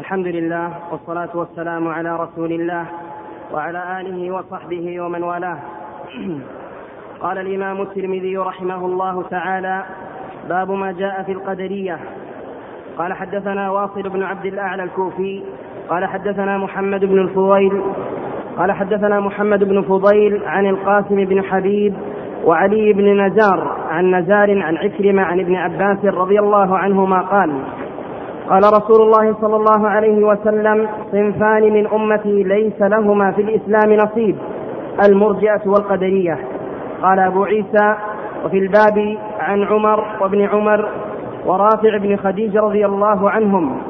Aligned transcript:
الحمد 0.00 0.26
لله 0.26 0.70
والصلاة 0.92 1.28
والسلام 1.34 1.88
على 1.88 2.16
رسول 2.16 2.52
الله 2.52 2.86
وعلى 3.52 4.00
آله 4.00 4.34
وصحبه 4.34 5.00
ومن 5.00 5.22
والاه. 5.22 5.58
قال 7.22 7.38
الإمام 7.38 7.82
الترمذي 7.82 8.36
رحمه 8.36 8.86
الله 8.86 9.22
تعالى 9.22 9.84
باب 10.48 10.70
ما 10.70 10.92
جاء 10.92 11.22
في 11.22 11.32
القدرية. 11.32 11.98
قال 12.98 13.12
حدثنا 13.12 13.70
واصل 13.70 14.02
بن 14.02 14.22
عبد 14.22 14.46
الأعلى 14.46 14.82
الكوفي 14.82 15.42
قال 15.88 16.06
حدثنا 16.06 16.58
محمد 16.58 17.04
بن 17.04 17.18
الفضيل 17.18 17.82
قال 18.58 18.72
حدثنا 18.72 19.20
محمد 19.20 19.64
بن 19.64 19.82
فضيل 19.82 20.42
عن 20.46 20.66
القاسم 20.66 21.24
بن 21.24 21.42
حبيب 21.42 21.94
وعلي 22.44 22.92
بن 22.92 23.26
نزار 23.26 23.76
عن 23.88 24.14
نزار 24.14 24.62
عن 24.62 24.76
عكرمة 24.76 25.22
عن 25.22 25.40
ابن 25.40 25.54
عباس 25.54 26.04
رضي 26.04 26.38
الله 26.38 26.78
عنهما 26.78 27.20
قال 27.20 27.60
قال 28.50 28.62
رسول 28.64 29.02
الله 29.02 29.34
صلى 29.40 29.56
الله 29.56 29.88
عليه 29.88 30.24
وسلم 30.24 30.88
صنفان 31.12 31.62
من 31.62 31.86
أمتي 31.86 32.42
ليس 32.42 32.82
لهما 32.82 33.32
في 33.32 33.42
الإسلام 33.42 33.92
نصيب 33.92 34.36
المرجئة 35.08 35.60
والقدرية. 35.66 36.38
قال 37.02 37.18
أبو 37.18 37.44
عيسى 37.44 37.94
وفي 38.44 38.58
الباب 38.58 39.16
عن 39.38 39.62
عمر 39.62 40.04
وابن 40.20 40.42
عمر 40.42 40.88
ورافع 41.46 41.96
بن 41.96 42.16
خديج 42.16 42.56
رضي 42.56 42.86
الله 42.86 43.30
عنهم 43.30 43.82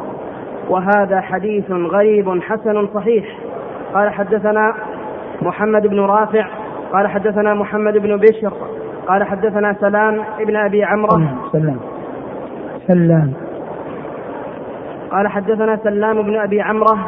وهذا 0.68 1.20
حديث 1.20 1.70
غريب 1.70 2.42
حسن 2.42 2.86
صحيح. 2.94 3.24
قال 3.94 4.10
حدثنا 4.10 4.74
محمد 5.42 5.86
بن 5.86 6.00
رافع 6.00 6.46
قال 6.92 7.06
حدثنا 7.06 7.54
محمد 7.54 7.98
بن 7.98 8.16
بشر 8.16 8.52
قال 9.06 9.24
حدثنا 9.24 9.76
سلام 9.80 10.20
ابن 10.40 10.56
أبي 10.56 10.84
عمرو. 10.84 11.20
سلام. 11.52 11.76
سلام. 12.86 13.43
قال 15.14 15.28
حدثنا 15.28 15.78
سلام 15.84 16.22
بن 16.22 16.36
أبي 16.36 16.60
عمرة 16.60 16.98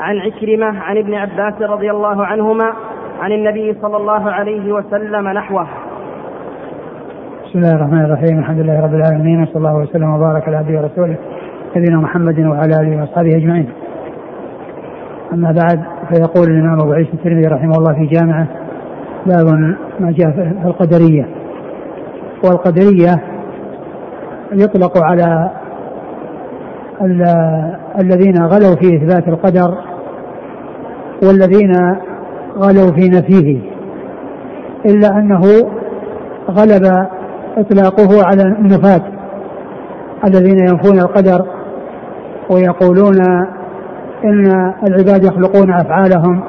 عن 0.00 0.18
عكرمة 0.18 0.80
عن 0.80 0.96
ابن 0.98 1.14
عباس 1.14 1.62
رضي 1.62 1.90
الله 1.90 2.26
عنهما 2.26 2.72
عن 3.20 3.32
النبي 3.32 3.76
صلى 3.82 3.96
الله 3.96 4.30
عليه 4.30 4.72
وسلم 4.72 5.28
نحوه. 5.28 5.66
بسم 7.44 7.58
الله 7.58 7.74
الرحمن 7.76 8.04
الرحيم. 8.04 8.38
الحمد 8.38 8.58
لله 8.60 8.80
رب 8.80 8.94
العالمين 8.94 9.42
وصلى 9.42 9.56
الله 9.56 9.74
وسلم 9.74 10.14
وبارك 10.14 10.48
على 10.48 10.56
عبده 10.56 10.80
ورسوله 10.80 11.16
نبينا 11.76 11.96
محمد 11.96 12.38
وعلى 12.40 12.74
آله 12.80 13.00
وأصحابه 13.00 13.36
أجمعين. 13.36 13.68
أما 15.32 15.54
بعد 15.62 15.84
فيقول 16.08 16.50
الإمام 16.50 16.80
أبو 16.80 16.92
عيسى 16.92 17.12
الترمذي 17.12 17.46
رحمه 17.46 17.74
الله 17.78 17.94
في 17.94 18.06
جامعة 18.06 18.46
باب 19.26 19.76
ما 20.00 20.10
جاء 20.10 20.30
في 20.30 20.66
القدرية. 20.68 21.28
والقدرية 22.44 23.22
يطلق 24.52 25.04
على 25.04 25.50
الذين 28.00 28.42
غلوا 28.42 28.76
في 28.76 28.96
إثبات 28.96 29.28
القدر 29.28 29.78
والذين 31.22 31.72
غلوا 32.56 32.92
في 32.92 33.08
نفيه 33.08 33.58
إلا 34.86 35.08
أنه 35.08 35.40
غلب 36.50 37.06
إطلاقه 37.58 38.26
على 38.26 38.42
النفاة 38.42 39.02
الذين 40.24 40.58
ينفون 40.58 40.98
القدر 40.98 41.46
ويقولون 42.50 43.20
إن 44.24 44.72
العباد 44.86 45.24
يخلقون 45.24 45.72
أفعالهم 45.72 46.44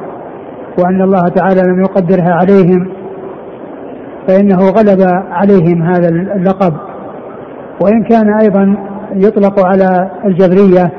وأن 0.80 1.02
الله 1.02 1.28
تعالى 1.28 1.62
لم 1.62 1.80
يقدرها 1.80 2.34
عليهم 2.34 2.88
فإنه 4.28 4.58
غلب 4.58 5.02
عليهم 5.32 5.84
هذا 5.84 6.10
اللقب. 6.10 6.74
وإن 7.82 8.04
كان 8.04 8.40
أيضا 8.42 8.95
يطلق 9.14 9.66
على 9.66 10.12
الجبرية 10.26 10.92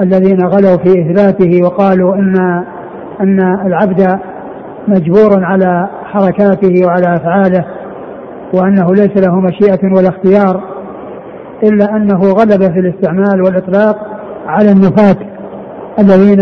الذين 0.00 0.46
غلوا 0.46 0.76
في 0.76 1.00
إثباته 1.00 1.60
وقالوا 1.64 2.14
إن 2.14 2.36
أن 3.20 3.40
العبد 3.66 4.18
مجبور 4.88 5.44
على 5.44 5.88
حركاته 6.04 6.86
وعلى 6.86 7.14
أفعاله 7.14 7.64
وأنه 8.54 8.94
ليس 8.94 9.16
له 9.16 9.40
مشيئة 9.40 9.94
ولا 9.96 10.08
اختيار 10.08 10.60
إلا 11.62 11.96
أنه 11.96 12.20
غلب 12.20 12.72
في 12.72 12.78
الاستعمال 12.78 13.42
والإطلاق 13.42 13.96
على 14.46 14.72
النفاة 14.72 15.16
الذين 15.98 16.40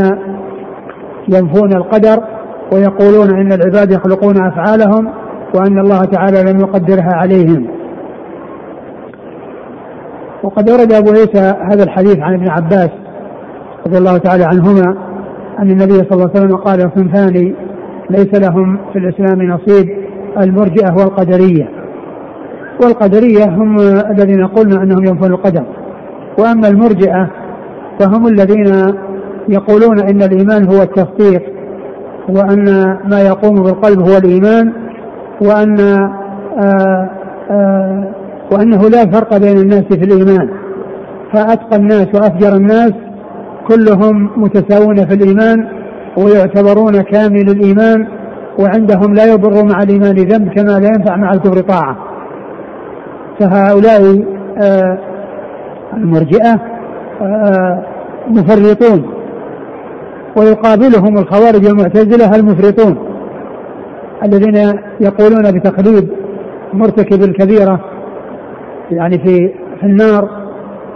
ينفون 1.28 1.72
القدر 1.72 2.24
ويقولون 2.72 3.40
إن 3.40 3.52
العباد 3.52 3.92
يخلقون 3.92 4.36
أفعالهم 4.46 5.12
وأن 5.54 5.78
الله 5.78 6.00
تعالى 6.00 6.52
لم 6.52 6.60
يقدرها 6.60 7.14
عليهم. 7.14 7.79
وقد 10.42 10.70
ورد 10.70 10.92
أبو 10.92 11.10
عيسى 11.10 11.54
هذا 11.72 11.82
الحديث 11.84 12.18
عن 12.18 12.34
ابن 12.34 12.48
عباس 12.48 12.90
رضي 13.86 13.98
الله 13.98 14.18
تعالى 14.18 14.44
عنهما 14.44 14.96
أن 15.58 15.70
النبي 15.70 15.92
صلى 15.92 16.12
الله 16.12 16.30
عليه 16.34 16.40
وسلم 16.40 16.56
قال 16.56 16.90
صنفان 16.96 17.54
ليس 18.10 18.34
لهم 18.34 18.78
في 18.92 18.98
الإسلام 18.98 19.42
نصيب 19.42 19.88
المرجئة 20.40 20.92
والقدرية. 20.92 21.68
والقدرية 22.82 23.44
هم 23.44 23.76
الذين 24.10 24.46
قلنا 24.46 24.82
أنهم 24.82 25.04
ينفون 25.04 25.32
القدر. 25.32 25.64
وأما 26.38 26.68
المرجئة 26.68 27.30
فهم 28.00 28.26
الذين 28.26 28.94
يقولون 29.48 30.00
إن 30.00 30.22
الإيمان 30.22 30.68
هو 30.68 30.82
التصديق 30.82 31.42
وأن 32.28 32.64
ما 33.04 33.20
يقوم 33.20 33.54
بالقلب 33.54 34.00
هو 34.08 34.16
الإيمان 34.16 34.72
وأن 35.40 35.80
آآ 36.58 37.10
آآ 37.50 38.19
وأنه 38.52 38.88
لا 38.88 39.10
فرق 39.10 39.36
بين 39.36 39.58
الناس 39.58 39.84
في 39.84 40.04
الإيمان. 40.04 40.48
فأتقى 41.32 41.76
الناس 41.76 42.06
وأفجر 42.14 42.56
الناس 42.56 42.92
كلهم 43.68 44.30
متساوون 44.36 45.06
في 45.06 45.14
الإيمان 45.14 45.68
ويعتبرون 46.16 47.00
كامل 47.02 47.50
الإيمان 47.50 48.08
وعندهم 48.58 49.14
لا 49.14 49.24
يضر 49.24 49.64
مع 49.64 49.82
الإيمان 49.82 50.14
ذنب 50.14 50.48
كما 50.48 50.78
لا 50.78 50.88
ينفع 50.88 51.16
مع 51.16 51.32
الكفر 51.32 51.62
طاعة. 51.62 51.96
فهؤلاء 53.40 54.24
المرجئة 55.96 56.60
مفرطون. 58.28 59.10
ويقابلهم 60.36 61.18
الخوارج 61.18 61.66
المعتزلة 61.66 62.36
المفرطون 62.36 62.98
الذين 64.24 64.56
يقولون 65.00 65.52
بتقليد 65.52 66.08
مرتكب 66.72 67.22
الكبيرة 67.22 67.80
يعني 68.92 69.18
في 69.18 69.52
في 69.80 69.86
النار 69.86 70.28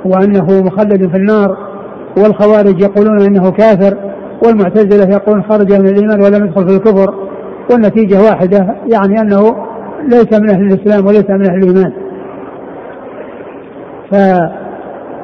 وأنه 0.05 0.63
مخلد 0.63 1.11
في 1.11 1.17
النار 1.17 1.57
والخوارج 2.19 2.81
يقولون 2.83 3.21
إنه 3.23 3.51
كافر 3.51 3.97
والمعتزلة 4.47 5.15
يقولون 5.17 5.43
خرج 5.43 5.73
من 5.73 5.89
الإيمان 5.89 6.21
ولم 6.21 6.45
يدخل 6.47 6.69
في 6.69 6.77
الكفر 6.77 7.15
والنتيجة 7.71 8.23
واحدة 8.23 8.75
يعني 8.93 9.21
أنه 9.21 9.57
ليس 10.09 10.41
من 10.41 10.51
أهل 10.51 10.63
الإسلام 10.63 11.07
وليس 11.07 11.31
من 11.31 11.51
أهل 11.51 11.59
الإيمان. 11.59 11.93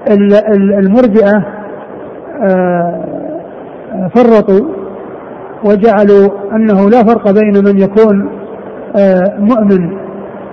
فالمرجئه 0.07 1.45
فرطوا 4.15 4.67
وجعلوا 5.65 6.29
أنه 6.57 6.91
لا 6.91 7.05
فرق 7.05 7.31
بين 7.31 7.65
من 7.65 7.81
يكون 7.81 8.29
مؤمن 9.39 9.97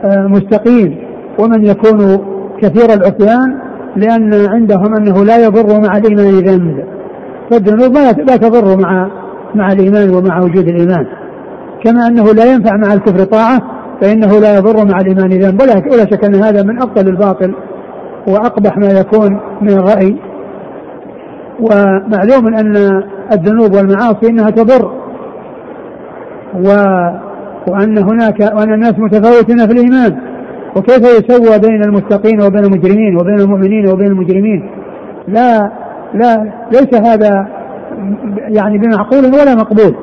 مستقيم 0.06 1.06
ومن 1.40 1.66
يكون 1.66 2.18
كثير 2.62 2.94
العصيان 2.94 3.58
لأن 3.96 4.34
عندهم 4.34 4.96
أنه 4.96 5.25
لا 5.25 5.46
يضر 5.46 5.81
مع 5.88 5.98
الإيمان 5.98 6.34
ذنب. 6.34 6.84
فالذنوب 7.52 7.98
لا 8.28 8.38
تضر 8.38 8.78
مع 8.78 9.09
مع 9.56 9.72
الإيمان 9.72 10.09
ومع 10.09 10.40
وجود 10.40 10.68
الإيمان. 10.68 11.06
كما 11.84 12.08
أنه 12.08 12.24
لا 12.24 12.53
ينفع 12.53 12.78
مع 12.78 12.94
الكفر 12.94 13.24
طاعة 13.24 13.62
فإنه 14.02 14.40
لا 14.40 14.58
يضر 14.58 14.86
مع 14.86 15.00
الإيمان 15.00 15.30
ذنب. 15.30 15.62
ولا, 15.62 16.06
شك 16.12 16.25
أن 16.25 16.36
هذا 16.36 16.64
من 16.64 16.81
أبطل 16.81 17.08
الباطل 17.08 17.54
وأقبح 18.28 18.78
ما 18.78 18.88
يكون 18.88 19.40
من 19.62 19.69
الرأي. 19.69 20.16
ومعلوم 21.60 22.56
أن 22.56 23.04
الذنوب 23.31 23.74
والمعاصي 23.74 24.30
أنها 24.30 24.50
تضر. 24.50 24.92
و 26.56 26.69
وأن 27.68 27.98
هناك 27.98 28.39
وأن 28.39 28.74
الناس 28.74 28.94
متفاوتون 29.00 29.68
في 29.68 29.72
الإيمان. 29.72 30.37
وكيف 30.77 31.00
يسوى 31.00 31.59
بين 31.59 31.83
المتقين 31.83 32.41
وبين 32.41 32.63
المجرمين 32.63 33.18
وبين 33.18 33.39
المؤمنين 33.39 33.89
وبين 33.89 34.07
المجرمين؟ 34.07 34.69
لا 35.27 35.71
لا 36.13 36.51
ليس 36.71 36.94
هذا 36.94 37.47
يعني 38.38 38.77
بمعقول 38.77 39.25
ولا 39.25 39.56
مقبول. 39.56 39.95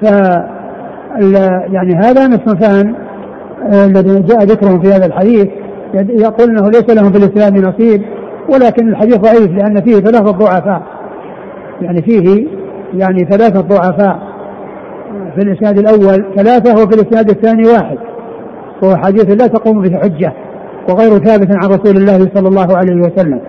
ف 0.00 0.04
يعني 1.72 1.94
هذا 1.94 2.26
الصنفان 2.26 2.94
الذي 3.72 4.22
جاء 4.22 4.44
ذكرهم 4.44 4.82
في 4.82 4.88
هذا 4.88 5.06
الحديث 5.06 5.46
يقول 5.94 6.50
إنه 6.50 6.68
ليس 6.68 6.90
لهم 6.90 7.12
في 7.12 7.18
الإسلام 7.18 7.56
نصيب 7.56 8.02
ولكن 8.48 8.88
الحديث 8.88 9.16
ضعيف 9.16 9.50
لأن 9.50 9.80
فيه 9.80 9.94
ثلاثة 9.94 10.30
ضعفاء. 10.30 10.82
يعني 11.80 12.02
فيه 12.02 12.46
يعني 12.94 13.24
ثلاثة 13.24 13.60
ضعفاء 13.60 14.18
في 15.34 15.42
الإسناد 15.42 15.78
الأول 15.78 16.34
ثلاثة 16.36 16.72
وفي 16.72 16.94
الإسناد 16.94 17.30
الثاني 17.30 17.62
واحد. 17.68 18.13
وهو 18.82 18.96
حديث 18.96 19.42
لا 19.42 19.46
تقوم 19.46 19.82
به 19.82 19.98
حجة 19.98 20.32
وغير 20.88 21.10
ثابت 21.10 21.50
عن 21.62 21.68
رسول 21.68 21.96
الله 21.96 22.18
صلى 22.34 22.48
الله 22.48 22.76
عليه 22.76 22.96
وسلم. 22.96 23.40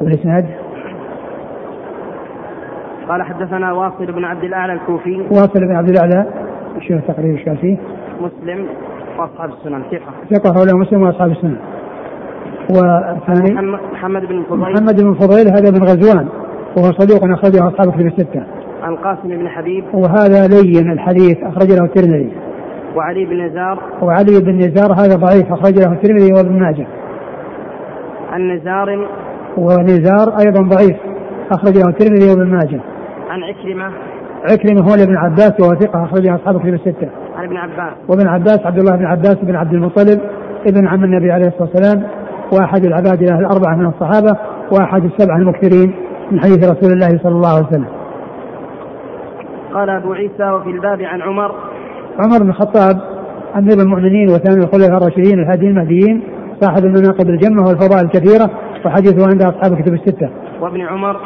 والإسناد؟ 0.00 0.46
قال 3.08 3.22
حدثنا 3.22 3.72
واصل 3.72 4.12
بن 4.12 4.24
عبد 4.24 4.44
الأعلى 4.44 4.72
الكوفي. 4.72 5.20
واصل 5.30 5.60
بن 5.60 5.76
عبد 5.76 5.88
الأعلى 5.88 6.26
إيش 6.76 6.92
قال 6.92 7.56
فيه 7.56 7.76
مسلم 8.20 8.66
وأصحاب 9.18 9.50
السنن 9.50 9.82
ثقة. 9.90 10.38
ثقة 10.38 10.60
ولا 10.60 10.72
مسلم 10.74 11.02
وأصحاب 11.02 11.30
السنن. 11.30 11.56
والثاني؟ 12.70 13.78
محمد 13.92 14.22
بن 14.22 14.42
فضيل. 14.42 14.60
محمد 14.60 15.02
بن 15.02 15.14
فضيل 15.14 15.48
هذا 15.48 15.70
بن 15.70 15.82
غزوان 15.82 16.28
وهو 16.76 16.92
صدوق 16.92 17.24
أخرجه 17.24 17.68
أصحاب 17.68 17.92
كتب 17.92 18.06
الستة. 18.06 18.42
عن 18.82 18.96
قاسم 18.96 19.28
بن 19.28 19.48
حبيب. 19.48 19.84
وهذا 19.94 20.46
لين 20.46 20.90
الحديث 20.92 21.42
أخرج 21.42 21.72
له 21.72 21.84
الترمذي. 21.84 22.32
وعلي 22.96 23.24
بن 23.24 23.46
نزار 23.46 23.78
وعلي 24.02 24.40
بن 24.40 24.58
نزار 24.58 24.92
هذا 24.92 25.16
ضعيف 25.16 25.52
أخرج 25.52 25.78
له 25.78 25.92
الترمذي 25.92 26.32
وابن 26.32 26.60
ماجه. 26.60 26.86
عن 28.32 28.50
نزار 28.50 29.08
ونزار 29.56 30.38
أيضا 30.38 30.62
ضعيف 30.62 30.96
أخرج 31.52 31.76
له 31.76 31.88
الترمذي 31.88 32.30
وابن 32.30 32.50
ماجه. 32.50 32.80
عن 33.30 33.42
عكرمة 33.42 33.92
عكرمة 34.50 34.80
هو 34.80 34.94
ابن 34.94 35.16
عباس 35.16 35.60
وهو 35.60 35.74
ثقة 35.74 36.04
أخرجه 36.04 36.34
أصحاب 36.34 36.60
كتب 36.60 36.74
الستة. 36.74 37.08
عن 37.36 37.44
ابن 37.44 37.56
عباس. 37.56 37.94
وابن 38.08 38.26
عباس 38.28 38.66
عبد 38.66 38.78
الله 38.78 38.96
بن 38.96 39.04
عباس 39.04 39.36
بن 39.42 39.56
عبد 39.56 39.72
المطلب 39.72 40.20
ابن 40.66 40.86
عم 40.88 41.04
النبي 41.04 41.32
عليه 41.32 41.46
الصلاة 41.46 41.62
والسلام 41.62 42.08
وأحد 42.52 42.84
العباد 42.84 43.22
الأربعة 43.22 43.76
من 43.76 43.86
الصحابة 43.86 44.38
وأحد 44.72 45.04
السبعة 45.04 45.36
المكثرين 45.36 45.94
من 46.30 46.40
حديث 46.40 46.70
رسول 46.70 46.92
الله 46.92 47.18
صلى 47.22 47.32
الله 47.32 47.56
عليه 47.56 47.66
وسلم. 47.66 47.86
قال 49.74 49.90
أبو 49.90 50.12
عيسى 50.12 50.50
وفي 50.50 50.70
الباب 50.70 51.02
عن 51.02 51.22
عمر 51.22 51.54
عمر 52.18 52.38
بن 52.42 52.48
الخطاب 52.48 53.00
أمير 53.56 53.78
المؤمنين 53.78 54.28
وثاني 54.28 54.64
الخلفاء 54.64 54.96
الراشدين 54.96 55.38
الهادي 55.38 55.66
المهديين 55.66 56.22
صاحب 56.60 56.84
المناقب 56.84 57.28
الجمة 57.28 57.62
والفضائل 57.66 58.04
الكثيرة 58.04 58.50
وحديثه 58.86 59.26
عند 59.26 59.42
أصحاب 59.42 59.72
الكتب 59.72 59.94
الستة. 59.94 60.30
وابن 60.60 60.80
عمر 60.80 61.16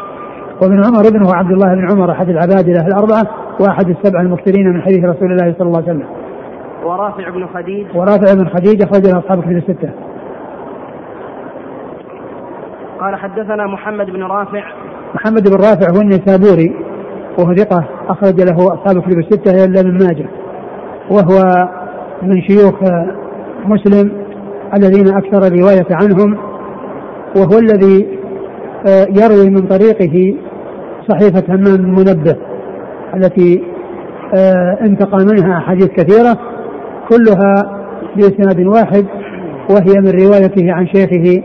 وابن 0.63 0.85
عمر 0.85 1.09
ابنه 1.09 1.35
عبد 1.35 1.51
الله 1.51 1.75
بن 1.75 1.91
عمر 1.91 2.11
أحد 2.11 2.29
العباد 2.29 2.69
له 2.69 2.87
الأربعة 2.87 3.23
وأحد 3.61 3.89
السبعة 3.89 4.21
المكثرين 4.21 4.69
من 4.69 4.83
حديث 4.83 5.05
رسول 5.05 5.33
الله 5.33 5.55
صلى 5.59 5.67
الله 5.67 5.83
عليه 5.83 5.93
وسلم. 5.93 6.07
ورافع 6.85 7.31
بن 7.31 7.47
خديج 7.47 7.87
ورافع 7.95 8.35
بن 8.35 8.49
خديج 8.49 8.83
أخرج 8.83 9.07
له 9.07 9.19
أصحاب 9.19 9.39
الكتب 9.39 9.57
الستة. 9.57 9.91
قال 13.01 13.17
حدثنا 13.17 13.67
محمد 13.67 14.07
بن 14.07 14.23
رافع 14.23 14.65
محمد 15.15 15.49
بن 15.49 15.57
رافع 15.57 15.91
هو 15.97 16.01
النسابوري 16.01 16.77
وهو 17.39 17.55
ثقة 17.55 17.85
أخرج 18.09 18.41
له 18.41 18.75
أصحاب 18.75 18.97
الكتب 18.97 19.19
الستة 19.19 19.65
إلا 19.65 19.83
من 19.83 19.99
ماجه 19.99 20.29
وهو 21.11 21.69
من 22.23 22.43
شيوخ 22.43 22.75
مسلم 23.67 24.12
الذين 24.75 25.09
أكثر 25.09 25.47
الرواية 25.47 25.87
عنهم 25.91 26.37
وهو 27.37 27.59
الذي 27.59 28.21
آه، 28.89 29.07
يروي 29.11 29.51
من 29.51 29.61
طريقه 29.61 30.35
صحيفة 31.09 31.55
همام 31.55 31.75
المنبه 31.75 32.37
التي 33.15 33.62
آه، 34.35 34.79
انتقى 34.81 35.25
منها 35.25 35.59
أحاديث 35.59 35.87
كثيرة 35.87 36.39
كلها 37.09 37.55
بإسناد 38.17 38.67
واحد 38.67 39.07
وهي 39.71 40.01
من 40.01 40.11
روايته 40.11 40.73
عن 40.73 40.87
شيخه 40.87 41.43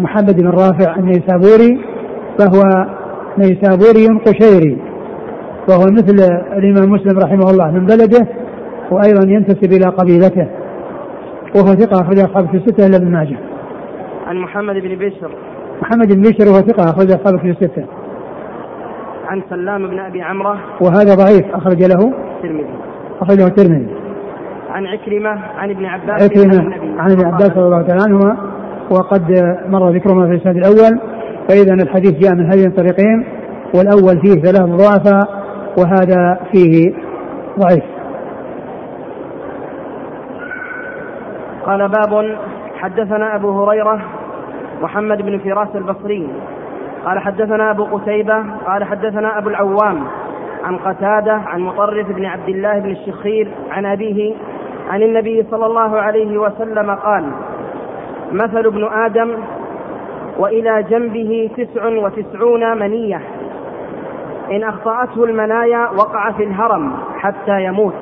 محمد 0.00 0.40
بن 0.40 0.48
رافع 0.48 0.96
النيسابوري 0.96 1.80
فهو 2.38 2.86
نيسابوري 3.38 4.06
قشيري 4.26 4.78
وهو 5.68 5.84
مثل 5.92 6.14
الإمام 6.56 6.90
مسلم 6.90 7.18
رحمه 7.18 7.50
الله 7.50 7.70
من 7.70 7.86
بلده. 7.86 8.43
وأيضا 8.94 9.28
ينتسب 9.28 9.72
إلى 9.72 9.86
قبيلته 9.86 10.48
وهو 11.56 11.66
ثقة 11.66 12.02
أخرج 12.02 12.18
أصحاب 12.18 12.48
في 12.48 12.56
الستة 12.56 12.86
إلا 12.86 12.96
ابن 12.96 13.10
ماجه. 13.10 13.38
عن 14.26 14.36
محمد 14.36 14.74
بن 14.74 14.94
بشر. 14.94 15.30
محمد 15.82 16.14
بن 16.14 16.22
بشر 16.22 16.50
وهو 16.50 16.60
ثقة 16.60 16.90
أخرج 16.90 17.10
أصحاب 17.10 17.38
في 17.40 17.50
الستة. 17.50 17.84
عن 19.26 19.42
سلام 19.50 19.86
بن 19.88 19.98
أبي 19.98 20.22
عمرة. 20.22 20.58
وهذا 20.80 21.14
ضعيف 21.14 21.54
أخرج 21.54 21.82
له 21.82 22.12
الترمذي. 22.36 22.74
أخرجه 23.20 23.46
الترمذي. 23.46 24.04
عن 24.74 24.86
عكرمة 24.86 25.30
عن 25.30 25.70
ابن 25.70 25.84
عباس 25.84 26.22
عكرمة 26.22 26.74
عن 26.98 27.12
ابن 27.12 27.26
عباس 27.26 27.50
رضي 27.50 27.60
الله 27.60 27.82
تعالى 27.82 28.02
عنهما 28.02 28.36
وقد 28.90 29.22
مر 29.68 29.90
ذكرهما 29.90 30.26
في 30.26 30.32
الإسناد 30.32 30.56
الأول 30.56 31.00
فإذا 31.48 31.74
الحديث 31.74 32.12
جاء 32.12 32.34
من 32.34 32.46
هذين 32.46 32.66
الطريقين 32.66 33.26
والأول 33.74 34.20
فيه 34.20 34.42
ثلاث 34.42 34.62
ضعفاء 34.62 35.44
وهذا 35.78 36.40
فيه 36.52 36.94
ضعيف 37.58 37.93
قال 41.66 41.88
باب 41.88 42.38
حدثنا 42.80 43.36
أبو 43.36 43.64
هريرة 43.64 44.00
محمد 44.82 45.22
بن 45.22 45.38
فراس 45.38 45.68
البصري 45.76 46.28
قال 47.04 47.18
حدثنا 47.18 47.70
أبو 47.70 47.84
قتيبة 47.84 48.44
قال 48.66 48.84
حدثنا 48.84 49.38
أبو 49.38 49.48
العوام 49.48 50.04
عن 50.64 50.76
قتادة 50.76 51.32
عن 51.32 51.60
مطرف 51.60 52.06
بن 52.12 52.24
عبد 52.24 52.48
الله 52.48 52.78
بن 52.78 52.90
الشخير 52.90 53.50
عن 53.70 53.86
أبيه 53.86 54.34
عن 54.90 55.02
النبي 55.02 55.46
صلى 55.50 55.66
الله 55.66 56.00
عليه 56.00 56.38
وسلم 56.38 56.90
قال 56.90 57.30
مثل 58.32 58.66
ابن 58.66 58.84
آدم 58.92 59.36
وإلى 60.38 60.82
جنبه 60.82 61.50
تسع 61.56 61.86
وتسعون 61.86 62.78
منية. 62.78 63.20
إن 64.52 64.64
أخطأته 64.64 65.24
المنايا 65.24 65.88
وقع 65.98 66.30
في 66.30 66.44
الهرم 66.44 66.92
حتى 67.18 67.64
يموت. 67.64 67.94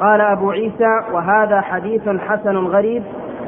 قال 0.00 0.20
أبو 0.20 0.50
عيسى 0.50 1.00
وهذا 1.12 1.60
حديث 1.60 2.08
حسن 2.08 2.56
غريب 2.56 3.02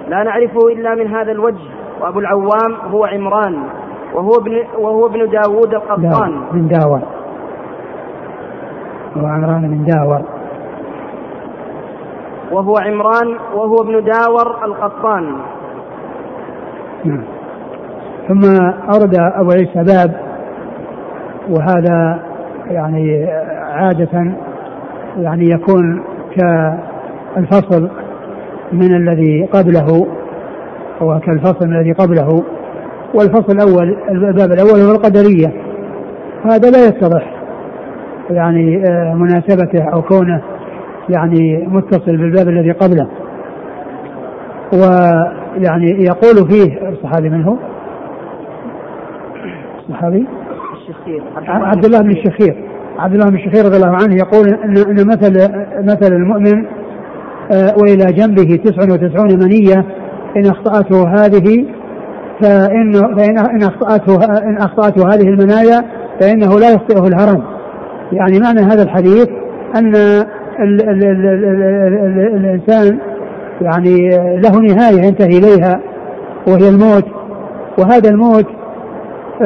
لا 0.09 0.23
نعرفه 0.23 0.69
إلا 0.73 0.95
من 0.95 1.15
هذا 1.15 1.33
الوجه 1.33 1.65
وأبو 2.01 2.19
العوام 2.19 2.75
هو 2.91 3.05
عمران 3.05 3.63
وهو 4.15 4.31
ابن 4.41 4.53
وهو 4.79 5.07
ابن 5.07 5.31
داوود 5.31 5.75
القطان. 5.75 6.41
من 6.53 6.69
داور 6.69 7.01
هو 9.17 9.27
عمران 9.27 9.71
من 9.71 9.85
داور. 9.85 10.23
وهو 12.53 12.75
عمران 12.79 13.39
وهو 13.55 13.77
ابن 13.83 14.05
داور 14.05 14.65
القطان. 14.65 15.37
نعم. 17.05 17.25
ثم 18.29 18.45
أورد 18.95 19.15
أبو 19.35 19.51
عيسى 19.51 19.85
باب 19.85 20.21
وهذا 21.49 22.23
يعني 22.71 23.27
عادة 23.73 24.35
يعني 25.17 25.51
يكون 25.51 26.05
كالفصل 26.37 27.91
من 28.73 28.97
الذي 28.97 29.49
قبله 29.53 30.07
وكالفصل 31.01 31.69
من 31.69 31.77
الذي 31.77 31.93
قبله. 31.93 32.45
والفصل 33.15 33.53
الأول 33.53 33.97
الباب 34.11 34.53
الأول 34.53 34.81
هو 34.81 34.93
القدرية. 34.93 35.53
هذا 36.45 36.71
لا 36.71 36.87
يتضح 36.87 37.35
يعني 38.31 38.85
آه، 38.91 39.15
مناسبته 39.15 39.85
أو 39.95 40.03
كونه 40.03 40.43
يعني 41.09 41.67
متصل 41.67 42.17
بالباب 42.17 42.49
الذي 42.49 42.71
قبله. 42.71 43.09
ويعني 44.73 46.05
يقول 46.05 46.51
فيه 46.51 46.89
الصحابي 46.89 47.29
من 47.29 47.45
هو؟ 47.45 47.57
الصحابي؟ 49.79 50.27
الشخير. 50.77 51.23
عبد 51.47 51.85
الله 51.85 52.01
بن 52.01 52.11
الشخير. 52.11 52.70
عبد 52.99 53.15
الله 53.15 53.31
بن 53.31 53.37
الشخير 53.37 53.65
رضي 53.65 53.77
الله 53.77 53.97
عنه 54.03 54.15
يقول 54.15 54.49
ان 54.49 54.77
إن 54.77 55.07
مثل 55.07 55.33
مثل 55.85 56.13
المؤمن 56.13 56.67
آه، 57.53 57.75
وإلى 57.79 58.13
جنبه 58.13 58.57
تسع 58.65 58.83
وتسعون 58.83 59.39
منية 59.39 59.85
إن 60.37 60.47
أخطأته 60.47 61.09
هذه 61.09 61.67
فإن 62.43 62.93
فإن 62.93 63.39
إن 63.39 63.63
أخطأته 63.63 64.25
إن 64.25 64.57
أخطأته 64.57 65.09
هذه 65.09 65.29
المنايا 65.29 65.85
فإنه 66.21 66.61
لا 66.61 66.71
يخطئه 66.71 67.07
الهرم. 67.07 67.43
يعني 68.13 68.39
معنى 68.39 68.61
هذا 68.61 68.83
الحديث 68.83 69.29
أن 69.77 69.95
ال 69.95 70.89
ال 70.89 71.05
ال 71.05 72.37
الإنسان 72.37 72.99
يعني 73.61 74.09
له 74.37 74.61
نهاية 74.61 75.03
ينتهي 75.07 75.39
إليها 75.39 75.81
وهي 76.49 76.69
الموت 76.69 77.05
وهذا 77.79 78.11
الموت 78.11 78.47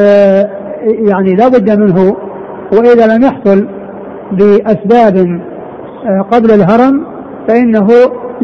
آه، 0.00 0.50
يعني 0.82 1.34
لا 1.34 1.48
بد 1.48 1.70
منه 1.70 2.16
وإذا 2.78 3.16
لم 3.16 3.22
يحصل 3.22 3.68
بأسباب 4.32 5.40
آه، 6.06 6.22
قبل 6.32 6.50
الهرم 6.50 7.06
فإنه 7.48 7.86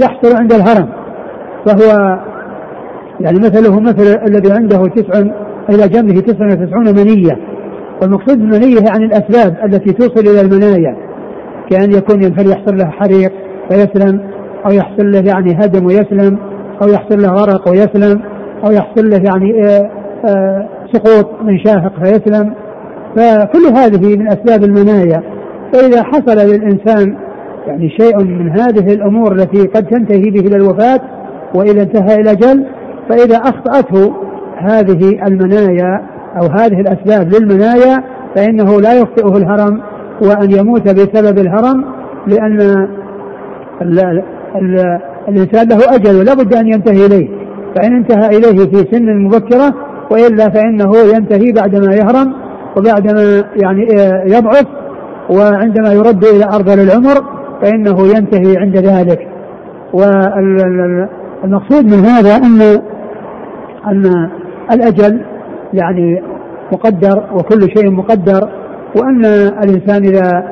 يحصل 0.02 0.36
عند 0.36 0.52
الهرم. 0.52 0.88
فهو 1.66 2.18
يعني 3.20 3.38
مثله 3.38 3.80
مثل 3.80 4.18
الذي 4.28 4.52
عنده 4.52 4.82
تسع 4.86 5.20
إلى 5.70 5.88
جنبه 5.88 6.20
تسع 6.20 6.46
وتسعون 6.46 6.84
منية. 6.84 7.36
والمقصود 8.02 8.38
بالمنية 8.38 8.80
يعني 8.90 9.04
الأسباب 9.04 9.56
التي 9.64 9.92
توصل 9.92 10.28
إلى 10.28 10.40
المنايا. 10.40 10.96
كأن 11.70 11.92
يكون 11.92 12.22
ينفل 12.22 12.50
يحصل 12.50 12.78
له 12.78 12.86
حريق 12.86 13.32
فيسلم 13.70 14.20
أو 14.66 14.70
يحصل 14.72 15.12
له 15.12 15.18
يعني 15.18 15.54
هدم 15.64 15.86
ويسلم 15.86 16.38
أو 16.82 16.88
يحصل 16.88 17.22
له 17.22 17.28
غرق 17.28 17.68
ويسلم 17.68 18.20
أو 18.64 18.72
يحصل 18.72 19.10
له 19.10 19.16
يعني 19.16 19.68
آه، 19.68 19.90
آه، 20.28 20.68
سقوط 20.92 21.42
من 21.42 21.58
شاهق 21.58 21.92
فيسلم. 22.04 22.54
فكل 23.16 23.76
هذه 23.76 24.16
من 24.16 24.28
أسباب 24.28 24.64
المنايا. 24.64 25.22
فإذا 25.72 26.02
حصل 26.02 26.36
للإنسان 26.36 27.16
يعني 27.66 27.90
شيء 27.90 28.24
من 28.24 28.50
هذه 28.50 28.94
الأمور 28.94 29.32
التي 29.32 29.62
قد 29.62 29.86
تنتهي 29.86 30.30
به 30.30 30.40
إلى 30.40 30.56
الوفاة 30.56 31.00
وإذا 31.54 31.82
انتهى 31.82 32.14
إلى 32.14 32.30
أجل 32.30 32.66
فإذا 33.08 33.36
أخطأته 33.36 34.14
هذه 34.58 35.26
المنايا 35.26 36.02
أو 36.36 36.46
هذه 36.46 36.80
الأسباب 36.80 37.34
للمنايا 37.34 38.04
فإنه 38.36 38.80
لا 38.80 38.92
يخطئه 38.94 39.36
الهرم 39.36 39.82
وأن 40.22 40.50
يموت 40.50 40.82
بسبب 40.82 41.38
الهرم 41.38 41.84
لأن 42.26 42.60
ال 43.82 44.22
ال 44.56 45.00
الإنسان 45.28 45.68
له 45.68 45.94
أجل 45.94 46.18
ولا 46.20 46.34
بد 46.34 46.54
أن 46.54 46.66
ينتهي 46.66 47.06
إليه. 47.06 47.28
فإن 47.76 47.96
انتهى 47.96 48.26
إليه 48.26 48.64
في 48.64 48.88
سن 48.92 49.16
مبكرة 49.16 49.74
وإلا 50.10 50.48
فإنه 50.48 50.92
ينتهي 51.14 51.52
بعدما 51.52 51.94
يهرم. 51.94 52.32
وبعدما 52.76 53.44
يعني 53.62 53.86
يضعف 54.26 54.66
وعندما 55.30 55.92
يرد 55.92 56.24
إلى 56.24 56.44
أرض 56.44 56.70
العمر 56.70 57.24
فإنه 57.62 58.06
ينتهي 58.16 58.56
عند 58.56 58.76
ذلك. 58.76 59.28
والمقصود 59.92 61.84
من 61.84 62.04
هذا 62.04 62.36
أن 62.36 62.60
أن 63.86 64.30
الأجل 64.72 65.20
يعني 65.74 66.22
مقدر 66.72 67.24
وكل 67.34 67.62
شيء 67.76 67.90
مقدر 67.90 68.48
وأن 68.96 69.24
الإنسان 69.64 70.04
إذا 70.04 70.44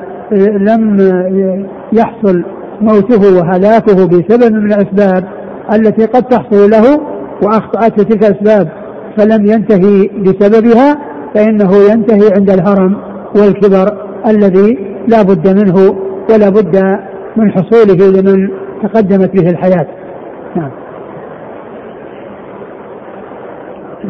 لم 0.59 0.97
يحصل 1.93 2.45
موته 2.81 3.39
وهلاكه 3.39 4.07
بسبب 4.07 4.53
من 4.53 4.73
الأسباب 4.73 5.25
التي 5.73 6.07
قد 6.07 6.23
تحصل 6.23 6.71
له 6.71 7.01
وأخطأته 7.43 8.03
تلك 8.03 8.25
الأسباب 8.25 8.69
فلم 9.17 9.47
ينتهي 9.47 10.09
بسببها 10.09 10.99
فإنه 11.35 11.71
ينتهي 11.93 12.33
عند 12.37 12.51
الهرم 12.51 12.97
والكبر 13.37 13.87
الذي 14.27 14.79
لا 15.09 15.23
بد 15.23 15.49
منه 15.49 15.77
ولا 16.31 16.49
بد 16.49 16.77
من 17.37 17.53
حصوله 17.53 18.21
لمن 18.21 18.49
تقدمت 18.83 19.41
به 19.41 19.51
الحياة. 19.51 19.87
نعم. 20.57 20.71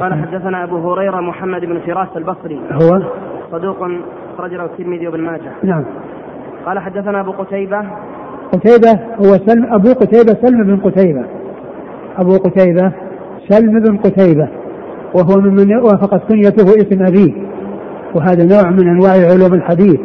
قال 0.00 0.14
حدثنا 0.14 0.64
أبو 0.64 0.92
هريرة 0.92 1.20
محمد 1.20 1.60
بن 1.60 1.80
فراس 1.80 2.08
البصري. 2.16 2.60
هو؟ 2.72 3.02
صدوق 3.52 3.76
اخرج 4.34 4.54
له 4.54 4.64
الترمذي 4.64 5.06
وابن 5.08 5.20
ماجه. 5.20 5.52
نعم. 5.62 5.84
قال 6.66 6.78
حدثنا 6.78 7.20
أبو 7.20 7.30
قتيبة. 7.32 7.82
قتيبة 8.52 9.00
هو 9.18 9.36
سلم 9.46 9.72
أبو 9.72 9.88
قتيبة 9.88 10.36
سلم 10.42 10.62
بن 10.64 10.76
قتيبة. 10.76 11.24
أبو 12.18 12.36
قتيبة 12.36 12.92
سلم 13.48 13.80
بن 13.80 13.96
قتيبة. 13.96 14.48
وهو 15.14 15.40
ممن 15.40 15.76
وافقت 15.76 16.28
كنيته 16.28 16.64
اسم 16.64 17.02
أبيه. 17.02 17.32
وهذا 18.14 18.44
نوع 18.44 18.70
من 18.70 18.88
أنواع 18.88 19.12
علوم 19.12 19.54
الحديث. 19.54 20.00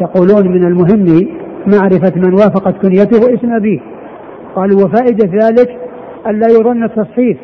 يقولون 0.00 0.48
من 0.48 0.66
المهم 0.66 1.28
معرفة 1.66 2.12
من 2.16 2.32
وافقت 2.32 2.82
كنيته 2.82 3.34
اسم 3.34 3.52
أبيه. 3.52 3.80
قالوا 4.56 4.84
وفائدة 4.84 5.46
ذلك 5.46 5.76
ألا 6.26 6.46
يظن 6.48 6.84
التصحيف. 6.84 7.36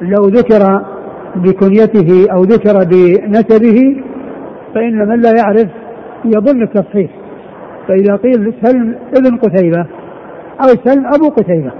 لو 0.00 0.24
ذكر 0.24 0.82
بكنيته 1.36 2.32
أو 2.32 2.42
ذكر 2.42 2.78
بنسبه 2.92 3.96
فإن 4.74 5.08
من 5.08 5.20
لا 5.20 5.32
يعرف 5.38 5.68
يظن 6.24 6.62
التصحيح 6.62 7.10
فإذا 7.88 8.16
قيل 8.16 8.54
سلم 8.62 8.94
ابن 9.18 9.36
قتيبة 9.36 9.86
أو 10.60 10.68
سلم 10.84 11.06
أبو 11.06 11.28
قتيبة. 11.28 11.72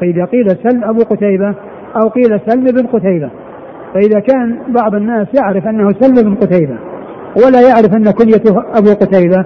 فإذا 0.00 0.24
قيل 0.24 0.48
سلم 0.48 0.84
أبو 0.84 1.00
قتيبة 1.00 1.54
أو 1.96 2.08
قيل 2.08 2.40
سلم 2.46 2.64
بن 2.64 2.86
قتيبة. 2.86 3.30
فإذا 3.94 4.20
كان 4.20 4.58
بعض 4.68 4.94
الناس 4.94 5.26
يعرف 5.34 5.66
أنه 5.66 5.88
سلم 6.00 6.14
بن 6.14 6.34
قتيبة 6.34 6.78
ولا 7.44 7.60
يعرف 7.60 7.94
أن 7.94 8.10
كنيته 8.10 8.62
أبو 8.74 8.90
قتيبة 8.90 9.44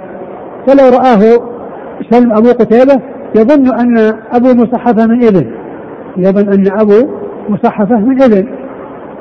فلو 0.67 0.89
رآه 0.89 1.39
سلم 2.11 2.33
أبو 2.33 2.49
قتيبة 2.49 3.01
يظن 3.37 3.75
أن 3.81 3.99
أبو 4.33 4.49
مصحفة 4.55 5.07
من 5.07 5.25
ابن 5.25 5.51
يظن 6.17 6.53
أن 6.53 6.81
أبو 6.81 7.09
مصحفة 7.49 7.97
من 7.97 8.23
ابن 8.23 8.47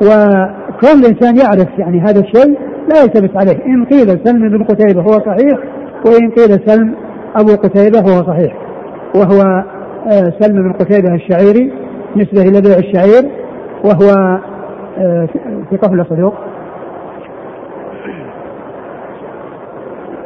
وكون 0.01 0.99
الإنسان 0.99 1.37
يعرف 1.37 1.67
يعني 1.77 1.99
هذا 2.01 2.19
الشيء 2.19 2.57
لا 2.89 3.01
يلتبس 3.01 3.29
عليه. 3.35 3.65
إن 3.65 3.85
قيل 3.85 4.19
سلم 4.23 4.49
بن 4.49 4.63
قتيبة 4.63 5.01
هو 5.01 5.11
صحيح 5.11 5.59
وإن 6.05 6.31
قيل 6.31 6.59
سلم 6.65 6.95
أبو 7.35 7.51
قتيبة 7.51 7.99
هو 7.99 8.23
صحيح. 8.23 8.53
وهو 9.15 9.63
آه، 10.11 10.33
سلم 10.39 10.63
بن 10.63 10.73
قتيبة 10.73 11.15
الشعيري 11.15 11.73
نسبة 12.15 12.41
إلى 12.41 12.61
بيع 12.61 12.77
الشعير 12.77 13.31
وهو 13.83 14.39
آه، 14.97 15.25
في 15.69 15.77
قفل 15.77 16.05
صدوق. 16.05 16.33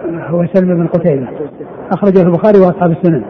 هو 0.05 0.45
سلم 0.53 0.75
بن 0.75 0.87
قتيبة. 0.87 1.27
أخرجه 1.91 2.21
البخاري 2.21 2.59
وأصحاب 2.59 2.91
السنن. 2.91 3.23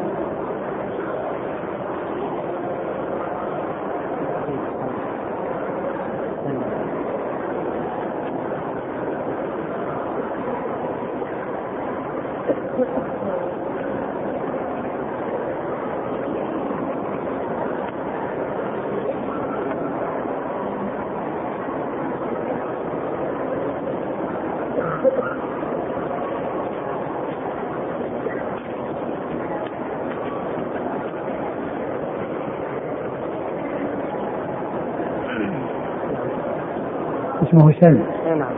اسمه 37.57 37.73
سلم 37.81 38.03
نعم. 38.37 38.49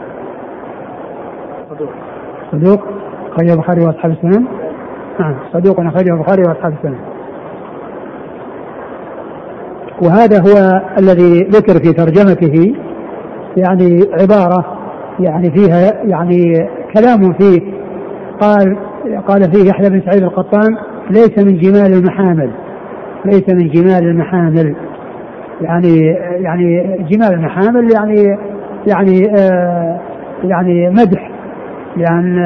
صدوق. 1.70 1.90
صدوق؟ 2.52 2.80
أخرجه 3.32 3.54
البخاري 3.54 3.82
وأصحاب 3.82 4.12
السنن؟ 4.12 4.46
نعم 5.20 5.36
صدوق 5.54 5.80
أخرجه 5.80 6.14
البخاري 6.14 6.42
وأصحاب 6.42 6.74
السنن. 6.74 7.00
وهذا 10.02 10.40
هو 10.42 10.82
الذي 11.00 11.44
ذكر 11.44 11.74
في 11.74 11.94
ترجمته 11.94 12.76
يعني 13.58 14.00
عبارة 14.22 14.78
يعني 15.20 15.52
فيها 15.52 16.04
يعني 16.04 16.70
كلام 16.96 17.34
فيه. 17.34 17.62
قال 18.42 18.78
قال 19.28 19.52
فيه 19.52 19.70
يحيى 19.70 19.90
بن 19.90 20.02
سعيد 20.02 20.24
القطان 20.24 20.78
ليس 21.10 21.38
من 21.38 21.58
جمال 21.58 21.94
المحامل. 21.94 22.52
ليس 23.26 23.50
من 23.50 23.70
جمال 23.70 24.04
المحامل. 24.04 24.76
يعني 25.62 26.00
يعني 26.44 26.98
جمال 27.10 27.34
المحامل 27.34 27.92
يعني 27.94 28.38
يعني 28.88 29.32
آه 29.40 30.00
يعني 30.44 30.90
مدح 30.90 31.32
لأن 31.98 32.38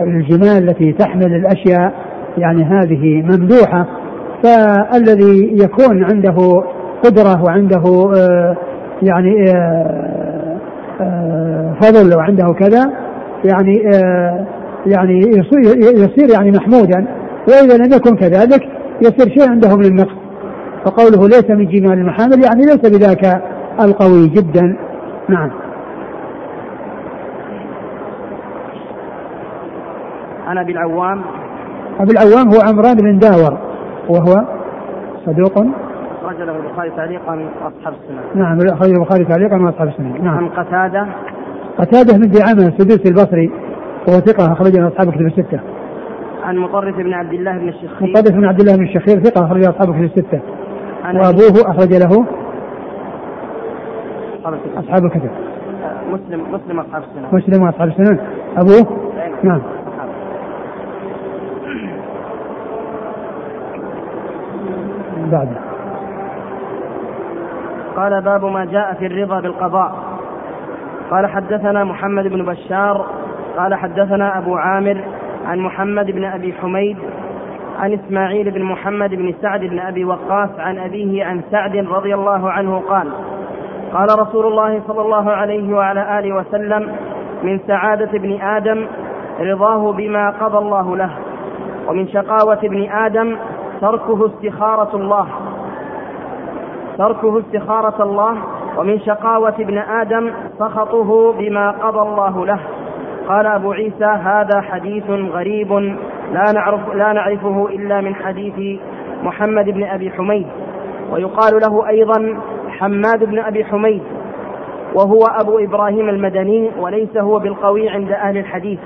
الجمال 0.00 0.68
التي 0.68 0.92
تحمل 0.92 1.34
الأشياء 1.34 1.92
يعني 2.38 2.64
هذه 2.64 3.22
ممدوحة. 3.22 3.86
فالذي 4.44 5.56
يكون 5.62 6.04
عنده 6.04 6.62
قدرة 7.04 7.42
وعنده 7.44 8.12
آه 8.16 8.56
يعني 9.02 9.44
آه 9.56 10.56
آه 11.00 11.74
فضل 11.80 12.16
وعنده 12.16 12.52
كذا 12.52 12.92
يعني 13.44 13.82
آه 13.94 14.46
يعني 14.86 15.18
يصير, 15.18 15.78
يصير 15.78 16.30
يعني 16.34 16.50
محمودا. 16.50 17.06
وإذا 17.48 17.76
لم 17.76 17.92
يكن 17.92 18.16
كذلك 18.16 18.62
يصير 19.02 19.28
شيء 19.38 19.50
عنده 19.50 19.76
من 19.76 19.84
النقص 19.84 20.14
فقوله 20.84 21.28
ليس 21.28 21.50
من 21.50 21.66
جمال 21.66 21.98
المحامل 21.98 22.44
يعني 22.44 22.62
ليس 22.62 22.90
بذاك 22.90 23.42
القوي 23.80 24.28
جدا. 24.28 24.76
نعم. 25.28 25.50
عن 30.46 30.58
ابي 30.58 30.72
العوام 30.72 31.22
ابي 32.00 32.10
العوام 32.12 32.48
هو 32.48 32.60
عمران 32.68 32.96
بن 32.96 33.18
داور 33.18 33.58
وهو 34.08 34.44
صدوق. 35.26 35.66
أخرج 36.22 36.40
له 36.40 36.56
البخاري 36.56 36.90
تعليقا 36.90 37.32
وأصحاب 37.32 37.94
السنة. 38.02 38.20
نعم 38.34 38.58
أخرج 38.58 38.90
البخاري 38.90 39.24
تعليقا 39.24 39.62
وأصحاب 39.62 39.88
السنة. 39.88 40.22
نعم. 40.22 40.36
عن 40.36 40.48
قتادة. 40.48 41.06
قتادة 41.78 42.18
بن 42.18 42.30
دعامة 42.30 42.66
السدوسي 42.68 43.08
البصري 43.08 43.50
وهو 44.08 44.18
ثقة 44.20 44.52
أخرج 44.52 44.80
له 44.80 44.88
أصحاب 44.88 45.10
كتب 45.10 45.26
الستة. 45.26 45.60
عن 46.42 46.56
مطرف 46.56 46.96
بن 46.96 47.12
عبد 47.12 47.32
الله 47.32 47.58
بن 47.58 47.68
الشخير. 47.68 48.08
مطرف 48.08 48.36
بن 48.36 48.44
عبد 48.44 48.60
الله 48.60 48.76
بن 48.76 48.84
الشخير 48.84 49.22
ثقة 49.24 49.46
أخرج 49.46 49.60
له 49.60 49.70
أصحاب 49.70 49.88
كتب 49.94 50.02
الستة. 50.02 50.40
وأبوه 51.04 51.70
أخرج 51.70 51.92
له 51.94 52.26
أصحاب 54.54 54.54
الكتب. 54.54 54.78
أصحاب 54.78 55.04
الكتب 55.04 55.30
آه، 55.84 56.14
مسلم 56.14 56.52
مسلم 56.52 56.80
أصحاب 56.80 57.02
السنة. 57.02 57.28
مسلم 57.32 57.62
وأصحاب 57.62 57.88
السنن 57.88 58.18
أبوه؟ 58.56 58.98
نعم. 59.42 59.60
أصحاب. 59.60 60.08
بعده 65.32 65.56
قال 67.96 68.22
باب 68.22 68.44
ما 68.44 68.64
جاء 68.64 68.94
في 68.94 69.06
الرضا 69.06 69.40
بالقضاء. 69.40 69.94
قال 71.10 71.26
حدثنا 71.26 71.84
محمد 71.84 72.24
بن 72.24 72.44
بشار. 72.44 73.06
قال 73.58 73.74
حدثنا 73.74 74.38
أبو 74.38 74.56
عامر 74.56 75.04
عن 75.46 75.58
محمد 75.58 76.10
بن 76.10 76.24
أبي 76.24 76.52
حميد 76.52 76.96
عن 77.78 77.92
إسماعيل 77.92 78.50
بن 78.50 78.62
محمد 78.62 79.10
بن 79.10 79.34
سعد 79.42 79.60
بن 79.60 79.78
أبي 79.78 80.04
وقاص 80.04 80.50
عن 80.58 80.78
أبيه 80.78 81.24
عن 81.24 81.40
سعد 81.50 81.76
رضي 81.76 82.14
الله 82.14 82.50
عنه 82.50 82.78
قال 82.78 83.12
قال 83.92 84.20
رسول 84.20 84.46
الله 84.46 84.82
صلى 84.86 85.00
الله 85.00 85.30
عليه 85.30 85.76
وعلى 85.76 86.18
آله 86.18 86.36
وسلم 86.36 86.92
من 87.42 87.60
سعادة 87.66 88.10
ابن 88.14 88.40
آدم 88.40 88.86
رضاه 89.40 89.92
بما 89.92 90.30
قضى 90.30 90.58
الله 90.58 90.96
له 90.96 91.10
ومن 91.88 92.08
شقاوة 92.08 92.58
ابن 92.64 92.90
آدم 92.90 93.36
تركه 93.80 94.26
استخارة 94.26 94.96
الله. 94.96 95.26
تركه 96.98 97.38
استخارة 97.38 98.02
الله 98.02 98.36
ومن 98.78 99.00
شقاوة 99.00 99.54
ابن 99.58 99.78
آدم 99.78 100.32
سخطه 100.58 101.32
بما 101.32 101.70
قضى 101.70 102.08
الله 102.08 102.46
له. 102.46 102.58
قال 103.28 103.46
أبو 103.46 103.72
عيسى 103.72 104.04
هذا 104.04 104.60
حديث 104.60 105.10
غريب 105.10 105.72
لا 106.32 106.52
نعرف 106.54 106.94
لا 106.94 107.12
نعرفه 107.12 107.68
إلا 107.70 108.00
من 108.00 108.14
حديث 108.14 108.80
محمد 109.22 109.64
بن 109.64 109.84
أبي 109.84 110.10
حميد. 110.10 110.46
ويقال 111.12 111.60
له 111.66 111.88
أيضا 111.88 112.38
حماد 112.78 113.24
بن 113.24 113.38
أبي 113.38 113.64
حميد 113.64 114.02
وهو 114.94 115.20
أبو 115.40 115.58
إبراهيم 115.58 116.08
المدني 116.08 116.70
وليس 116.80 117.16
هو 117.16 117.38
بالقوي 117.38 117.88
عند 117.88 118.12
أهل 118.12 118.38
الحديث. 118.38 118.78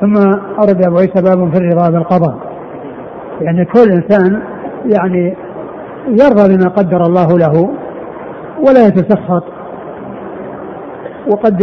ثم 0.00 0.14
أرد 0.58 0.86
أبو 0.86 0.96
عيسى 0.96 1.22
باب 1.22 1.50
في 1.52 1.58
الرضا 1.58 1.90
بالقضاء. 1.90 2.38
يعني 3.40 3.64
كل 3.64 3.90
إنسان 3.90 4.42
يعني 4.86 5.36
يرضى 6.06 6.56
بما 6.56 6.68
قدر 6.68 7.02
الله 7.02 7.38
له 7.38 7.70
ولا 8.58 8.86
يتسخط. 8.86 9.44
وقد 11.32 11.56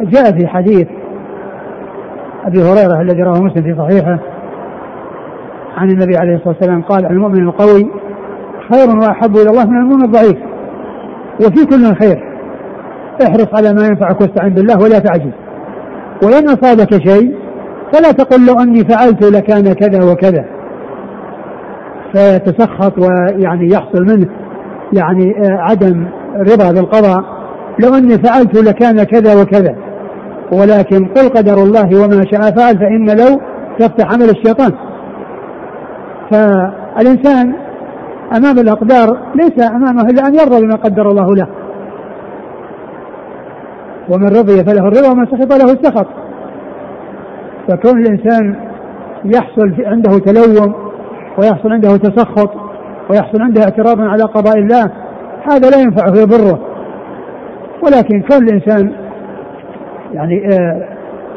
جاء 0.00 0.38
في 0.38 0.46
حديث 0.46 0.88
أبي 2.44 2.58
هريرة 2.62 3.00
الذي 3.00 3.22
رواه 3.22 3.42
مسلم 3.42 3.62
في 3.62 3.74
صحيحه 3.78 4.18
عن 5.76 5.90
النبي 5.90 6.16
عليه 6.16 6.34
الصلاة 6.34 6.48
والسلام 6.48 6.82
قال 6.82 7.06
المؤمن 7.06 7.48
القوي 7.48 7.90
خير 8.72 8.96
واحب 8.96 9.36
إلى 9.36 9.50
الله 9.50 9.66
من 9.66 9.76
المؤمن 9.76 10.04
الضعيف. 10.04 10.36
وفي 11.40 11.66
كل 11.66 11.94
خير. 11.94 12.22
احرص 13.22 13.46
على 13.54 13.72
ما 13.72 13.86
ينفعك 13.86 14.20
واستعن 14.20 14.50
بالله 14.50 14.78
ولا 14.78 14.98
تعجز. 14.98 15.32
وإن 16.22 16.48
أصابك 16.48 17.08
شيء 17.08 17.36
فلا 17.92 18.12
تقل 18.12 18.46
لو 18.46 18.54
أني 18.62 18.84
فعلت 18.84 19.24
لكان 19.24 19.72
كذا 19.72 20.12
وكذا. 20.12 20.44
فيتسخط 22.12 22.98
ويعني 22.98 23.70
يحصل 23.70 24.02
منه 24.02 24.26
يعني 24.92 25.34
آه، 25.44 25.58
عدم 25.58 26.06
رضا 26.36 26.72
بالقضاء. 26.72 27.24
لو 27.84 27.94
أني 27.94 28.18
فعلت 28.18 28.68
لكان 28.68 29.02
كذا 29.02 29.42
وكذا. 29.42 29.76
ولكن 30.52 31.06
قل 31.06 31.28
قدر 31.28 31.54
الله 31.54 32.04
وما 32.04 32.24
شاء 32.32 32.40
فعل 32.40 32.78
فإن 32.78 33.10
لو 33.10 33.40
تفتح 33.78 34.12
عمل 34.14 34.30
الشيطان. 34.30 34.72
فالإنسان 36.30 37.65
أمام 38.32 38.58
الأقدار 38.58 39.18
ليس 39.34 39.70
أمامه 39.70 40.02
إلا 40.02 40.26
أن 40.26 40.34
يرضى 40.34 40.66
بما 40.66 40.76
قدر 40.76 41.10
الله 41.10 41.34
له. 41.34 41.48
ومن 44.08 44.28
رضي 44.28 44.64
فله 44.64 44.88
الرضا 44.88 45.10
ومن 45.10 45.26
سخط 45.26 45.52
له 45.52 45.72
السخط. 45.72 46.06
فكون 47.68 48.00
الإنسان 48.00 48.56
يحصل 49.24 49.74
عنده 49.86 50.18
تلوم 50.18 50.74
ويحصل 51.38 51.72
عنده 51.72 51.96
تسخط 51.96 52.50
ويحصل 53.10 53.42
عنده 53.42 53.62
اعتراض 53.62 54.00
على 54.00 54.22
قضاء 54.22 54.58
الله 54.58 54.90
هذا 55.50 55.70
لا 55.70 55.80
ينفعه 55.80 56.22
يضره. 56.22 56.60
ولكن 57.82 58.22
كون 58.22 58.48
الإنسان 58.48 58.92
يعني 60.12 60.48
آه، 60.52 60.88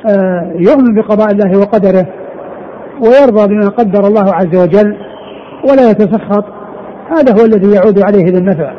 آه، 0.10 0.54
يؤمن 0.56 0.96
بقضاء 0.96 1.32
الله 1.32 1.60
وقدره 1.60 2.06
ويرضى 3.02 3.48
بما 3.48 3.70
قدر 3.70 4.08
الله 4.08 4.34
عز 4.34 4.58
وجل 4.58 4.98
ولا 5.70 5.90
يتسخط 5.90 6.59
هذا 7.12 7.42
هو 7.42 7.46
الذي 7.46 7.72
يعود 7.76 8.00
عليه 8.00 8.32
بالنفع 8.32 8.74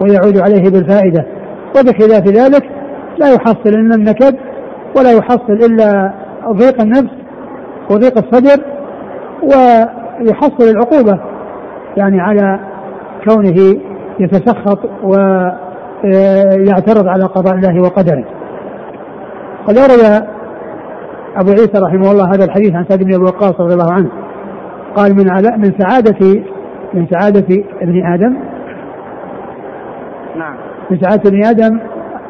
ويعود 0.00 0.38
عليه 0.38 0.70
بالفائدة. 0.70 1.26
وبخلاف 1.68 2.28
ذلك 2.28 2.62
لا 3.18 3.32
يحصل 3.34 3.68
إلا 3.68 3.94
النكد 3.94 4.36
ولا 4.96 5.12
يحصل 5.12 5.52
إلا 5.52 6.12
ضيق 6.52 6.80
النفس 6.80 7.14
وضيق 7.90 8.18
الصدر 8.18 8.64
ويحصل 9.42 10.70
العقوبة 10.70 11.20
يعني 11.96 12.20
على 12.20 12.60
كونه 13.28 13.80
يتسخط 14.20 14.78
ويعترض 16.04 17.06
على 17.06 17.24
قضاء 17.24 17.54
الله 17.54 17.80
وقدره. 17.82 18.24
قد 19.66 19.78
أورد 19.78 20.24
أبو 21.36 21.50
عيسى 21.50 21.78
رحمه 21.86 22.10
الله 22.10 22.34
هذا 22.34 22.44
الحديث 22.44 22.74
عن 22.74 22.84
سعد 22.88 22.98
بن 22.98 23.14
أبي 23.14 23.24
وقاص 23.24 23.60
رضي 23.60 23.74
الله 23.74 23.92
عنه. 23.92 24.08
قال 24.96 25.14
من 25.14 25.24
من 25.58 25.72
سعادة 25.78 26.42
من 26.94 27.06
سعادة 27.10 27.64
ابن 27.82 28.06
آدم؟ 28.06 28.36
نعم. 30.36 30.56
من 30.90 30.98
سعادة 31.00 31.30
ابن 31.30 31.44
آدم 31.44 31.78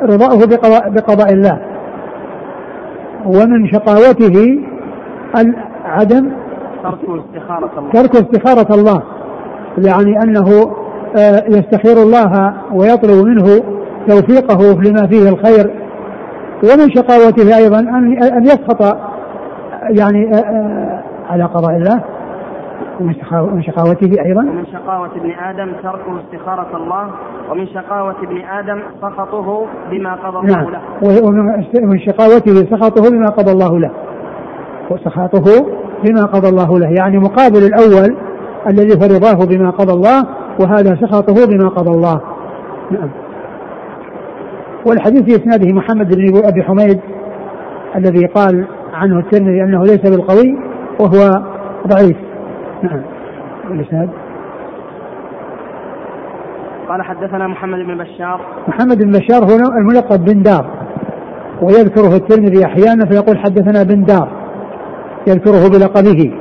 رضاؤه 0.02 0.46
بقضاء, 0.46 0.90
بقضاء 0.90 1.32
الله. 1.32 1.58
ومن 3.26 3.68
شقاوته 3.72 4.60
عدم 5.84 6.30
ترك 6.82 6.98
استخارة 7.08 7.78
الله. 7.78 7.90
ترك 7.92 8.16
استخارة 8.16 8.74
الله. 8.74 9.02
يعني 9.78 10.22
أنه 10.22 10.74
آه، 11.18 11.44
يستخير 11.48 12.02
الله 12.02 12.54
ويطلب 12.72 13.26
منه 13.26 13.62
توفيقه 14.08 14.82
لما 14.82 15.06
فيه 15.06 15.28
الخير. 15.28 15.70
ومن 16.64 16.90
شقاوته 16.94 17.56
أيضا 17.56 17.78
أن 18.36 18.42
يسخط 18.42 18.96
يعني 19.90 20.34
آه، 20.34 20.38
آه، 20.38 21.02
على 21.30 21.44
قضاء 21.44 21.76
الله. 21.76 22.17
ومن 23.00 23.62
شقاوته 23.62 24.24
أيضا. 24.26 24.40
ومن 24.40 24.66
شقاوة 24.72 25.10
ابن 25.16 25.30
آدم 25.30 25.72
تركه 25.82 26.20
استخارة 26.20 26.76
الله 26.76 27.10
ومن 27.50 27.66
شقاوة 27.66 28.16
ابن 28.22 28.40
آدم 28.40 28.82
سخطه 29.02 29.66
بما 29.90 30.14
قضى 30.14 30.38
الله 30.38 30.56
نعم. 30.56 30.70
له. 30.70 30.80
ومن 31.82 31.98
شقاوته 31.98 32.76
سخطه 32.76 33.10
بما 33.10 33.26
قضى 33.26 33.52
الله 33.52 33.78
له. 33.78 33.90
وسخطه 34.90 35.66
بما 36.04 36.24
قضى 36.24 36.48
الله 36.48 36.78
له. 36.78 36.88
يعني 37.00 37.18
مقابل 37.18 37.62
الأول 37.66 38.16
الذي 38.66 39.00
فرضاه 39.00 39.46
بما 39.46 39.70
قضى 39.70 39.92
الله 39.92 40.22
وهذا 40.60 40.96
سخطه 41.00 41.46
بما 41.46 41.68
قضى 41.68 41.90
الله. 41.90 42.20
نعم. 42.90 43.10
والحديث 44.86 45.22
في 45.22 45.42
إسناده 45.42 45.72
محمد 45.72 46.16
بن 46.16 46.46
أبي 46.46 46.62
حميد 46.62 47.00
الذي 47.96 48.26
قال 48.26 48.66
عنه 48.94 49.18
الترمذي 49.18 49.62
أنه 49.62 49.82
ليس 49.82 50.10
بالقوي 50.10 50.58
وهو 51.00 51.42
ضعيف. 51.86 52.27
نعم. 52.82 53.02
الاسناد 53.70 54.08
قال 56.88 57.02
حدثنا 57.02 57.46
محمد 57.48 57.78
بن 57.78 57.98
بشار. 57.98 58.40
محمد 58.68 59.02
بن 59.02 59.10
بشار 59.10 59.44
هو 59.44 59.56
الملقب 59.80 60.24
بن 60.24 60.42
دار. 60.42 60.70
ويذكره 61.62 62.16
الترمذي 62.16 62.64
أحيانا 62.64 63.06
فيقول 63.06 63.38
حدثنا 63.38 63.82
بن 63.82 64.04
دار. 64.04 64.28
يذكره 65.26 65.68
بلقبه. 65.68 66.32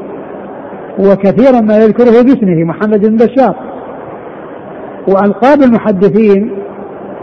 وكثيرا 1.00 1.62
ما 1.62 1.78
يذكره 1.78 2.23
باسمه 2.23 2.63
محمد 2.63 3.06
بن 3.06 3.15
بشار. 3.15 3.56
وألقاب 5.08 5.62
المحدثين 5.62 6.52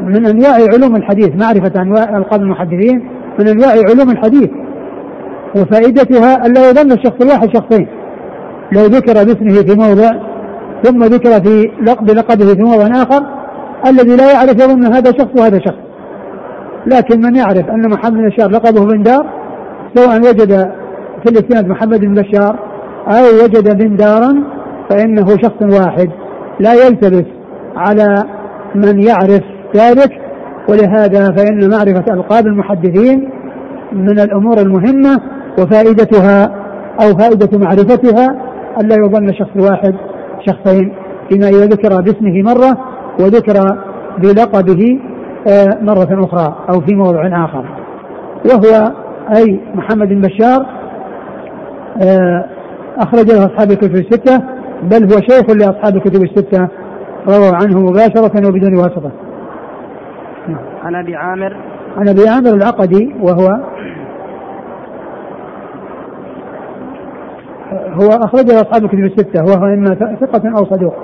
من 0.01 0.27
أنواع 0.27 0.55
علوم 0.75 0.97
الحديث 0.97 1.45
معرفة 1.45 1.83
أنواع 1.83 2.17
ألقاب 2.17 2.41
المحدثين 2.41 3.09
من 3.39 3.49
أنواع 3.49 3.71
علوم 3.71 4.11
الحديث. 4.11 4.51
وفائدتها 5.57 6.47
الا 6.47 6.71
يظن 6.71 6.93
الشخص 6.93 7.23
الواحد 7.23 7.57
شخصين. 7.57 7.89
لو 8.73 8.81
ذكر 8.81 9.13
باسمه 9.13 9.63
في 9.63 9.75
موضع 9.75 10.11
ثم 10.83 11.05
ذكر 11.05 11.31
في 11.31 11.71
بلقبه 12.01 12.55
في 12.55 12.63
موضع 12.63 12.87
آخر 12.87 13.27
الذي 13.87 14.17
لا 14.17 14.33
يعرف 14.33 14.55
يظن 14.55 14.85
هذا 14.85 15.13
شخص 15.13 15.41
وهذا 15.41 15.59
شخص. 15.59 15.85
لكن 16.87 17.21
من 17.21 17.37
يعرف 17.37 17.71
أن 17.71 17.91
محمد 17.91 18.13
بن 18.13 18.29
بشار 18.29 18.51
لقبه 18.51 18.85
بن 18.85 19.03
دار 19.03 19.27
سواء 19.95 20.19
وجد 20.19 20.71
في 21.25 21.31
الإسناد 21.31 21.69
محمد 21.69 22.01
بن 22.01 22.15
بشار 22.15 22.59
أو 23.09 23.45
وجد 23.45 23.79
بن 23.79 23.97
دارا 23.97 24.45
فإنه 24.91 25.27
شخص 25.29 25.81
واحد. 25.81 26.11
لا 26.61 26.75
يلتبس 26.75 27.27
على 27.77 28.25
من 28.75 29.03
يعرف 29.03 29.43
ذلك 29.77 30.11
ولهذا 30.69 31.33
فإن 31.33 31.71
معرفة 31.71 32.15
ألقاب 32.15 32.47
المحدثين 32.47 33.31
من 33.93 34.21
الأمور 34.21 34.59
المهمة 34.59 35.21
وفائدتها 35.59 36.45
أو 37.03 37.19
فائدة 37.19 37.59
معرفتها 37.59 38.54
ألا 38.81 38.97
يظن 38.97 39.33
شخص 39.33 39.71
واحد 39.71 39.95
شخصين 40.47 40.95
فيما 41.31 41.49
إذا 41.49 41.67
ذكر 41.67 42.01
باسمه 42.03 42.43
مرة 42.43 42.79
وذكر 43.21 43.79
بلقبه 44.19 45.01
آه، 45.49 45.79
مرة 45.83 46.25
أخرى 46.25 46.57
أو 46.71 46.81
في 46.81 46.95
موضع 46.95 47.45
آخر. 47.45 47.65
وهو 48.45 48.93
أي 49.37 49.61
محمد 49.75 50.09
بن 50.09 50.21
بشار 50.21 50.67
آه، 52.03 52.45
أخرج 52.99 53.31
له 53.31 53.47
أصحاب 53.47 53.71
الكتب 53.71 53.95
الستة 53.95 54.39
بل 54.83 55.05
هو 55.05 55.21
شيخ 55.31 55.51
لأصحاب 55.51 55.97
الكتب 55.97 56.23
الستة 56.23 56.69
رووا 57.29 57.55
عنه 57.55 57.81
مباشرة 57.81 58.49
وبدون 58.49 58.77
واسطة. 58.77 59.11
عن 60.83 60.95
أبي 60.95 61.17
عامر. 61.17 61.57
عن 61.97 62.09
أبي 62.09 62.29
عامر 62.29 62.51
العقدي 62.55 63.15
وهو 63.21 63.49
هو 67.95 68.09
أخرجه 68.09 68.61
أصحاب 68.61 68.85
الكتب 68.85 68.99
الستة 68.99 69.45
وهو 69.45 69.75
إما 69.75 69.95
ثقة 69.95 70.59
أو 70.59 70.65
صدوق. 70.65 70.95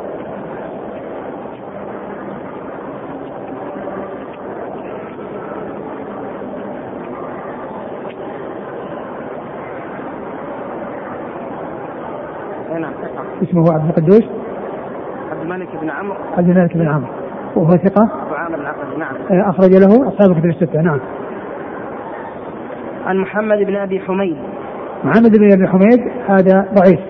نعم 12.81 12.93
اسمه 13.43 13.73
عبد 13.73 13.89
القدوس. 13.89 14.25
عبد 15.31 15.43
الملك 15.43 15.69
بن 15.83 15.91
عمرو. 15.91 16.15
عبد 16.39 16.49
الملك 16.49 16.77
بن 16.77 16.89
عمرو. 16.89 17.09
وهو 17.57 17.71
ثقة. 17.71 18.03
أبو 18.03 18.35
عامر 18.35 18.59
العقدي 18.59 18.97
نعم. 18.99 19.15
أخرج 19.51 19.71
له 19.71 20.09
أصحاب 20.09 20.31
الكتب 20.31 20.47
الستة 20.47 20.81
نعم. 20.81 21.01
عن 23.07 23.17
محمد 23.17 23.59
بن 23.59 23.77
أبي 23.77 24.01
حميد. 24.01 24.37
محمد 25.05 25.39
بن 25.39 25.53
أبي 25.53 25.69
حميد 25.69 26.13
هذا 26.29 26.67
ضعيف. 26.75 27.01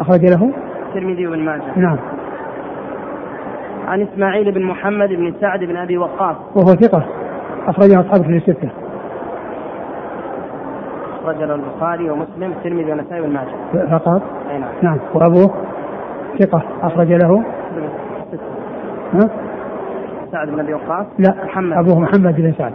أخرج 0.00 0.24
له. 0.24 0.52
الترمذي 0.88 1.26
وابن 1.26 1.44
ماجه. 1.44 1.62
نعم. 1.76 1.98
عن 3.86 4.02
إسماعيل 4.02 4.52
بن 4.52 4.64
محمد 4.64 5.08
بن 5.08 5.34
سعد 5.40 5.60
بن 5.60 5.76
أبي 5.76 5.98
وقاص. 5.98 6.36
وهو 6.56 6.66
ثقة. 6.66 7.06
أخرجه 7.66 8.00
أصحاب 8.00 8.20
الكتب 8.20 8.30
الستة. 8.30 8.70
أخرج 11.22 11.42
له 11.42 11.54
البخاري 11.54 12.10
ومسلم 12.10 12.52
الترمذي 12.52 12.90
والنسائي 12.90 13.20
وابن 13.20 13.32
ماجه. 13.32 13.86
فقط؟ 13.98 14.22
أي 14.50 14.58
نعم. 14.58 14.70
نعم. 14.82 14.98
وأبوه؟ 15.14 15.54
ثقة. 16.40 16.62
أخرج 16.82 17.12
له. 17.12 17.44
ها؟ 19.14 19.30
سعد 20.32 20.48
بن 20.48 20.60
أبي 20.60 20.74
وقاص. 20.74 21.06
لا. 21.18 21.44
محمد. 21.44 21.76
أبوه 21.76 22.00
محمد 22.00 22.36
بن 22.36 22.52
سعد. 22.58 22.72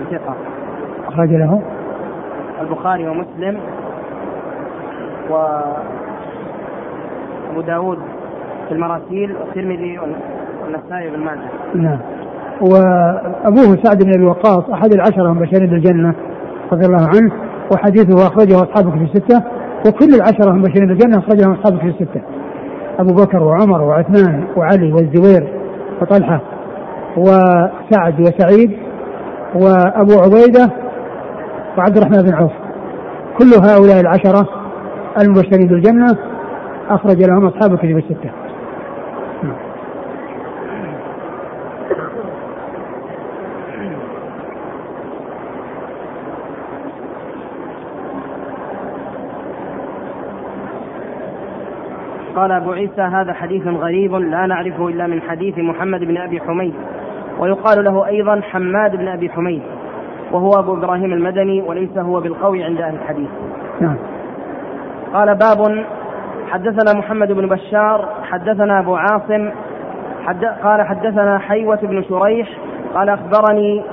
نعم 0.00 0.18
ثقة. 0.18 0.34
أخرج 1.08 1.28
له. 1.28 1.62
البخاري 2.60 3.08
ومسلم 3.08 3.60
و 5.30 5.34
أبو 7.50 7.60
داود 7.60 7.98
في 8.68 8.74
المراسيل 8.74 9.36
والترمذي 9.36 9.98
والنسائي 9.98 11.10
بن 11.10 11.18
ماجه. 11.18 11.40
نعم. 11.74 11.98
وأبوه 12.60 13.82
سعد 13.82 14.02
بن 14.04 14.12
أبي 14.16 14.24
وقاص 14.24 14.70
أحد 14.72 14.92
العشرة 14.92 15.32
المبشرين 15.32 15.70
بالجنة 15.70 16.14
رضي 16.72 16.86
الله 16.86 17.08
عنه 17.08 17.32
وحديثه 17.72 18.26
أخرجه 18.26 18.56
أصحابه 18.56 18.90
في 18.90 19.04
الستة 19.04 19.44
وكل 19.86 20.14
العشرة 20.14 20.50
المبشرين 20.50 20.88
بالجنة 20.88 21.18
أخرجهم 21.18 21.52
أصحابه 21.52 21.78
في 21.78 21.86
الستة. 21.86 22.20
أبو 22.98 23.14
بكر 23.14 23.42
وعمر 23.42 23.82
وعثمان 23.82 24.44
وعلي 24.56 24.92
والزبير 24.92 25.48
وطلحة 26.02 26.40
وسعد 27.16 28.20
وسعيد 28.20 28.89
وأبو 29.54 30.12
عبيدة 30.12 30.70
وعبد 31.78 31.96
الرحمن 31.96 32.22
بن 32.22 32.34
عوف. 32.34 32.52
كل 33.38 33.68
هؤلاء 33.68 34.00
العشرة 34.00 34.48
المبشرين 35.22 35.68
بالجنة 35.68 36.16
أخرج 36.88 37.22
لهم 37.22 37.46
أصحاب 37.46 37.72
الكتب 37.72 37.98
الستة. 37.98 38.30
قال 52.36 52.52
أبو 52.52 52.72
عيسى 52.72 53.00
هذا 53.00 53.32
حديث 53.32 53.66
غريب 53.66 54.14
لا 54.14 54.46
نعرفه 54.46 54.88
إلا 54.88 55.06
من 55.06 55.22
حديث 55.22 55.58
محمد 55.58 56.00
بن 56.00 56.16
أبي 56.16 56.40
حميد. 56.40 56.74
ويقال 57.40 57.84
له 57.84 58.06
أيضا 58.06 58.40
حماد 58.40 58.96
بن 58.96 59.08
أبي 59.08 59.30
حميد 59.30 59.62
وهو 60.32 60.50
أبو 60.58 60.74
إبراهيم 60.74 61.12
المدني 61.12 61.62
وليس 61.62 61.98
هو 61.98 62.20
بالقوي 62.20 62.64
عند 62.64 62.80
أهل 62.80 62.94
الحديث. 62.94 63.28
نعم. 63.80 63.96
قال 65.14 65.34
باب 65.34 65.84
حدثنا 66.50 66.98
محمد 66.98 67.32
بن 67.32 67.48
بشار 67.48 68.08
حدثنا 68.22 68.80
أبو 68.80 68.96
عاصم 68.96 69.50
حد 70.26 70.44
قال 70.44 70.82
حدثنا 70.82 71.38
حيوة 71.38 71.78
بن 71.82 72.02
شريح 72.02 72.48
قال 72.94 73.08
أخبرني 73.08 73.84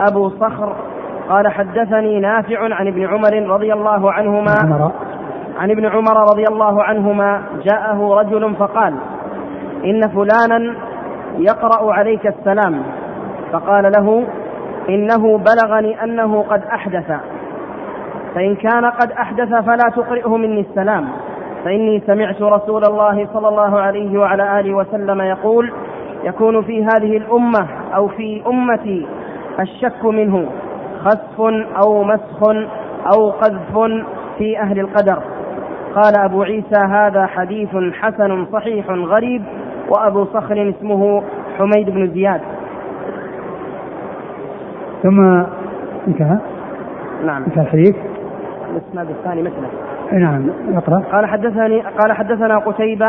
أبو 0.00 0.30
صخر 0.30 0.76
قال 1.28 1.48
حدثني 1.48 2.20
نافع 2.20 2.74
عن 2.74 2.86
ابن 2.86 3.06
عمر 3.06 3.54
رضي 3.54 3.72
الله 3.72 4.12
عنهما 4.12 4.54
عمر. 4.64 4.92
عن 5.58 5.70
ابن 5.70 5.86
عمر 5.86 6.20
رضي 6.32 6.44
الله 6.48 6.82
عنهما 6.82 7.42
جاءه 7.64 8.14
رجل 8.14 8.54
فقال 8.54 8.94
إن 9.84 10.08
فلانا 10.08 10.74
يقرأ 11.38 11.92
عليك 11.92 12.26
السلام 12.26 12.82
فقال 13.52 13.92
له 13.98 14.26
إنه 14.88 15.38
بلغني 15.38 16.04
أنه 16.04 16.42
قد 16.42 16.62
أحدث 16.64 17.12
فإن 18.34 18.54
كان 18.56 18.84
قد 18.86 19.12
أحدث 19.12 19.48
فلا 19.48 19.90
تقرئه 19.96 20.36
مني 20.36 20.60
السلام 20.60 21.08
فإني 21.64 22.02
سمعت 22.06 22.42
رسول 22.42 22.84
الله 22.84 23.28
صلى 23.32 23.48
الله 23.48 23.80
عليه 23.80 24.18
وعلى 24.18 24.60
آله 24.60 24.74
وسلم 24.74 25.20
يقول 25.20 25.72
يكون 26.24 26.62
في 26.62 26.84
هذه 26.84 27.16
الأمة 27.16 27.68
أو 27.94 28.08
في 28.08 28.42
أمتي 28.46 29.06
الشك 29.60 30.04
منه 30.04 30.46
خسف 31.04 31.40
أو 31.84 32.04
مسخ 32.04 32.42
أو 33.14 33.30
قذف 33.30 34.02
في 34.38 34.58
أهل 34.58 34.80
القدر. 34.80 35.22
قال 35.94 36.16
أبو 36.16 36.42
عيسى 36.42 36.78
هذا 36.88 37.26
حديث 37.26 37.68
حسن 37.92 38.46
صحيح 38.52 38.86
غريب 38.90 39.42
وأبو 39.92 40.24
صخر 40.24 40.74
اسمه 40.78 41.22
حميد 41.58 41.90
بن 41.90 42.06
زياد. 42.14 42.40
ثم 45.02 45.20
انتهى؟ 46.08 46.38
نعم. 47.24 47.44
انتهى 47.44 47.62
الحديث؟ 47.62 47.96
الإسناد 48.70 49.10
الثاني 49.10 49.42
مثله 49.42 49.68
نعم 50.12 50.50
اقرأ. 50.74 51.02
قال 51.12 51.26
حدثني 51.26 51.80
قال 51.80 52.12
حدثنا 52.12 52.58
قتيبة 52.58 53.06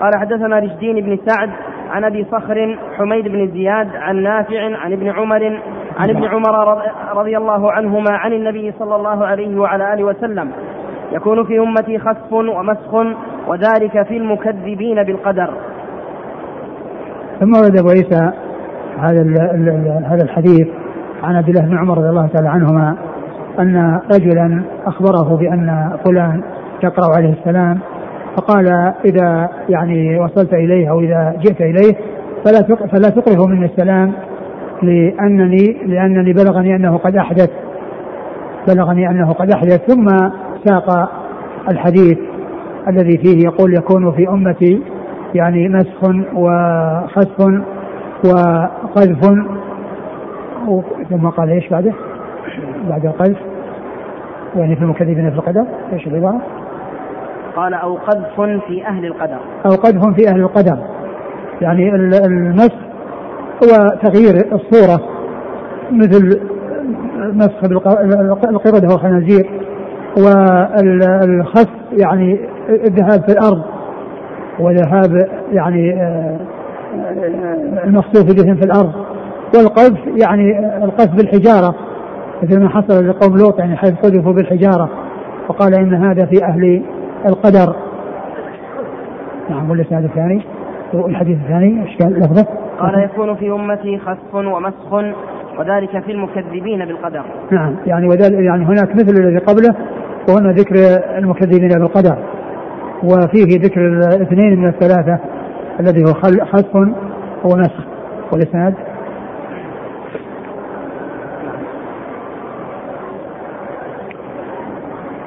قال 0.00 0.10
حدثنا 0.16 0.58
رشدين 0.58 1.04
بن 1.04 1.18
سعد 1.26 1.50
عن 1.90 2.04
أبي 2.04 2.24
صخر 2.24 2.78
حميد 2.96 3.28
بن 3.28 3.48
زياد 3.48 3.96
عن 3.96 4.22
نافع 4.22 4.76
عن 4.76 4.92
ابن 4.92 5.08
عمر 5.08 5.60
عن 5.98 6.10
ابن 6.10 6.24
عمر 6.24 6.68
رض- 6.68 7.18
رضي 7.18 7.36
الله 7.36 7.72
عنهما 7.72 8.10
عن 8.10 8.32
النبي 8.32 8.72
صلى 8.78 8.96
الله 8.96 9.26
عليه 9.26 9.60
وعلى 9.60 9.94
آله 9.94 10.04
وسلم. 10.04 10.50
يكون 11.12 11.44
في 11.44 11.58
أمتي 11.58 11.98
خسف 11.98 12.32
ومسخ 12.32 12.94
وذلك 13.48 14.02
في 14.02 14.16
المكذبين 14.16 15.02
بالقدر. 15.02 15.50
ثم 17.40 17.52
ورد 17.52 17.78
أبو 17.78 17.88
عيسى 17.88 18.32
هذا 18.98 19.22
هذا 20.06 20.22
الحديث 20.22 20.68
عن 21.22 21.36
عبد 21.36 21.48
الله 21.48 21.60
بن 21.60 21.78
عمر 21.78 21.98
رضي 21.98 22.08
الله 22.08 22.26
تعالى 22.26 22.48
عنهما 22.48 22.96
أن 23.60 24.00
رجلا 24.14 24.62
أخبره 24.86 25.36
بأن 25.36 25.96
فلان 26.04 26.42
يقرأ 26.84 27.16
عليه 27.16 27.32
السلام 27.32 27.78
فقال 28.36 28.68
إذا 29.04 29.48
يعني 29.68 30.20
وصلت 30.20 30.54
إليه 30.54 30.90
أو 30.90 31.00
إذا 31.00 31.34
جئت 31.38 31.60
إليه 31.60 31.92
فلا 32.44 32.86
فلا 32.92 33.08
تقره 33.08 33.46
مني 33.46 33.64
السلام 33.66 34.12
لانني 34.82 35.76
لأنني 35.86 36.32
بلغني 36.32 36.76
أنه 36.76 36.96
قد 36.96 37.16
احدث 37.16 37.50
بلغني 38.68 39.10
أنه 39.10 39.32
قد 39.32 39.50
أحدث. 39.50 39.80
ثم 39.90 40.06
ساق 40.64 41.10
الحديث 41.68 42.18
الذي 42.88 43.18
فيه 43.18 43.44
يقول 43.44 43.74
يكون 43.74 44.12
في 44.12 44.28
أمتي 44.28 44.82
يعني 45.36 45.68
مسخ 45.68 46.10
وخسف 46.34 47.62
وقذف 48.24 49.20
ثم 51.10 51.28
قال 51.28 51.50
إيش 51.50 51.68
بعده؟ 51.68 51.92
بعد 52.88 53.06
القذف. 53.06 53.38
يعني 54.56 54.76
في 54.76 54.82
المكذبين 54.82 55.30
في 55.30 55.36
القدر. 55.36 55.64
إيش 55.92 56.06
العباره؟ 56.06 56.40
قال 57.56 57.74
أو 57.74 57.94
قذف 57.94 58.40
في 58.66 58.86
أهل 58.86 59.04
القدر. 59.04 59.38
أو 59.66 59.70
قذف 59.70 60.14
في 60.16 60.28
أهل 60.28 60.40
القدر. 60.40 60.78
يعني 61.60 61.94
ال- 61.94 62.14
المسخ 62.26 62.74
هو 63.64 63.98
تغيير 64.02 64.34
الصورة. 64.52 65.00
مثل 65.92 66.40
مسخ 67.18 67.64
القردة 68.48 68.88
والخنازير 68.88 69.50
والخسف 70.18 71.70
يعني 71.92 72.40
الذهاب 72.68 73.20
في 73.26 73.32
الأرض. 73.32 73.75
وذهاب 74.60 75.28
يعني 75.52 76.02
آه، 76.02 76.38
آه، 76.94 77.84
المخسوف 77.84 78.24
بهم 78.24 78.56
في 78.56 78.64
الأرض. 78.64 78.92
والقذف 79.56 79.98
يعني 80.06 80.58
القذف 80.84 81.16
بالحجارة 81.16 81.74
مثل 82.42 82.60
ما 82.60 82.68
حصل 82.68 83.08
لقوم 83.08 83.38
لوط 83.38 83.58
يعني 83.58 83.76
حيث 83.76 83.94
قذفوا 83.94 84.32
بالحجارة. 84.32 84.88
وقال 85.48 85.74
إن 85.74 85.94
هذا 85.94 86.26
في 86.26 86.44
أهل 86.44 86.82
القدر. 87.26 87.76
نعم 89.50 89.70
والإسناد 89.70 90.04
الثاني. 90.04 90.42
والحديث 90.94 91.38
الثاني 91.38 91.82
إيش 91.82 91.96
كان 91.96 92.12
لفظه؟ 92.12 92.46
قال 92.80 93.04
يكون 93.04 93.36
في 93.36 93.50
أمتي 93.50 93.98
خسف 93.98 94.34
ومسخ 94.34 94.92
وذلك 95.58 96.04
في 96.04 96.12
المكذبين 96.12 96.84
بالقدر. 96.84 97.24
نعم 97.50 97.76
يعني 97.86 98.06
وذلك 98.06 98.32
يعني 98.32 98.64
هناك 98.64 98.94
مثل 98.94 99.22
الذي 99.22 99.38
قبله 99.38 99.74
وهنا 100.28 100.52
ذكر 100.52 100.74
المكذبين 101.18 101.68
بالقدر. 101.68 102.16
وفيه 103.04 103.60
ذكر 103.62 103.80
الاثنين 103.86 104.60
من 104.60 104.68
الثلاثة 104.68 105.18
الذي 105.80 106.04
هو 106.04 106.14
خسف 106.44 106.74
ونسخ. 107.44 107.84
والإسناد؟ 108.32 108.74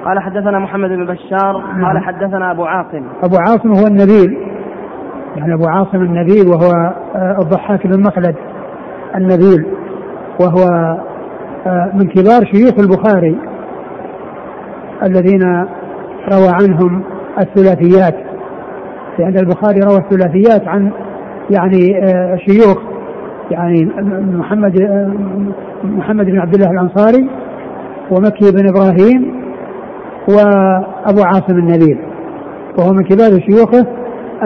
قال 0.05 0.19
حدثنا 0.19 0.59
محمد 0.59 0.89
بن 0.89 1.05
بشار 1.05 1.55
قال 1.55 1.79
نعم. 1.79 1.99
حدثنا 1.99 2.51
أبو 2.51 2.65
عاصم. 2.65 3.03
أبو 3.23 3.35
عاصم 3.37 3.71
هو 3.71 3.87
النبيل. 3.87 4.37
يعني 5.35 5.53
أبو 5.53 5.67
عاصم 5.67 6.01
النبيل 6.01 6.47
وهو 6.47 6.71
آه، 7.15 7.37
الضحاك 7.41 7.87
بن 7.87 8.01
مخلد 8.01 8.35
النبيل. 9.15 9.65
وهو 10.41 10.97
آه، 11.67 11.91
من 11.93 12.07
كبار 12.07 12.45
شيوخ 12.51 12.79
البخاري 12.79 13.37
الذين 15.03 15.43
روى 16.31 16.49
عنهم 16.61 17.03
الثلاثيات 17.39 18.15
لأن 19.19 19.37
البخاري 19.39 19.79
روى 19.79 19.97
الثلاثيات 19.97 20.67
عن 20.67 20.91
يعني 21.49 22.03
آه، 22.03 22.35
شيوخ 22.35 22.77
يعني 23.51 23.85
محمد 24.21 24.81
محمد 25.83 26.25
بن 26.25 26.39
عبد 26.39 26.55
الله 26.55 26.71
الأنصاري 26.71 27.29
ومكي 28.11 28.51
بن 28.51 28.69
إبراهيم 28.69 29.39
وأبو 30.29 31.21
عاصم 31.21 31.57
النبيل 31.57 31.97
وهو 32.77 32.91
من 32.91 33.03
كبار 33.03 33.39
شيوخه 33.39 33.85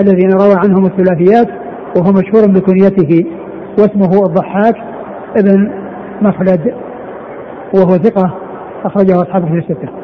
الذين 0.02 0.32
روى 0.32 0.56
عنهم 0.64 0.86
الثلاثيات 0.86 1.48
وهو 1.98 2.12
مشهور 2.12 2.48
بكنيته 2.48 3.26
واسمه 3.80 4.26
الضحاك 4.26 4.76
ابن 5.38 5.72
مخلد 6.22 6.74
وهو 7.76 7.90
ثقة 7.90 8.34
أخرجه 8.86 9.22
أصحابه 9.22 9.48
في 9.48 9.58
الستة. 9.58 10.03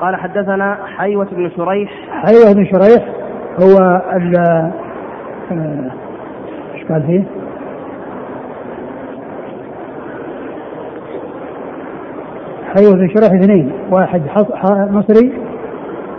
قال 0.00 0.16
حدثنا 0.16 0.78
حيوة 0.96 1.28
بن 1.32 1.50
شريح. 1.56 1.90
حيوة 2.10 2.52
بن 2.52 2.64
شريح 2.64 3.08
هو 3.62 4.02
ال 4.16 4.36
آه، 5.52 5.90
إيش 6.74 6.84
قال 6.88 7.02
فيه؟ 7.02 7.24
حيوة 12.74 12.94
بن 12.94 13.08
شريح 13.08 13.32
اثنين 13.32 13.72
واحد 13.90 14.22
مصري 14.90 15.32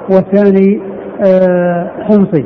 والثاني 0.10 0.82
آه، 1.28 1.92
حمصي. 2.04 2.46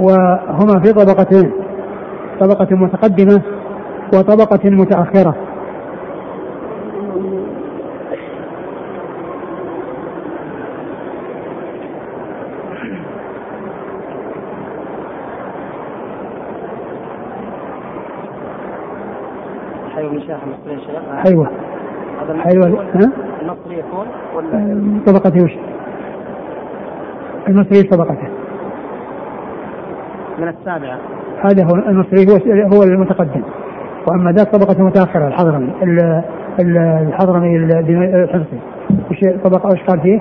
وهما 0.00 0.80
في 0.84 0.92
طبقتين 0.92 1.52
طبقة 2.40 2.76
متقدمة 2.76 3.42
وطبقة 4.14 4.70
متأخرة. 4.70 5.47
حيوة. 21.26 21.50
حيوة 22.38 22.66
ها؟ 22.94 23.12
النصري 23.42 23.78
يكون 23.78 24.06
ولا 24.36 25.02
طبقته 25.06 25.44
وش؟ 25.44 25.52
المصري 27.48 27.82
طبقته؟ 27.82 28.28
من 30.38 30.48
السابعة. 30.48 30.98
هذا 31.44 31.64
هو 31.64 31.74
المصري 31.88 32.26
هو 32.26 32.36
هو 32.76 32.82
المتقدم. 32.82 33.42
وأما 34.10 34.32
ذاك 34.32 34.48
طبقة 34.48 34.84
متأخرة 34.84 35.26
الحضرمي 35.26 35.72
الحضرمي 36.60 37.56
الحمصي 37.56 38.58
وش 39.10 39.20
طبقة 39.44 39.72
إيش 39.72 39.82
قال 39.82 40.00
فيه؟ 40.00 40.20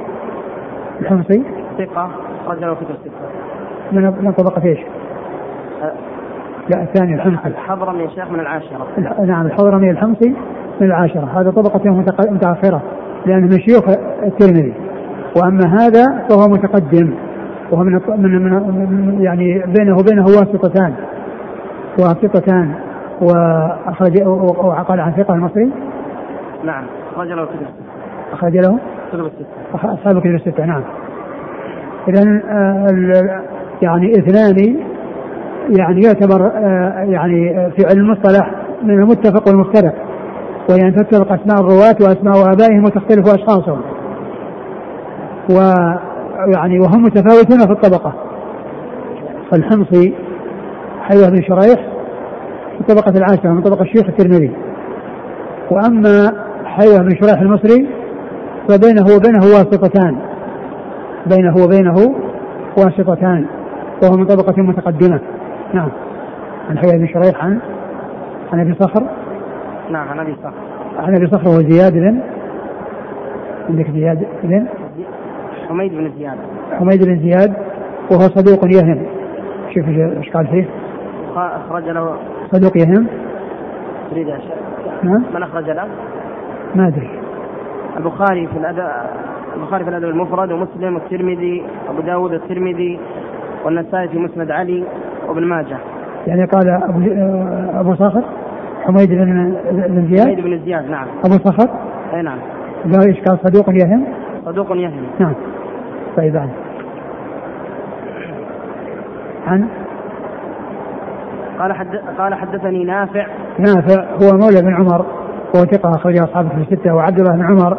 الحمصي 1.01 1.43
ثقة 1.77 2.09
رجل 2.47 2.69
وكتب 2.69 2.95
ستة 3.01 3.11
من 3.91 4.03
من 4.25 4.31
طبقة 4.31 4.65
إيش؟ 4.65 4.79
أه. 4.79 5.91
لا 6.69 6.83
الثاني 6.83 7.15
الحمصي 7.15 7.47
الحضرمي 7.47 8.03
يا 8.03 8.09
شيخ 8.09 8.31
من 8.31 8.39
العاشرة. 8.39 8.87
نعم 9.25 9.45
الحضرمي 9.45 9.91
الحمصي 9.91 10.35
من 10.81 10.87
العاشرة. 10.87 11.41
هذا 11.41 11.51
طبقة 11.51 12.03
متأخرة 12.31 12.81
لأنه 13.25 13.47
من 13.47 13.59
شيوخ 13.59 13.83
الترمذي. 14.23 14.73
وأما 15.37 15.77
هذا 15.79 16.03
فهو 16.29 16.47
متقدم 16.47 17.13
وهو 17.71 17.83
من 17.83 17.93
من, 18.17 19.21
يعني 19.21 19.63
بينه 19.77 19.97
وبينه 19.97 20.23
واسطتان. 20.23 20.93
واسطتان. 21.99 22.71
واخرج 23.21 24.27
وقال 24.27 24.99
عن 24.99 25.11
ثقة 25.11 25.33
المصري. 25.33 25.71
نعم. 26.63 26.83
أخرج 27.15 27.27
له 27.27 27.45
كتب 27.45 27.67
أخرج 28.33 28.57
له؟ 28.57 28.79
كتب 29.11 29.25
الستة 29.25 29.93
أصحاب 29.93 30.19
كتب 30.19 30.35
الستة 30.35 30.65
نعم. 30.65 30.83
اذا 32.07 32.41
آه، 32.49 33.41
يعني 33.81 34.11
إثنان 34.11 34.77
يعني 35.79 36.01
يعتبر 36.01 36.51
آه، 36.55 37.03
يعني 37.03 37.53
في 37.71 37.85
علم 37.89 37.99
المصطلح 37.99 38.51
من 38.83 38.93
المتفق 38.93 39.47
والمفترق. 39.47 39.93
وهي 40.69 40.81
أن 40.81 40.95
تتفق 40.95 41.31
أسماء 41.31 41.59
الرواة 41.59 41.95
وأسماء 42.01 42.53
آبائهم 42.53 42.83
وتختلف 42.83 43.27
أشخاصهم. 43.27 43.81
ويعني 45.49 46.79
وهم 46.79 47.03
متفاوتون 47.03 47.59
في 47.59 47.71
الطبقة. 47.71 48.13
فالحمصي 49.51 50.13
حيوة 51.01 51.29
بن 51.29 51.41
شريح 51.41 51.87
في 52.75 52.81
الطبقة 52.81 53.17
العاشرة 53.17 53.49
من 53.49 53.61
طبقة 53.61 53.81
الشيخ 53.81 54.07
الترمذي. 54.07 54.51
وأما 55.71 56.33
حيوة 56.65 56.97
بن 56.97 57.09
شريح 57.09 57.41
المصري 57.41 57.89
فبينه 58.69 59.15
وبينه 59.15 59.45
واسطتان. 59.45 60.17
بينه 61.35 61.55
وبينه 61.63 62.15
واسطتان. 62.77 63.45
وهو 64.03 64.17
من 64.17 64.25
طبقة 64.25 64.61
متقدمة. 64.61 65.19
نعم. 65.73 65.89
عن 66.69 66.77
حيوة 66.77 66.97
بن 66.97 67.07
شريح 67.07 67.43
عن 67.43 67.59
عن 68.53 68.59
أبي 68.59 68.75
صخر. 68.79 69.03
نعم 69.91 70.07
عن 70.07 70.19
أبي 70.19 70.35
صخر. 70.43 70.53
عن 70.97 71.15
أبي 71.15 71.27
صخر 71.27 71.49
وهو 71.49 71.61
زياد 71.61 71.93
بن 71.93 72.19
عندك 73.69 73.91
زياد 73.91 74.27
بن؟ 74.43 74.67
حميد 75.67 75.91
بن 75.91 76.11
زياد. 76.17 76.37
حميد 76.71 77.05
بن 77.05 77.19
زياد 77.19 77.53
وهو 78.11 78.19
صدوق 78.19 78.65
يهم. 78.65 79.05
شوف 79.73 79.87
إيش 79.87 80.29
قال 80.29 80.47
فيه. 80.47 80.65
أخرج 81.35 81.83
له. 81.83 82.17
صدوق 82.51 82.77
يهم. 82.77 83.07
تريد 84.11 84.27
نعم 85.03 85.23
من 85.33 85.43
أخرج 85.43 85.69
له؟ 85.69 85.87
ما 86.75 86.87
أدري. 86.87 87.09
البخاري 87.97 88.47
في 88.47 88.57
الأدب 88.57 88.87
البخاري 89.55 89.83
في 89.83 89.89
الأدب 89.89 90.09
المفرد 90.09 90.51
ومسلم 90.51 90.95
والترمذي 90.95 91.63
أبو 91.89 92.01
داود 92.01 92.33
الترمذي 92.33 92.99
والنسائي 93.65 94.07
في 94.07 94.17
مسند 94.17 94.51
علي 94.51 94.83
وابن 95.27 95.43
ماجه. 95.43 95.77
يعني 96.27 96.45
قال 96.45 96.69
أبو, 96.69 96.99
أبو 97.79 97.95
صخر؟ 97.95 98.23
حميد 98.87 99.09
بن 99.09 99.55
بن 99.71 100.07
زياد؟ 100.07 100.27
حميد 100.27 100.39
بن 100.39 100.59
زياد 100.65 100.89
نعم. 100.89 101.07
أبو 101.25 101.33
صخر؟ 101.33 101.69
أي 102.13 102.21
نعم. 102.21 102.37
إيش 102.85 103.19
قال؟ 103.19 103.39
صدوق 103.43 103.69
يهم؟ 103.69 104.03
صدوق 104.45 104.71
يهم. 104.71 105.03
نعم. 105.19 105.33
طيب 106.17 106.37
عن 106.37 106.49
عن؟ 109.47 109.67
قال 111.59 111.73
حد 111.73 111.87
قال 112.17 112.33
حدثني 112.33 112.83
نافع. 112.83 113.25
نافع 113.59 114.03
هو 114.03 114.37
مولى 114.37 114.61
بن 114.61 114.75
عمر 114.75 115.05
هو 115.55 115.65
ثقة 115.65 115.89
أخرج 115.89 116.17
أصحابه 116.19 116.49
في 116.49 116.55
الستة 116.55 116.95
وعبد 116.95 117.19
الله 117.19 117.35
بن 117.35 117.45
عمر 117.45 117.77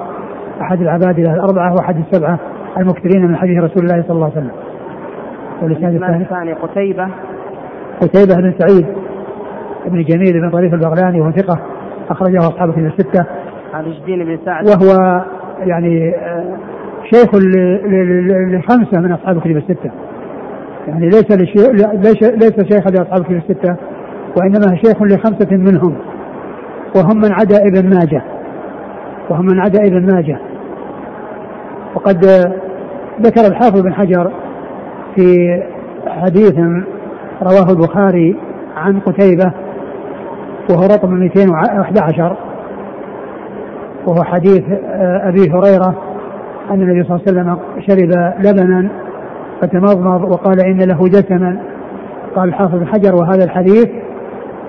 أحد 0.60 0.80
العبادلة 0.80 1.34
الأربعة 1.34 1.74
وأحد 1.74 1.96
السبعة 1.96 2.38
المكثرين 2.78 3.26
من 3.26 3.36
حديث 3.36 3.62
رسول 3.62 3.82
الله 3.82 4.02
صلى 4.02 4.14
الله 4.14 4.30
عليه 4.36 4.36
وسلم. 4.36 4.50
والإسناد 5.62 5.94
الثاني 5.94 6.52
قتيبة. 6.52 7.08
قتيبة 8.00 8.34
بن 8.34 8.54
سعيد. 8.58 8.86
بن 9.88 10.02
جميل 10.02 10.40
بن 10.40 10.50
طريف 10.50 10.74
البغلاني 10.74 11.20
وهو 11.20 11.30
ثقة 11.30 11.58
أخرجه 12.10 12.38
أصحابه 12.38 12.72
في 12.72 12.80
الستة. 12.80 13.26
عن 13.74 13.84
بن 14.06 14.38
سعد. 14.44 14.68
وهو 14.68 15.24
يعني 15.58 16.14
آه، 16.14 16.56
شيخ 17.10 17.34
لخمسة 18.54 19.00
من 19.00 19.12
أصحاب 19.12 19.36
الكتب 19.36 19.56
الستة. 19.56 19.90
يعني 20.88 21.06
ليس 21.06 21.30
ليس 21.30 22.22
ليس 22.22 22.72
شيخا 22.72 22.90
لأصحاب 22.90 23.20
الكتب 23.20 23.36
الستة 23.36 23.76
وإنما 24.36 24.76
شيخ 24.76 25.02
لخمسة 25.02 25.56
منهم. 25.56 25.94
وهم 26.96 27.16
من 27.16 27.32
عدا 27.32 27.56
ابن 27.66 27.90
ماجه. 27.90 28.22
وهم 29.30 29.46
من 29.46 29.60
عدا 29.60 29.82
ابن 29.86 30.14
ماجه. 30.14 30.38
وقد 31.94 32.24
ذكر 33.20 33.46
الحافظ 33.46 33.80
بن 33.82 33.94
حجر 33.94 34.32
في 35.14 35.62
حديث 36.06 36.58
رواه 37.42 37.70
البخاري 37.70 38.36
عن 38.76 39.00
قتيبة 39.00 39.52
وهو 40.70 40.86
رقم 40.86 41.10
211 41.14 42.36
وهو 44.06 44.24
حديث 44.24 44.62
أبي 45.00 45.50
هريرة 45.52 45.94
أن 46.70 46.82
النبي 46.82 47.08
صلى 47.08 47.16
الله 47.16 47.20
عليه 47.26 47.32
وسلم 47.32 47.58
شرب 47.86 48.32
لبنا 48.46 48.88
فتمضمض 49.62 50.22
وقال 50.30 50.60
إن 50.60 50.78
له 50.78 51.08
دسما 51.08 51.58
قال 52.36 52.48
الحافظ 52.48 52.84
حجر 52.84 53.14
وهذا 53.14 53.44
الحديث 53.44 53.88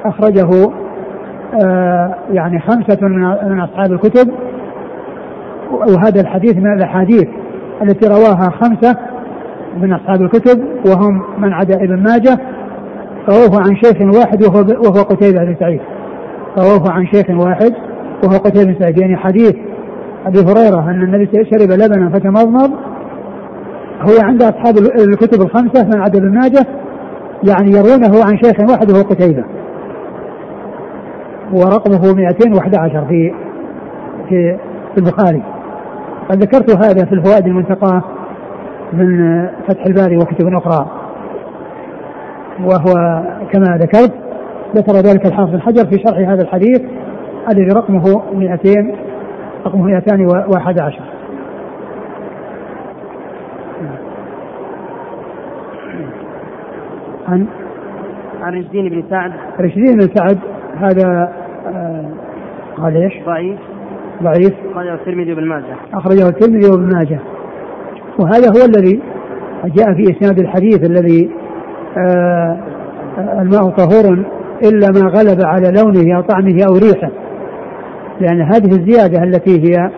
أخرجه 0.05 0.71
آه 1.63 2.15
يعني 2.31 2.59
خمسة 2.59 3.07
من 3.47 3.59
أصحاب 3.59 3.91
الكتب. 3.91 4.31
وهذا 5.71 6.21
الحديث 6.21 6.57
من 6.57 6.73
الأحاديث 6.73 7.27
التي 7.81 8.07
رواها 8.07 8.49
خمسة 8.49 8.95
من 9.81 9.93
أصحاب 9.93 10.21
الكتب 10.21 10.63
وهم 10.85 11.23
من 11.37 11.53
عدا 11.53 11.75
ابن 11.75 12.03
ماجه 12.03 12.39
رووه 13.27 13.61
عن 13.61 13.75
شيخ 13.75 14.17
واحد 14.17 14.43
وهو 14.43 14.59
وهو 14.59 15.03
قتيبة 15.03 15.43
بن 15.43 15.55
سعيد. 15.59 15.81
رووه 16.57 16.91
عن 16.91 17.05
شيخ 17.05 17.29
واحد 17.29 17.73
وهو 18.23 18.37
قتيبة 18.37 18.73
بن 18.73 18.79
سعيد. 18.79 19.01
يعني 19.01 19.17
حديث 19.17 19.55
أبي 20.25 20.39
هريرة 20.39 20.89
أن 20.89 21.03
النبي 21.03 21.29
شرب 21.31 21.71
لبنا 21.71 22.09
فتمضمض 22.09 22.71
هو 24.01 24.23
عند 24.23 24.43
أصحاب 24.43 24.77
الكتب 24.77 25.41
الخمسة 25.41 25.85
من 25.85 26.01
عدا 26.01 26.19
ابن 26.19 26.33
ماجه 26.33 26.65
يعني 27.47 27.71
يروونه 27.71 28.25
عن 28.25 28.37
شيخ 28.37 28.69
واحد 28.69 28.91
وهو 28.91 29.01
قتيبة. 29.01 29.43
ورقمه 31.53 32.13
211 32.13 33.05
في 33.09 33.33
في 34.29 34.57
في 34.93 34.97
البخاري. 34.97 35.43
قد 36.29 36.37
ذكرت 36.37 36.85
هذا 36.85 37.05
في 37.05 37.13
الفوائد 37.13 37.45
المنتقاه 37.45 38.03
من 38.93 39.47
فتح 39.67 39.85
الباري 39.85 40.17
وكتب 40.17 40.47
أخرى. 40.47 40.98
وهو 42.63 43.23
كما 43.51 43.77
ذكرت 43.77 44.13
ذكر 44.75 44.93
ذلك 44.93 45.25
الحافظ 45.25 45.53
الحجر 45.53 45.85
في 45.85 46.03
شرح 46.07 46.29
هذا 46.29 46.41
الحديث 46.41 46.81
الذي 47.51 47.67
رقمه 47.75 48.33
200 48.33 48.93
رقمه 49.65 49.85
211 49.85 51.01
عن؟ 57.27 57.47
عن 58.41 58.53
رشدين 58.53 58.89
بن 58.89 59.03
سعد. 59.09 59.31
رشدين 59.59 59.97
بن 59.97 60.07
سعد 60.15 60.37
هذا 60.77 61.33
آه 61.67 62.05
قال 62.77 62.95
إيش؟ 62.95 63.13
ضعيف. 63.25 63.59
ضعيف. 64.23 64.53
أخرجه 64.71 64.93
الترمذي 64.93 65.31
وابن 65.31 65.47
ماجه. 65.47 65.75
أخرجه 65.93 66.27
الترمذي 66.29 66.69
وابن 66.71 66.95
ماجه. 66.95 67.19
وهذا 68.19 68.47
هو 68.47 68.65
الذي 68.65 69.01
جاء 69.65 69.93
في 69.93 70.03
إسناد 70.03 70.39
الحديث 70.39 70.89
الذي 70.89 71.29
الماء 73.41 73.69
طهور 73.69 74.25
إلا 74.63 74.87
ما 74.95 75.09
غلب 75.09 75.45
على 75.45 75.71
لونه 75.81 76.17
أو 76.17 76.21
طعمه 76.21 76.63
أو 76.69 76.77
ريحه. 76.77 77.11
لأن 78.21 78.41
هذه 78.41 78.71
الزيادة 78.71 79.23
التي 79.23 79.63
هي 79.63 79.89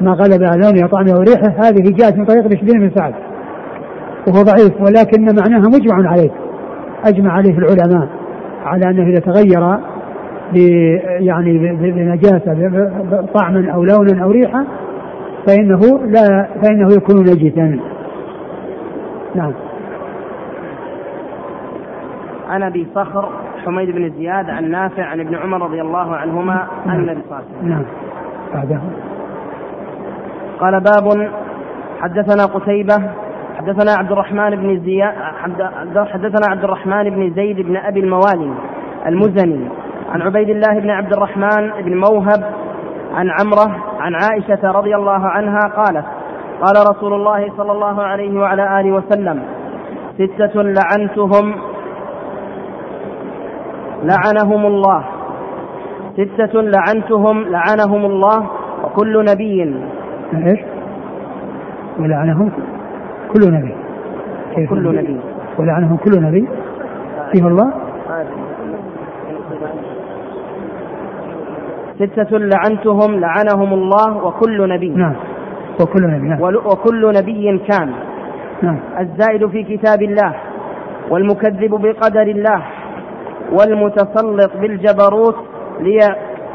ما 0.00 0.10
غلب 0.10 0.42
على 0.42 0.62
لونه 0.62 0.82
أو 0.82 0.88
طعمه 0.88 1.12
أو 1.12 1.20
ريحه 1.20 1.68
هذه 1.68 1.92
جاءت 1.98 2.16
من 2.18 2.24
طريق 2.24 2.44
رشدين 2.44 2.80
بن 2.80 2.90
سعد. 2.94 3.14
وهو 4.28 4.42
ضعيف 4.42 4.80
ولكن 4.80 5.22
معناها 5.22 5.68
مجمع 5.68 6.10
عليه. 6.10 6.30
أجمع 7.06 7.32
عليه 7.32 7.58
العلماء 7.58 8.08
على 8.64 8.90
أنه 8.90 9.02
إذا 9.02 9.20
تغير 9.20 9.78
يعني 11.20 11.58
بنجاسة 11.76 12.54
طعما 13.34 13.72
أو 13.74 13.84
لونا 13.84 14.24
أو 14.24 14.30
ريحة 14.30 14.64
فإنه 15.46 15.80
لا 16.04 16.48
فإنه 16.62 16.92
يكون 16.92 17.20
نجسا. 17.20 17.78
نعم. 19.34 19.52
عن 22.48 22.62
أبي 22.62 22.86
صخر 22.94 23.28
حميد 23.64 23.90
بن 23.90 24.10
زياد 24.10 24.50
عن 24.50 24.70
نافع 24.70 25.04
عن 25.04 25.20
ابن 25.20 25.34
عمر 25.34 25.62
رضي 25.62 25.80
الله 25.80 26.16
عنهما 26.16 26.66
عن 26.86 26.96
نعم. 26.96 27.00
النبي 27.00 27.20
صلى 27.28 27.38
الله 27.38 27.44
عليه 27.48 27.58
وسلم. 27.58 27.68
نعم. 27.68 27.84
بعده. 28.54 28.80
قال 30.60 30.80
باب 30.80 31.30
حدثنا 32.00 32.44
قتيبة 32.44 32.94
حدثنا 33.58 33.92
عبد 33.98 34.12
الرحمن 34.12 34.50
بن 34.50 34.80
زياد 34.80 35.14
حدثنا 35.96 36.46
عبد 36.50 36.64
الرحمن 36.64 37.10
بن 37.10 37.34
زيد 37.34 37.60
بن 37.60 37.76
أبي 37.76 38.00
الموالي 38.00 38.54
المزني 39.06 39.68
عن 40.12 40.22
عبيد 40.22 40.48
الله 40.48 40.80
بن 40.80 40.90
عبد 40.90 41.12
الرحمن 41.12 41.70
بن 41.84 41.96
موهب 41.96 42.44
عن 43.14 43.30
عمرة 43.30 43.84
عن 44.00 44.14
عائشة 44.14 44.70
رضي 44.70 44.94
الله 44.94 45.26
عنها 45.26 45.60
قالت 45.76 46.04
قال 46.62 46.90
رسول 46.90 47.14
الله 47.14 47.52
صلى 47.56 47.72
الله 47.72 48.02
عليه 48.02 48.40
وعلى 48.40 48.80
آله 48.80 48.92
وسلم 48.92 49.42
ستة 50.14 50.62
لعنتهم 50.62 51.54
لعنهم 54.02 54.66
الله. 54.66 55.04
ستة 56.12 56.60
لعنتهم 56.60 57.44
لعنهم 57.48 58.04
الله 58.04 58.50
وكل 58.84 59.24
نبي. 59.24 59.74
إيش؟ 60.34 60.60
ولعنهم 61.98 62.52
كل 63.32 63.52
نبي. 63.52 63.74
كيف 64.54 64.70
كل 64.70 64.96
نبي؟ 64.96 65.20
ولعنهم 65.58 65.96
كل 65.96 66.22
نبي. 66.22 66.48
فيه 67.32 67.46
الله؟ 67.46 67.72
ستة 71.98 72.38
لعنتهم 72.38 73.20
لعنهم 73.20 73.72
الله 73.74 74.24
وكل 74.24 74.68
نبي. 74.68 74.88
نعم. 74.88 75.14
وكل 75.80 76.02
نبي 76.02 76.28
نعم. 76.28 76.42
وكل 76.42 77.12
نبي 77.16 77.58
كان. 77.58 77.92
نعم. 78.62 78.78
الزائد 78.98 79.46
في 79.46 79.62
كتاب 79.62 80.02
الله 80.02 80.34
والمكذب 81.10 81.70
بقدر 81.70 82.22
الله. 82.22 82.62
والمتسلط 83.52 84.50
بالجبروت 84.60 85.36
لي 85.80 85.98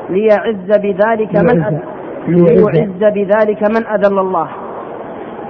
ليعز 0.10 0.77
بذلك 0.77 1.36
من 1.36 1.79
ليعز. 2.27 3.13
بذلك 3.13 3.62
من 3.69 3.88
أذل 3.88 4.19
الله. 4.19 4.47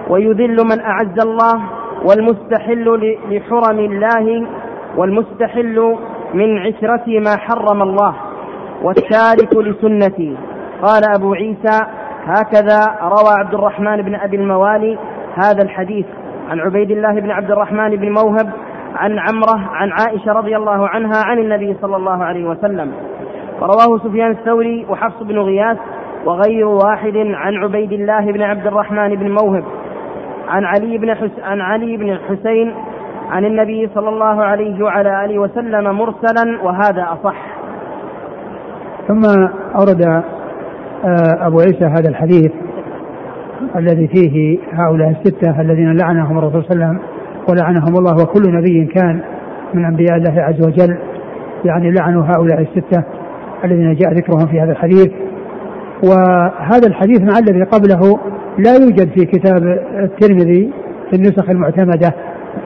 ويذل 0.09 0.57
من 0.65 0.79
أعز 0.79 1.19
الله 1.25 1.63
والمستحل 2.05 3.15
لحرم 3.29 3.79
الله 3.79 4.47
والمستحل 4.97 5.95
من 6.33 6.57
عشرة 6.57 7.19
ما 7.19 7.37
حرم 7.37 7.81
الله 7.81 8.15
والتارك 8.83 9.55
لسنتي. 9.55 10.37
قال 10.81 11.03
أبو 11.15 11.33
عيسى 11.33 11.79
هكذا 12.25 12.79
روى 13.01 13.33
عبد 13.39 13.53
الرحمن 13.53 14.01
بن 14.01 14.15
أبي 14.15 14.37
الموالي 14.37 14.97
هذا 15.35 15.63
الحديث. 15.63 16.05
عن 16.49 16.59
عبيد 16.59 16.91
الله 16.91 17.19
بن 17.19 17.31
عبد 17.31 17.51
الرحمن 17.51 17.95
بن 17.95 18.09
موهب 18.11 18.49
عن 18.95 19.19
عمرة 19.19 19.69
عن 19.69 19.91
عائشة 19.91 20.31
رضي 20.31 20.57
الله 20.57 20.87
عنها 20.87 21.23
عن 21.25 21.39
النبي 21.39 21.77
صلى 21.81 21.95
الله 21.95 22.23
عليه 22.23 22.49
وسلم. 22.49 22.91
ورواه 23.61 23.97
سفيان 24.03 24.31
الثوري 24.31 24.85
وحفص 24.89 25.23
بن 25.23 25.39
غياث 25.39 25.77
وغير 26.25 26.67
واحد 26.67 27.17
عن 27.17 27.53
عبيد 27.53 27.91
الله 27.91 28.31
بن 28.31 28.41
عبد 28.41 28.67
الرحمن 28.67 29.15
بن 29.15 29.31
موهب. 29.31 29.63
عن 30.49 30.65
علي 30.65 30.97
بن 30.97 31.15
حس... 31.15 31.39
عن 31.43 31.61
علي 31.61 31.97
بن 31.97 32.09
الحسين 32.09 32.73
عن 33.31 33.45
النبي 33.45 33.89
صلى 33.95 34.09
الله 34.09 34.43
عليه 34.43 34.83
وعلى 34.83 35.25
آله 35.25 35.39
وسلم 35.39 35.95
مرسلا 35.95 36.61
وهذا 36.63 37.07
أصح. 37.13 37.35
ثم 39.07 39.21
أورد 39.75 40.01
آه، 41.05 41.47
أبو 41.47 41.59
عيسى 41.59 41.85
هذا 41.85 42.09
الحديث 42.09 42.51
الذي 43.75 44.07
فيه 44.07 44.59
هؤلاء 44.73 45.09
الستة 45.09 45.61
الذين 45.61 45.97
لعنهم 45.97 46.37
الرسول 46.37 46.63
صلى 46.63 46.73
الله 46.73 46.85
عليه 46.85 46.95
وسلم. 46.95 47.12
ولعنهم 47.49 47.97
الله 47.97 48.23
وكل 48.23 48.41
نبي 48.51 48.85
كان 48.85 49.21
من 49.73 49.85
أنبياء 49.85 50.17
الله 50.17 50.41
عز 50.41 50.67
وجل. 50.67 50.97
يعني 51.65 51.91
لعنوا 51.91 52.23
هؤلاء 52.23 52.61
الستة 52.61 53.03
الذين 53.65 53.95
جاء 53.95 54.13
ذكرهم 54.13 54.47
في 54.47 54.61
هذا 54.61 54.71
الحديث. 54.71 55.11
وهذا 56.03 56.87
الحديث 56.87 57.21
مع 57.21 57.39
الذي 57.39 57.63
قبله 57.63 58.19
لا 58.57 58.73
يوجد 58.73 59.09
في 59.09 59.25
كتاب 59.25 59.63
الترمذي 60.03 60.73
في 61.09 61.15
النسخ 61.15 61.49
المعتمدة 61.49 62.13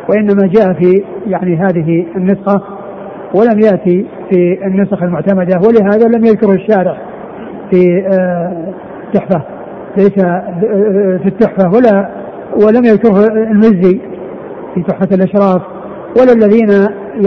وإنما 0.10 0.48
جاء 0.48 0.74
في 0.74 1.04
يعني 1.28 1.58
هذه 1.58 2.06
النسخة 2.16 2.64
ولم 3.36 3.60
يأتي 3.60 4.06
في 4.30 4.66
النسخ 4.66 5.04
المعتمدة 5.04 5.60
ولهذا 5.68 6.08
لم 6.08 6.26
يذكره 6.26 6.54
الشارع 6.54 6.98
في 7.72 8.08
آه، 8.20 8.74
تحفة 9.14 9.42
ليس 9.98 10.26
آه، 10.26 11.20
في 11.24 11.28
التحفة 11.28 11.72
ولا 11.76 12.10
ولم 12.66 12.86
يذكره 12.86 13.28
المزي. 13.28 14.02
في 14.78 14.92
تحفة 14.92 15.16
الأشراف. 15.16 15.62
ولا 16.20 16.32
الذين 16.34 16.70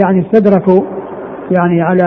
يعني 0.01 0.25
استدركوا 0.25 0.81
يعني 1.51 1.81
على 1.81 2.03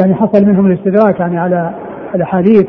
يعني 0.00 0.14
حصل 0.14 0.46
منهم 0.46 0.66
الاستدراك 0.66 1.20
يعني 1.20 1.38
على 1.38 1.74
الأحاديث. 2.14 2.66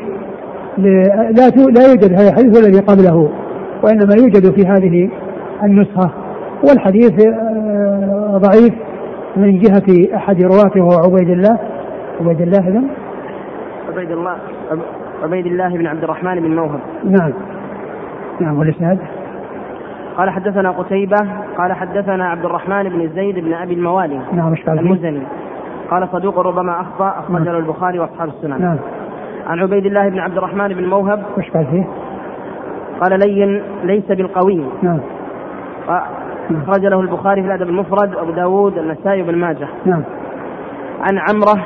ل- 0.78 1.08
لا 1.38 1.50
لا 1.50 1.88
يوجد 1.90 2.14
هذا 2.14 2.30
الحديث 2.30 2.60
الذي 2.68 2.80
قبله 2.80 3.30
وإنما 3.84 4.14
يوجد 4.22 4.52
في 4.56 4.68
هذه 4.68 5.10
النسخة. 5.64 6.12
والحديث 6.70 7.28
آه، 7.28 8.38
ضعيف 8.38 8.74
من 9.38 9.60
جهة 9.60 10.16
أحد 10.16 10.44
رواته 10.44 10.82
وهو 10.82 11.00
عبيد 11.06 11.30
الله. 11.30 11.60
عبيد 12.22 12.42
الله 12.42 12.60
إذن 12.60 12.88
عبيد 13.90 14.12
الله 14.12 14.36
عبيد 15.24 15.46
الله 15.46 15.78
بن 15.78 15.88
عبد 15.88 16.04
الرحمن 16.04 16.40
بن 16.40 16.56
موهب. 16.56 16.80
نعم. 17.04 17.34
نعم 18.40 18.60
والإسناد؟ 18.60 19.00
قال 20.18 20.30
حدثنا 20.30 20.72
قتيبة 20.72 21.18
قال 21.58 21.74
حدثنا 21.74 22.30
عبد 22.30 22.46
الرحمن 22.46 22.90
بن 22.90 23.10
زيد 23.16 23.40
بن 23.40 23.54
أبي 23.54 23.74
الموالي 23.74 24.20
نعم؟ 24.34 24.56
المزني. 24.68 25.24
قال 25.92 26.08
صدوق 26.12 26.40
ربما 26.40 26.82
أخطأ 26.82 27.10
أخرج 27.20 27.42
له 27.42 27.58
البخاري 27.58 28.00
وأصحاب 28.00 28.30
السنن. 28.30 28.62
نعم. 28.62 28.78
عن 29.48 29.60
عبيد 29.60 29.86
الله 29.86 30.10
بن 30.10 30.20
عبد 30.20 30.38
الرحمن 30.38 30.68
بن 30.68 30.86
موهب. 30.86 31.24
وش 31.38 31.50
قال 31.52 31.66
فيه؟ 31.66 31.88
قال 33.02 33.20
لين 33.20 33.64
ليس 33.84 34.06
بالقوي. 34.06 34.66
نعم. 34.82 35.00
أخرج 36.52 36.86
له 36.86 37.02
البخاري 37.02 37.42
في 37.42 37.48
الأدب 37.48 37.70
المفرد 37.70 38.16
وأبو 38.16 38.32
داود 38.32 38.78
النسائي 38.78 39.22
وابن 39.22 39.38
ماجه. 39.38 39.68
نعم. 39.86 40.04
عن 41.00 41.18
عمرة. 41.18 41.66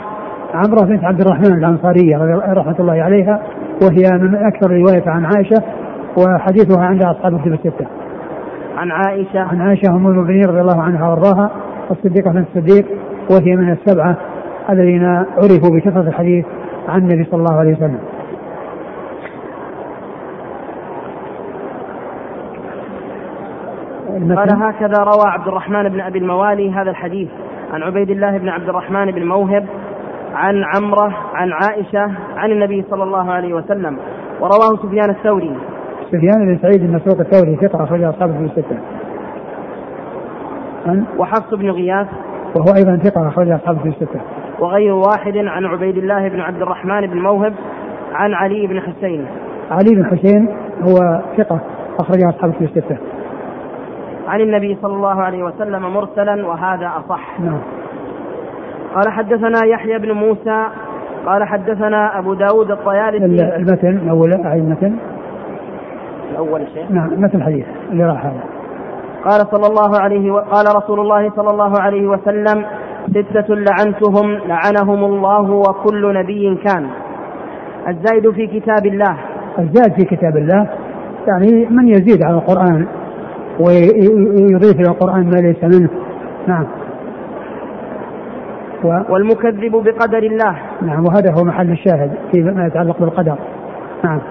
عمرة 0.53 0.85
بنت 0.85 1.03
عبد 1.03 1.21
الرحمن 1.21 1.53
الأنصارية 1.57 2.17
رحمة 2.53 2.75
الله 2.79 3.03
عليها 3.03 3.41
وهي 3.83 4.19
من 4.21 4.35
أكثر 4.35 4.71
رواية 4.71 5.03
عن 5.09 5.25
عائشة 5.25 5.63
وحديثها 6.17 6.85
عند 6.85 7.03
أصحاب 7.03 7.33
الكتب 7.33 7.53
الستة. 7.53 8.04
عن 8.77 8.91
عائشة. 8.91 9.39
عن 9.39 9.61
عائشة 9.61 9.89
أم 9.89 10.07
المؤمنين 10.07 10.45
رضي 10.45 10.61
الله 10.61 10.81
عنها 10.81 11.09
وأرضاها 11.09 11.51
الصديقة 11.91 12.31
بنت 12.31 12.47
الصديق 12.55 12.85
وهي 13.31 13.55
من 13.55 13.71
السبعة 13.71 14.17
الذين 14.69 15.03
عرفوا 15.03 15.77
بكثرة 15.77 16.07
الحديث 16.07 16.45
عن 16.87 16.99
النبي 16.99 17.23
صلى 17.23 17.39
الله 17.39 17.59
عليه 17.59 17.75
وسلم. 17.75 17.99
قال 24.35 24.63
هكذا 24.63 25.03
روى 25.03 25.25
عبد 25.25 25.47
الرحمن 25.47 25.89
بن 25.89 25.99
أبي 25.99 26.19
الموالي 26.19 26.71
هذا 26.71 26.89
الحديث 26.89 27.29
عن 27.73 27.83
عبيد 27.83 28.09
الله 28.09 28.37
بن 28.37 28.49
عبد 28.49 28.69
الرحمن 28.69 29.11
بن 29.11 29.25
موهب 29.27 29.65
عن 30.35 30.63
عمرة 30.75 31.13
عن 31.33 31.51
عائشة 31.51 32.11
عن 32.37 32.51
النبي 32.51 32.85
صلى 32.89 33.03
الله 33.03 33.31
عليه 33.31 33.53
وسلم 33.53 33.97
ورواه 34.39 34.77
سفيان 34.83 35.09
الثوري. 35.09 35.57
سفيان 36.11 36.45
بن 36.45 36.57
سعيد 36.61 36.87
بن 36.87 36.95
مسروق 36.95 37.19
الثوري 37.19 37.55
ثقة 37.55 37.83
أخرج 37.83 38.03
أصحابه 38.03 38.33
في 38.33 38.43
الستة. 38.43 38.77
وحفص 41.17 41.53
بن 41.53 41.69
غياث. 41.69 42.07
وهو 42.55 42.75
أيضا 42.77 42.97
ثقة 42.97 43.27
أخرج 43.27 43.49
أصحابه 43.49 43.79
في 43.79 43.87
الستة. 43.87 44.19
وغير 44.59 44.93
واحد 44.93 45.37
عن 45.37 45.65
عبيد 45.65 45.97
الله 45.97 46.27
بن 46.27 46.39
عبد 46.39 46.61
الرحمن 46.61 47.07
بن 47.07 47.17
موهب 47.17 47.53
عن 48.13 48.33
علي 48.33 48.67
بن 48.67 48.79
حسين. 48.79 49.25
علي 49.71 49.95
بن 49.95 50.05
حسين 50.05 50.47
هو 50.81 51.21
ثقة 51.37 51.59
أخرج 51.99 52.23
أصحابه 52.23 52.53
في 52.53 52.63
الستة. 52.65 52.97
عن 54.27 54.41
النبي 54.41 54.77
صلى 54.81 54.93
الله 54.93 55.21
عليه 55.21 55.43
وسلم 55.43 55.93
مرسلا 55.93 56.47
وهذا 56.47 56.87
أصح. 56.87 57.39
نعم. 57.39 57.61
قال 58.95 59.11
حدثنا 59.11 59.65
يحيى 59.65 59.99
بن 59.99 60.11
موسى 60.11 60.65
قال 61.25 61.43
حدثنا 61.43 62.19
أبو 62.19 62.33
داود 62.33 62.71
الطيالسي. 62.71 63.55
المتن 63.55 63.97
الأول 63.97 64.33
أعيد 64.45 64.63
المتن. 64.63 64.95
الأول 66.31 66.61
شيء 66.73 66.85
نعم 66.89 67.09
متن 67.21 67.37
الحديث 67.37 67.65
اللي 67.91 68.03
راح 68.03 68.25
هذا. 68.25 68.43
قال 69.25 69.39
صلى 69.51 69.67
الله 69.67 69.99
عليه 69.99 70.31
و... 70.31 70.37
قال 70.37 70.65
رسول 70.75 70.99
الله 70.99 71.29
صلى 71.35 71.49
الله 71.49 71.73
عليه 71.81 72.07
وسلم 72.07 72.65
ستة 73.09 73.55
لعنتهم 73.55 74.31
لعنهم 74.47 75.03
الله 75.05 75.51
وكل 75.51 76.13
نبي 76.13 76.55
كان. 76.55 76.87
الزائد 77.87 78.29
في 78.29 78.47
كتاب 78.47 78.85
الله. 78.85 79.17
الزائد 79.59 79.93
في 79.93 80.05
كتاب 80.05 80.37
الله 80.37 80.69
يعني 81.27 81.65
من 81.65 81.87
يزيد 81.87 82.23
على 82.25 82.35
القرآن 82.35 82.87
ويضيف 83.59 84.75
إلى 84.75 84.89
القرآن 84.89 85.25
ما 85.25 85.41
ليس 85.41 85.63
منه. 85.63 85.89
نعم. 86.47 86.65
و 88.83 88.87
والمكذب 89.09 89.71
بقدر 89.71 90.17
الله. 90.17 90.55
نعم 90.81 91.05
وهذا 91.05 91.33
هو 91.39 91.43
محل 91.43 91.71
الشاهد 91.71 92.11
فيما 92.33 92.65
يتعلق 92.65 92.99
بالقدر. 92.99 93.35
نعم. 94.03 94.21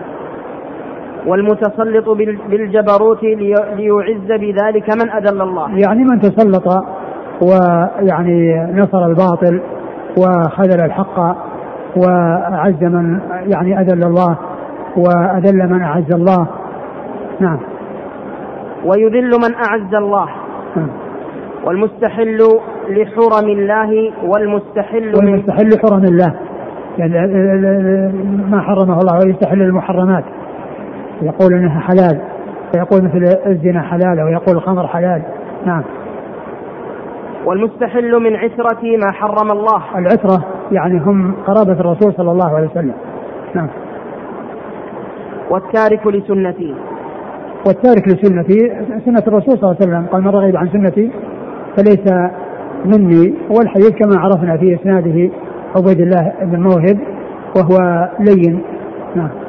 والمتسلط 1.26 2.08
بالجبروت 2.48 3.22
ليعز 3.22 4.40
بذلك 4.40 4.96
من 5.02 5.10
أذل 5.10 5.42
الله. 5.42 5.68
يعني 5.68 6.04
من 6.04 6.20
تسلط 6.20 6.84
ويعني 7.42 8.66
نصر 8.72 9.06
الباطل 9.06 9.60
وخذل 10.18 10.80
الحق 10.80 11.18
وأعز 11.96 12.82
من 12.82 13.20
يعني 13.54 13.80
أذل 13.80 14.04
الله 14.04 14.38
وأذل 14.96 15.72
من 15.72 15.82
أعز 15.82 16.14
الله. 16.14 16.46
نعم. 17.40 17.58
ويذل 18.84 19.30
من 19.30 19.54
أعز 19.68 19.94
الله. 19.94 20.28
والمستحل 21.64 22.38
لحرم 22.88 23.48
الله 23.48 24.12
والمستحل 24.24 25.12
والمستحل 25.16 25.68
لحرم 25.68 26.04
الله. 26.04 26.34
يعني 26.98 27.14
ما 28.50 28.60
حرمه 28.60 28.98
الله 28.98 29.14
ويستحل 29.14 29.62
المحرمات 29.62 30.24
يقول 31.22 31.54
إنها 31.54 31.80
حلال 31.80 32.20
ويقول 32.74 33.04
مثل 33.04 33.36
الزنا 33.46 33.82
حلال 33.82 34.22
ويقول 34.22 34.56
الخمر 34.56 34.86
حلال. 34.86 35.22
نعم. 35.66 35.82
والمستحل 37.46 38.22
من 38.22 38.36
عترة 38.36 38.82
ما 39.04 39.12
حرم 39.12 39.50
الله. 39.50 39.82
العترة 39.98 40.44
يعني 40.72 40.98
هم 40.98 41.34
قرابة 41.46 41.80
الرسول 41.80 42.14
صلى 42.14 42.30
الله 42.30 42.56
عليه 42.56 42.66
وسلم. 42.66 42.94
نعم. 43.54 43.68
والتارك 45.50 46.06
لسنتي. 46.06 46.74
والتارك 47.66 48.08
لسنتي 48.08 48.58
سنة 49.04 49.22
الرسول 49.26 49.58
صلى 49.58 49.62
الله 49.62 49.76
عليه 49.80 49.90
وسلم. 49.90 50.06
قال 50.06 50.22
من 50.22 50.28
رغب 50.28 50.56
عن 50.56 50.68
سنتي 50.68 51.10
فليس 51.76 52.12
مني. 52.84 53.34
والحديث 53.50 53.90
كما 53.90 54.20
عرفنا 54.20 54.56
في 54.56 54.74
إسناده 54.74 55.30
عبيد 55.76 56.00
الله 56.00 56.32
بن 56.42 56.60
موهب 56.60 56.98
وهو 57.56 58.08
لين. 58.20 58.62
نعم. 59.14 59.43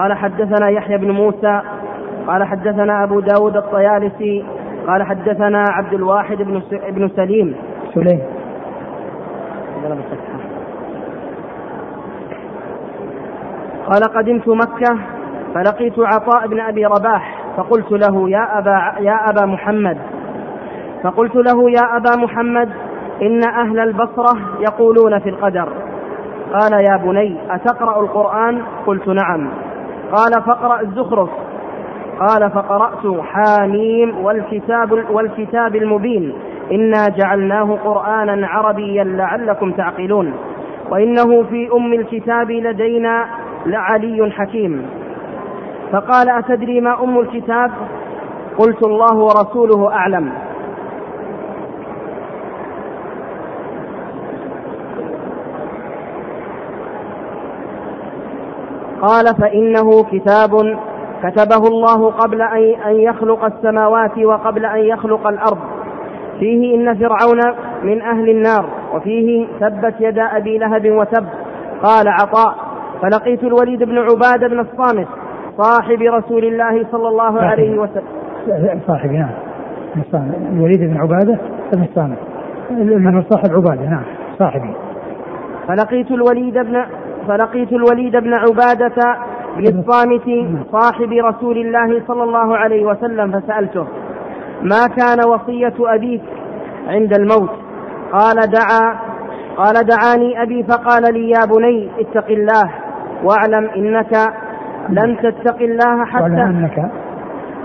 قال 0.00 0.14
حدثنا 0.14 0.68
يحيى 0.68 0.98
بن 0.98 1.10
موسى 1.10 1.60
قال 2.26 2.44
حدثنا 2.44 3.04
أبو 3.04 3.20
داود 3.20 3.56
الطيالسي 3.56 4.44
قال 4.86 5.02
حدثنا 5.02 5.64
عبد 5.68 5.94
الواحد 5.94 6.36
بن 6.36 6.62
بن 6.90 7.08
سليم. 7.08 7.54
سليم. 7.94 8.20
قال 13.86 14.02
قدمت 14.16 14.48
مكة 14.48 14.98
فلقيت 15.54 15.98
عطاء 15.98 16.46
بن 16.46 16.60
أبي 16.60 16.86
رباح 16.86 17.42
فقلت 17.56 17.92
له 17.92 18.30
يا 18.30 18.58
أبا, 18.58 19.00
يا 19.00 19.16
أبا 19.30 19.46
محمد. 19.46 19.98
فقلت 21.02 21.36
له 21.36 21.70
يا 21.70 21.96
أبا 21.96 22.22
محمد 22.24 22.68
إن 23.22 23.40
أهل 23.44 23.78
البصرة 23.80 24.38
يقولون 24.60 25.18
في 25.18 25.28
القدر. 25.28 25.68
قال 26.52 26.72
يا 26.72 26.96
بني 26.96 27.36
أتقرأ 27.50 28.00
القرآن؟ 28.00 28.62
قلت 28.86 29.08
نعم. 29.08 29.69
قال 30.12 30.42
فاقرأ 30.42 30.80
الزخرف. 30.80 31.28
قال 32.20 32.50
فقرأت 32.50 33.20
حاميم 33.20 34.24
والكتاب 34.24 35.04
والكتاب 35.10 35.76
المبين. 35.76 36.32
إنا 36.72 37.08
جعلناه 37.08 37.78
قرآنا 37.84 38.46
عربيا 38.46 39.04
لعلكم 39.04 39.72
تعقلون. 39.72 40.32
وإنه 40.90 41.42
في 41.42 41.68
أم 41.72 41.92
الكتاب 41.92 42.50
لدينا 42.50 43.26
لعلي 43.66 44.30
حكيم. 44.30 44.86
فقال 45.92 46.30
أتدري 46.30 46.80
ما 46.80 47.02
أم 47.04 47.20
الكتاب؟ 47.20 47.70
قلت 48.58 48.86
الله 48.86 49.16
ورسوله 49.16 49.92
أعلم. 49.92 50.32
قال 59.02 59.24
فإنه 59.40 60.02
كتاب 60.02 60.50
كتبه 61.22 61.68
الله 61.68 62.10
قبل 62.10 62.42
أن 62.86 62.94
يخلق 62.94 63.44
السماوات 63.44 64.18
وقبل 64.18 64.64
أن 64.64 64.78
يخلق 64.78 65.26
الأرض. 65.26 65.58
فيه 66.38 66.74
إن 66.74 66.94
فرعون 66.94 67.40
من 67.82 68.02
أهل 68.02 68.30
النار 68.30 68.66
وفيه 68.94 69.46
ثبت 69.60 69.94
يدا 70.00 70.22
أبي 70.22 70.58
لهب 70.58 70.90
وتب 70.90 71.26
قال 71.82 72.08
عطاء 72.08 72.54
فلقيت 73.02 73.44
الوليد 73.44 73.82
بن 73.82 73.98
عبادة 73.98 74.48
بن 74.48 74.60
الصامت 74.60 75.06
صاحب 75.58 76.02
رسول 76.02 76.44
الله 76.44 76.86
صلى 76.92 77.08
الله 77.08 77.40
عليه 77.40 77.78
وسلم. 77.78 78.04
صاحب 78.86 79.12
نعم. 79.12 79.30
الوليد 80.52 80.80
بن 80.80 80.96
عبادة 80.96 81.38
بن 81.72 81.82
الصامت. 81.82 82.18
من 82.70 83.22
صاحب 83.22 83.52
عبادة 83.52 83.90
نعم. 83.90 84.02
صاحبي 84.38 84.74
فلقيت 85.68 86.10
الوليد 86.10 86.54
بن 86.54 86.84
فلقيت 87.30 87.72
الوليد 87.72 88.16
بن 88.16 88.34
عبادة 88.34 89.18
نعم. 90.42 90.64
صاحب 90.72 91.12
رسول 91.12 91.58
الله 91.58 92.02
صلى 92.08 92.22
الله 92.22 92.56
عليه 92.56 92.84
وسلم 92.84 93.40
فسألته 93.40 93.86
ما 94.62 94.86
كان 94.96 95.28
وصية 95.28 95.74
أبيك 95.80 96.22
عند 96.88 97.12
الموت 97.14 97.50
قال 98.12 98.36
دعا 98.36 98.98
قال 99.56 99.74
دعاني 99.74 100.42
أبي 100.42 100.62
فقال 100.62 101.14
لي 101.14 101.30
يا 101.30 101.44
بني 101.44 101.90
اتق 101.98 102.26
الله 102.30 102.70
واعلم 103.24 103.70
إنك 103.76 104.12
لن 104.88 105.16
تتق 105.22 105.56
الله 105.62 106.04
حتى 106.04 106.22
واعلم 106.22 106.56
أنك 106.56 106.90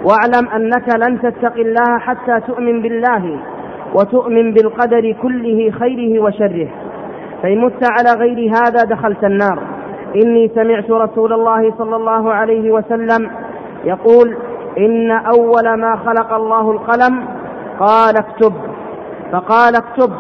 واعلم 0.04 0.50
أنك 0.56 1.08
لن 1.08 1.22
تتق 1.22 1.56
الله 1.56 2.00
حتى 2.00 2.40
تؤمن 2.48 2.82
بالله 2.82 3.40
وتؤمن 3.94 4.54
بالقدر 4.54 5.16
كله 5.22 5.72
خيره 5.72 6.24
وشره 6.24 6.68
فإن 7.46 7.62
مت 7.62 7.90
على 7.92 8.20
غير 8.20 8.50
هذا 8.50 8.84
دخلت 8.84 9.24
النار. 9.24 9.60
إني 10.16 10.52
سمعت 10.56 10.92
رسول 10.92 11.34
الله 11.34 11.78
صلى 11.78 11.96
الله 11.96 12.34
عليه 12.34 12.72
وسلم 12.72 13.30
يقول 13.84 14.38
إن 14.78 15.12
أول 15.12 15.80
ما 15.80 15.96
خلق 15.96 16.34
الله 16.34 16.72
القلم 16.72 17.26
قال 17.80 18.18
اكتب. 18.18 18.54
فقال 19.32 19.76
اكتب. 19.76 20.14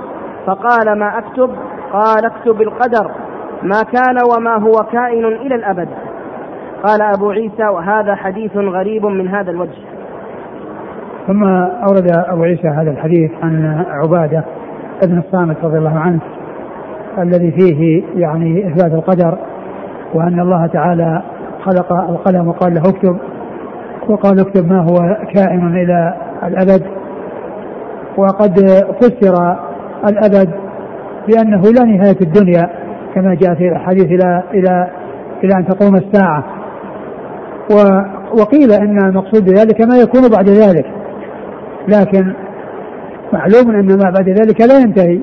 فقال 0.45 0.99
ما 0.99 1.17
أكتب؟ 1.17 1.49
قال 1.93 2.26
اكتب 2.26 2.61
القدر. 2.61 3.11
ما 3.63 3.82
كان 3.93 4.17
وما 4.36 4.57
هو 4.57 4.84
كائن 4.91 5.26
إلى 5.26 5.55
الأبد. 5.55 5.89
قال 6.84 7.01
أبو 7.01 7.30
عيسى 7.30 7.67
وهذا 7.67 8.15
حديث 8.15 8.57
غريب 8.57 9.05
من 9.05 9.28
هذا 9.28 9.51
الوجه. 9.51 9.82
ثم 11.28 11.43
أورد 11.89 12.07
أبو 12.28 12.43
عيسى 12.43 12.67
هذا 12.67 12.91
الحديث 12.91 13.32
عن 13.43 13.86
عبادة 13.89 14.43
ابن 15.03 15.17
الصامت 15.17 15.57
رضي 15.63 15.78
الله 15.78 15.99
عنه. 15.99 16.19
الذي 17.20 17.51
فيه 17.51 18.03
يعني 18.16 18.68
إثبات 18.68 18.93
القدر 18.93 19.38
وأن 20.13 20.39
الله 20.39 20.68
تعالى 20.68 21.22
خلق 21.63 21.93
القلم 21.93 22.47
وقال 22.47 22.74
له 22.74 22.82
اكتب 22.82 23.18
وقال 24.09 24.39
اكتب 24.39 24.68
ما 24.68 24.82
هو 24.82 25.18
كائن 25.34 25.68
إلى 25.68 26.13
الأبد. 26.43 26.84
وقد 28.18 28.59
فسر 29.01 29.57
الأبد 30.09 30.49
بأنه 31.28 31.61
لا 31.61 31.84
نهاية 31.84 32.18
الدنيا 32.22 32.70
كما 33.16 33.36
جاء 33.36 33.55
في 33.55 33.68
الحديث 33.68 34.05
إلى 34.05 34.43
إلى 34.53 34.88
إلى 35.43 35.53
أن 35.57 35.66
تقوم 35.68 35.95
الساعة. 35.95 36.43
وقيل 38.39 38.72
إن 38.72 39.05
المقصود 39.05 39.45
بذلك 39.45 39.82
ما 39.82 39.97
يكون 39.97 40.30
بعد 40.36 40.49
ذلك 40.49 40.86
لكن 41.88 42.34
معلوم 43.34 43.76
إن 43.76 43.88
ما 43.88 44.11
بعد 44.11 44.30
ذلك 44.30 44.61
لا 44.61 44.80
ينتهي. 44.80 45.20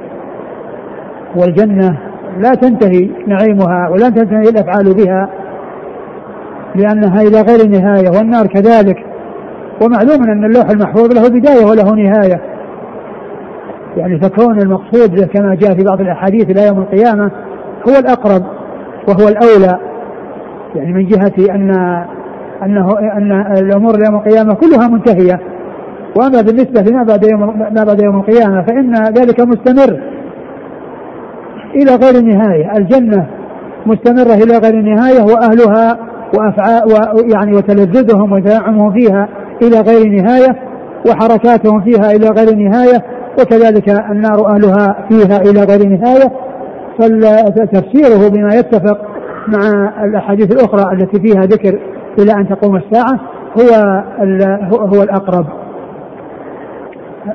والجنة 1.37 1.99
لا 2.39 2.51
تنتهي 2.51 3.11
نعيمها 3.27 3.89
ولا 3.89 4.09
تنتهي 4.09 4.51
الأفعال 4.51 4.95
بها 4.95 5.29
لأنها 6.75 7.23
إلى 7.23 7.41
غير 7.41 7.69
نهايه 7.69 8.11
والنار 8.19 8.47
كذلك. 8.47 9.05
ومعلوم 9.83 10.23
أن 10.23 10.45
اللوح 10.45 10.71
المحفوظ 10.71 11.15
له 11.15 11.29
بداية 11.29 11.65
وله 11.65 11.95
نهاية. 11.95 12.41
يعني 13.97 14.21
فكون 14.21 14.63
المقصود 14.63 15.25
كما 15.25 15.55
جاء 15.55 15.75
في 15.75 15.85
بعض 15.85 16.01
الأحاديث 16.01 16.51
إلى 16.51 16.67
يوم 16.67 16.79
القيامة 16.79 17.31
هو 17.89 17.99
الأقرب 17.99 18.43
وهو 19.09 19.29
الأولى. 19.29 19.79
يعني 20.75 20.93
من 20.93 21.07
جهة 21.07 21.55
أن 21.55 21.71
أنه 22.63 22.89
أن 23.17 23.33
الأمور 23.59 23.95
يوم 24.07 24.15
القيامة 24.15 24.55
كلها 24.55 24.89
منتهية. 24.89 25.41
وأما 26.17 26.41
بالنسبة 26.41 26.91
لما 26.91 27.03
بعد 27.03 27.25
يوم 27.33 27.59
ما 27.59 27.85
بعد 27.85 28.03
يوم 28.03 28.17
القيامة 28.17 28.63
فإن 28.63 28.95
ذلك 28.95 29.41
مستمر. 29.41 30.12
إلى 31.75 31.95
غير 31.95 32.23
نهايه 32.25 32.77
الجنة 32.77 33.27
مستمرة 33.87 34.35
إلى 34.35 34.59
غير 34.59 34.83
نهايه 34.83 35.23
وأهلها 35.23 35.99
وافعال 36.39 36.83
يعني 37.35 37.57
وتلذذهم 37.57 38.33
وتنعمهم 38.33 38.93
فيها 38.93 39.29
إلى 39.63 39.81
غير 39.81 40.09
نهايه 40.09 40.57
وحركاتهم 41.09 41.81
فيها 41.81 42.11
إلى 42.11 42.29
غير 42.29 42.55
نهايه 42.57 43.03
وكذلك 43.41 43.89
النار 44.11 44.47
أهلها 44.47 45.07
فيها 45.09 45.37
إلى 45.37 45.61
غير 45.65 45.89
نهايه 45.89 46.33
فتفسيره 47.57 48.29
بما 48.29 48.55
يتفق 48.55 48.99
مع 49.49 49.93
الأحاديث 50.05 50.53
الأخرى 50.53 50.93
التي 50.93 51.21
فيها 51.21 51.43
ذكر 51.43 51.79
إلى 52.19 52.33
أن 52.33 52.49
تقوم 52.49 52.77
الساعة 52.77 53.21
هو 53.61 54.03
هو 54.87 55.03
الأقرب. 55.03 55.47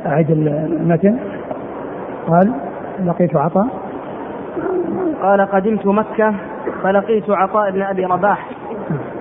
أعد 0.06 0.32
المتن 0.32 1.18
قال 2.28 2.52
لقيت 3.06 3.36
عطاء. 3.36 3.68
قال 5.22 5.42
قدمت 5.42 5.86
مكة 5.86 6.34
فلقيت 6.84 7.30
عطاء 7.30 7.72
بن 7.72 7.82
أبي 7.82 8.06
رباح. 8.06 8.50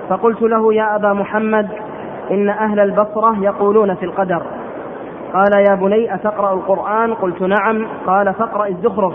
فقلت 0.09 0.43
له 0.43 0.75
يا 0.75 0.97
أبا 0.97 1.13
محمد 1.13 1.69
إن 2.31 2.49
أهل 2.49 2.81
البصرة 2.81 3.37
يقولون 3.41 3.95
في 3.95 4.05
القدر. 4.05 4.43
قال 5.35 5.67
يا 5.71 5.75
بني 5.75 6.15
أتقرأ 6.15 6.55
القرآن؟ 6.55 7.15
قلت 7.15 7.43
نعم. 7.43 7.87
قال 8.07 8.35
فاقرأ 8.35 8.67
الزخرف. 8.67 9.15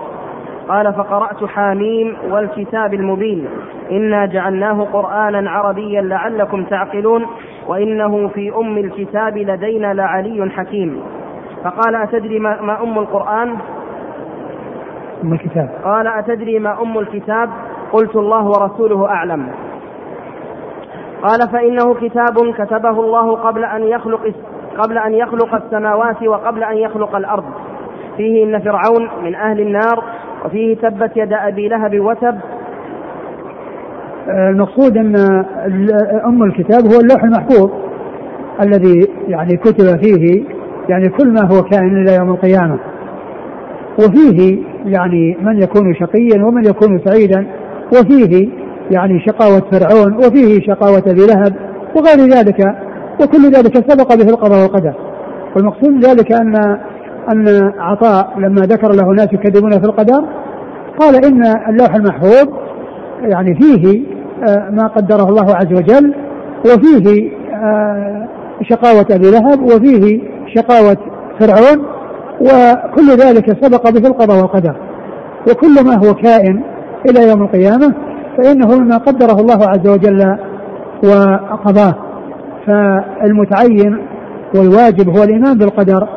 قال 0.69 0.93
فقرأت 0.93 1.43
حاميم 1.43 2.17
والكتاب 2.29 2.93
المبين. 2.93 3.47
إنا 3.91 4.25
جعلناه 4.25 4.87
قرآنا 4.93 5.51
عربيا 5.51 6.01
لعلكم 6.01 6.63
تعقلون 6.63 7.25
وإنه 7.67 8.27
في 8.27 8.55
أم 8.55 8.77
الكتاب 8.77 9.37
لدينا 9.37 9.93
لعلي 9.93 10.49
حكيم. 10.49 11.01
فقال 11.63 11.95
أتدري 11.95 12.39
ما, 12.39 12.61
ما 12.61 12.83
أم 12.83 12.99
القرآن؟ 12.99 13.57
أم 15.23 15.33
الكتاب. 15.33 15.69
قال 15.83 16.07
أتدري 16.07 16.59
ما 16.59 16.81
أم 16.81 16.99
الكتاب؟ 16.99 17.49
قلت 17.91 18.15
الله 18.15 18.45
ورسوله 18.45 19.07
أعلم. 19.07 19.47
قال 21.23 21.49
فإنه 21.51 21.93
كتاب 21.93 22.53
كتبه 22.57 22.89
الله 22.89 23.35
قبل 23.35 23.63
أن 23.63 23.83
يخلق 23.83 24.33
قبل 24.77 24.97
أن 24.97 25.13
يخلق 25.13 25.55
السماوات 25.55 26.23
وقبل 26.23 26.63
أن 26.63 26.77
يخلق 26.77 27.15
الأرض. 27.15 27.43
فيه 28.17 28.43
إن 28.43 28.59
فرعون 28.59 29.09
من 29.23 29.35
أهل 29.35 29.61
النار 29.61 30.03
وفيه 30.45 30.75
تبت 30.75 31.17
يد 31.17 31.33
أبي 31.33 31.67
لهب 31.67 31.99
وتب. 31.99 32.39
المقصود 34.27 34.97
أن 34.97 35.15
أم 36.25 36.43
الكتاب 36.43 36.81
هو 36.93 36.99
اللوح 36.99 37.23
المحفوظ 37.23 37.71
الذي 38.61 39.07
يعني 39.27 39.57
كتب 39.57 40.01
فيه 40.01 40.43
يعني 40.89 41.09
كل 41.09 41.33
ما 41.33 41.41
هو 41.41 41.63
كائن 41.63 41.97
إلى 41.97 42.15
يوم 42.15 42.29
القيامة. 42.29 42.79
وفيه 43.99 44.59
يعني 44.85 45.37
من 45.41 45.63
يكون 45.63 45.95
شقيا 45.95 46.45
ومن 46.45 46.65
يكون 46.65 47.01
سعيدا 47.05 47.47
وفيه 47.93 48.49
يعني 48.91 49.19
شقاوة 49.27 49.61
فرعون 49.71 50.15
وفيه 50.15 50.61
شقاوة 50.61 51.03
أبي 51.07 51.25
لهب 51.25 51.55
وغير 51.95 52.29
ذلك 52.29 52.75
وكل 53.21 53.51
ذلك 53.51 53.91
سبق 53.91 54.15
به 54.15 54.29
القضاء 54.29 54.61
والقدر. 54.61 54.93
والمقصود 55.55 56.05
ذلك 56.05 56.31
أن 56.31 56.55
أن 57.31 57.71
عطاء 57.79 58.39
لما 58.39 58.61
ذكر 58.61 58.91
له 58.91 59.07
ناس 59.07 59.27
يكذبون 59.33 59.71
في 59.71 59.85
القدر 59.85 60.25
قال 60.99 61.25
إن 61.25 61.43
اللوح 61.69 61.95
المحفوظ 61.95 62.47
يعني 63.21 63.55
فيه 63.55 64.03
آه، 64.49 64.69
ما 64.69 64.87
قدره 64.87 65.29
الله 65.29 65.55
عز 65.55 65.73
وجل 65.73 66.15
وفيه 66.65 67.31
آه، 67.53 68.27
شقاوة 68.63 69.05
أبي 69.11 69.31
لهب 69.31 69.61
وفيه 69.61 70.21
شقاوة 70.55 70.97
فرعون 71.39 71.85
وكل 72.41 73.09
ذلك 73.09 73.63
سبق 73.63 73.89
به 73.89 74.07
القضاء 74.07 74.37
والقدر. 74.37 74.75
وكل 75.51 75.85
ما 75.85 75.95
هو 76.07 76.13
كائن 76.13 76.63
إلى 77.09 77.29
يوم 77.29 77.41
القيامة 77.43 77.95
فإنه 78.37 78.79
مما 78.79 78.97
قدره 78.97 79.41
الله 79.41 79.69
عز 79.69 79.87
وجل 79.87 80.37
وقضاه 81.03 81.95
فالمتعين 82.67 84.07
والواجب 84.55 85.09
هو 85.09 85.23
الإيمان 85.23 85.57
بالقدر 85.57 86.07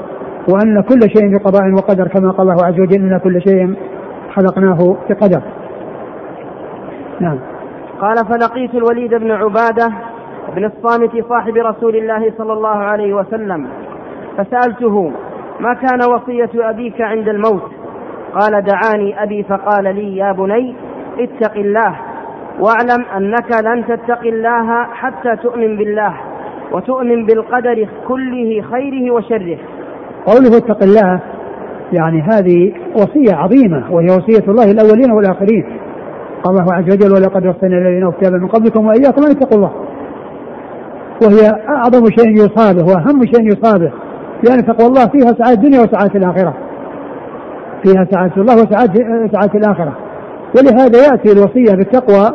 وأن 0.49 0.83
كل 0.83 1.01
شيء 1.01 1.39
بقضاء 1.39 1.73
وقدر 1.73 2.09
كما 2.09 2.31
قال 2.31 2.51
الله 2.51 2.65
عز 2.67 2.81
وجل 2.81 3.03
إن 3.03 3.19
كل 3.19 3.43
شيء 3.43 3.75
خلقناه 4.35 4.97
بقدر. 5.11 5.43
نعم. 7.21 7.39
قال 8.01 8.17
فلقيت 8.17 8.75
الوليد 8.75 9.15
بن 9.15 9.31
عبادة 9.31 9.93
بن 10.57 10.65
الصامت 10.65 11.11
صاحب 11.29 11.57
رسول 11.57 11.97
الله 11.97 12.33
صلى 12.39 12.53
الله 12.53 12.77
عليه 12.77 13.15
وسلم 13.15 13.69
فسألته 14.39 15.13
ما 15.65 15.75
كان 15.75 16.01
وصية 16.15 16.71
أبيك 16.71 17.01
عند 17.01 17.29
الموت؟ 17.29 17.63
قال 18.41 18.65
دعاني 18.65 19.23
أبي 19.23 19.43
فقال 19.43 19.85
لي 19.85 20.17
يا 20.17 20.33
بني 20.33 20.75
اتق 21.19 21.57
الله 21.57 21.97
واعلم 22.61 23.05
أنك 23.17 23.53
لن 23.65 23.85
تتق 23.87 24.21
الله 24.21 24.85
حتى 24.85 25.37
تؤمن 25.43 25.77
بالله 25.77 26.15
وتؤمن 26.73 27.27
بالقدر 27.27 27.89
كله 28.09 28.63
خيره 28.63 29.15
وشره. 29.15 29.59
قوله 30.27 30.57
اتق 30.57 30.83
الله 30.83 31.21
يعني 31.93 32.23
هذه 32.23 32.73
وصية 32.95 33.35
عظيمة 33.35 33.95
وهي 33.95 34.07
وصية 34.07 34.51
الله 34.51 34.71
الأولين 34.71 35.13
والآخرين. 35.13 35.65
قال 36.45 36.57
الله 36.61 36.75
عز 36.75 36.93
وجل 36.95 37.13
ولقد 37.13 37.47
وصينا 37.47 37.79
الذين 37.79 38.05
أوتوا 38.05 38.39
من 38.39 38.49
قبلكم 38.49 38.87
وإياكم 38.87 39.23
أن 39.23 39.31
اتقوا 39.31 39.57
الله. 39.59 39.73
وهي 41.23 41.51
أعظم 41.69 42.05
شيء 42.19 42.33
يصابه 42.35 42.85
وأهم 42.93 43.21
شيء 43.35 43.47
يصابه. 43.47 43.93
لأن 44.49 44.67
تقوى 44.67 44.87
الله 44.87 45.07
فيها 45.07 45.35
سعاده 45.39 45.53
الدنيا 45.53 45.81
وسعادة 45.81 46.15
الآخرة. 46.15 46.55
فيها 47.83 48.07
سعادة 48.13 48.37
الله 48.37 48.55
وسعاده 48.55 49.29
سعادة 49.33 49.59
الآخرة. 49.59 49.93
ولهذا 50.57 50.99
يأتي 50.99 51.33
الوصية 51.33 51.75
بالتقوى 51.75 52.31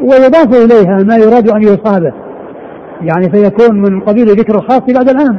ويضاف 0.00 0.64
إليها 0.64 0.98
ما 1.04 1.16
يراد 1.16 1.50
أن 1.50 1.62
يصابه. 1.62 2.12
يعني 3.02 3.30
فيكون 3.30 3.82
من 3.82 4.00
قبيل 4.00 4.26
ذكر 4.26 4.54
الخاص 4.54 4.80
بعد 4.80 5.08
العام 5.08 5.38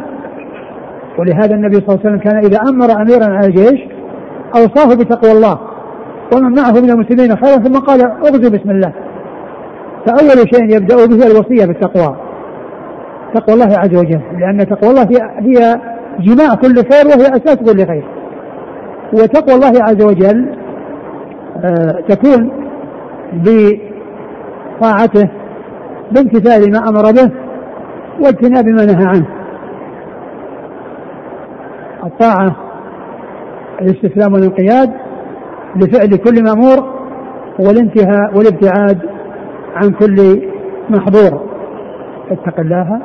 ولهذا 1.20 1.56
النبي 1.56 1.76
صلى 1.76 1.88
الله 1.88 2.00
عليه 2.06 2.10
وسلم 2.10 2.20
كان 2.20 2.38
إذا 2.38 2.60
أمر 2.70 3.02
أميرا 3.02 3.26
على 3.26 3.48
الجيش 3.48 3.80
أوصاه 4.56 4.96
بتقوى 4.96 5.32
الله. 5.32 5.60
ومن 6.34 6.56
معه 6.56 6.72
من 6.72 6.90
المسلمين 6.90 7.36
خيرا 7.36 7.56
ثم 7.56 7.80
قال 7.80 8.02
اغزوا 8.02 8.50
بسم 8.50 8.72
الله. 8.72 8.94
فأول 10.06 10.50
شيء 10.56 10.76
يبدأ 10.76 10.96
به 10.96 11.28
الوصية 11.28 11.66
بالتقوى. 11.66 12.27
تقوى 13.34 13.54
الله 13.56 13.78
عز 13.78 13.96
وجل 13.96 14.22
لأن 14.40 14.68
تقوى 14.68 14.90
الله 14.90 15.08
هي, 15.40 15.82
جماع 16.20 16.56
كل 16.56 16.76
خير 16.76 17.08
وهي 17.08 17.28
أساس 17.28 17.56
كل 17.56 17.88
خير. 17.88 18.06
وتقوى 19.14 19.56
الله 19.56 19.84
عز 19.84 20.04
وجل 20.04 20.56
آه 21.66 22.02
تكون 22.08 22.52
بطاعته 23.34 25.30
بامتثال 26.12 26.72
ما 26.72 26.80
أمر 26.90 27.12
به 27.12 27.32
واجتناب 28.20 28.66
ما 28.66 28.86
نهى 28.86 29.06
عنه. 29.06 29.28
الطاعة 32.04 32.56
الاستسلام 33.82 34.34
والانقياد 34.34 34.94
لفعل 35.76 36.16
كل 36.16 36.44
مأمور 36.44 36.98
والانتهاء 37.60 38.38
والابتعاد 38.38 39.00
عن 39.76 39.92
كل 39.92 40.42
محظور. 40.90 41.48
اتق 42.32 42.60
الله. 42.60 43.02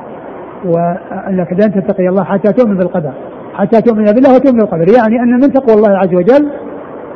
وأنك 0.64 1.52
لن 1.52 1.72
تتقي 1.72 2.08
الله 2.08 2.24
حتى 2.24 2.52
تؤمن 2.52 2.76
بالقدر 2.76 3.12
حتى 3.54 3.80
تؤمن 3.80 4.04
بالله 4.04 4.34
وتؤمن 4.34 4.58
بالقدر 4.58 4.88
يعني 4.98 5.20
أن 5.20 5.32
من 5.40 5.52
تقوى 5.52 5.74
الله 5.74 5.98
عز 5.98 6.14
وجل 6.14 6.50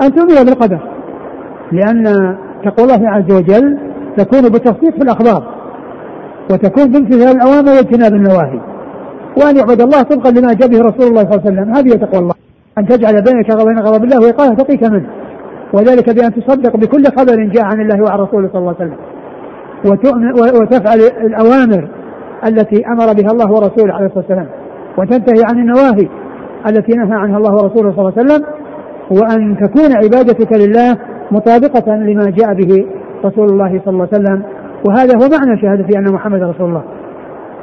أن 0.02 0.14
تؤمن 0.14 0.44
بالقدر. 0.44 0.80
لأن 1.72 2.04
تقوى 2.64 2.86
الله 2.86 3.08
عز 3.08 3.32
وجل 3.32 3.78
تكون 4.16 4.42
بالتصديق 4.42 4.90
في 4.90 5.02
الأخبار 5.02 5.54
وتكون 6.50 6.92
بامتثال 6.92 7.36
الأوامر 7.36 7.68
واجتناب 7.68 8.12
النواهي. 8.12 8.60
وأن 9.38 9.56
يعبد 9.56 9.80
الله 9.80 10.02
طبقا 10.02 10.30
لما 10.30 10.52
جاء 10.52 10.68
به 10.68 10.80
رسول 10.80 11.06
الله 11.08 11.22
صلى 11.22 11.34
الله 11.34 11.42
عليه 11.46 11.52
وسلم 11.52 11.74
هذه 11.76 11.90
تقوى 12.04 12.20
الله. 12.20 12.34
أن 12.78 12.86
تجعل 12.86 13.22
بينك 13.22 13.60
وبين 13.60 13.78
غضب 13.78 14.04
الله 14.04 14.28
وقايه 14.28 14.54
تقيك 14.54 14.84
منه. 14.84 15.06
وذلك 15.72 16.10
بأن 16.10 16.34
تصدق 16.34 16.76
بكل 16.76 17.04
خبر 17.18 17.44
جاء 17.54 17.64
عن 17.64 17.80
الله 17.80 18.02
وعن 18.02 18.18
رسوله 18.18 18.48
صلى 18.52 18.58
الله 18.58 18.74
عليه 18.80 18.90
وسلم. 18.90 18.98
وتفعل 20.62 20.98
الأوامر 21.00 21.88
التي 22.48 22.86
أمر 22.86 23.12
بها 23.12 23.30
الله 23.32 23.52
ورسوله 23.52 23.94
عليه 23.94 24.06
الصلاة 24.06 24.24
والسلام 24.28 24.46
وتنتهي 24.98 25.42
عن 25.50 25.58
النواهي 25.58 26.08
التي 26.68 26.92
نهى 26.92 27.18
عنها 27.18 27.38
الله 27.38 27.52
ورسوله 27.54 27.92
صلى 27.92 27.98
الله 27.98 28.12
عليه 28.16 28.24
وسلم 28.26 28.44
وان 29.10 29.56
تكون 29.56 29.96
عبادتك 29.96 30.52
لله 30.52 30.96
مطابقة 31.30 31.96
لما 31.96 32.24
جاء 32.24 32.54
به 32.54 32.86
رسول 33.24 33.48
الله 33.48 33.80
صلى 33.84 33.92
الله 33.94 34.08
عليه 34.12 34.24
وسلم 34.24 34.42
وهذا 34.88 35.14
هو 35.16 35.28
معنى 35.38 35.60
شهادة 35.60 35.98
أن 35.98 36.12
محمد 36.12 36.42
رسول 36.42 36.68
الله 36.68 36.84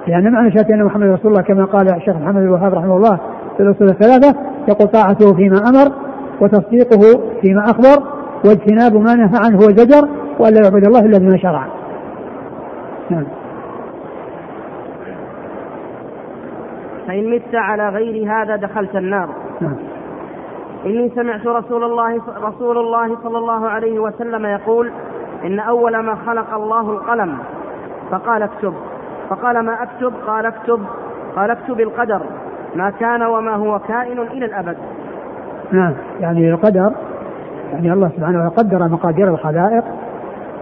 لأن 0.08 0.32
معنى 0.32 0.52
شهادة 0.52 0.76
أن 0.76 0.84
محمد 0.84 1.08
رسول 1.08 1.32
الله 1.32 1.44
كما 1.44 1.66
قال 1.66 1.96
الشيخ 1.96 2.16
محمد 2.16 2.42
الوهاب 2.42 2.74
رحمه 2.74 2.98
الله 2.98 3.20
في 3.58 3.64
الاصول 3.64 3.90
الثلاثة 3.90 4.36
يقول 4.68 4.88
طاعته 4.88 5.34
فيما 5.36 5.58
أمر 5.70 5.92
وتصديقه 6.42 7.22
فيما 7.42 7.64
أخبر 7.64 8.04
واجتناب 8.46 8.96
ما 8.96 9.16
نهى 9.16 9.40
عنه 9.46 9.58
وزجر 9.58 10.08
والا 10.40 10.62
يعبد 10.64 10.88
الله 10.88 11.00
إلا 11.00 11.18
بما 11.18 11.38
شرع. 11.38 11.68
نعم. 13.10 13.26
فإن 17.08 17.36
مت 17.36 17.56
على 17.56 17.90
غير 17.90 18.32
هذا 18.32 18.56
دخلت 18.56 18.96
النار. 18.96 19.30
نعم. 19.62 19.76
إني 20.86 21.10
سمعت 21.16 21.48
رسول 21.48 21.84
الله 21.84 22.22
رسول 22.44 22.78
الله 22.78 23.18
صلى 23.24 23.38
الله 23.38 23.70
عليه 23.70 24.00
وسلم 24.00 24.46
يقول 24.46 24.92
إن 25.46 25.60
أول 25.60 26.00
ما 26.00 26.16
خلق 26.16 26.54
الله 26.54 26.92
القلم 26.92 27.38
فقال 28.12 28.44
اكتب. 28.44 28.74
فقال 29.30 29.66
ما 29.66 29.84
أكتب؟ 29.84 30.14
قال 30.28 30.46
اكتب. 30.46 30.80
قال 31.36 31.52
اكتب 31.52 31.80
القدر. 31.80 32.22
ما 32.76 32.90
كان 32.90 33.24
وما 33.24 33.56
هو 33.56 33.80
كائن 33.80 34.20
إلى 34.20 34.46
الأبد. 34.46 34.78
نعم. 35.72 35.94
يعني 36.20 36.50
القدر 36.50 36.92
يعني 37.74 37.94
الله 37.94 38.10
سبحانه 38.10 38.38
وتعالى 38.38 38.56
قدر 38.58 38.88
مقادير 38.88 39.28
الخلائق 39.28 39.84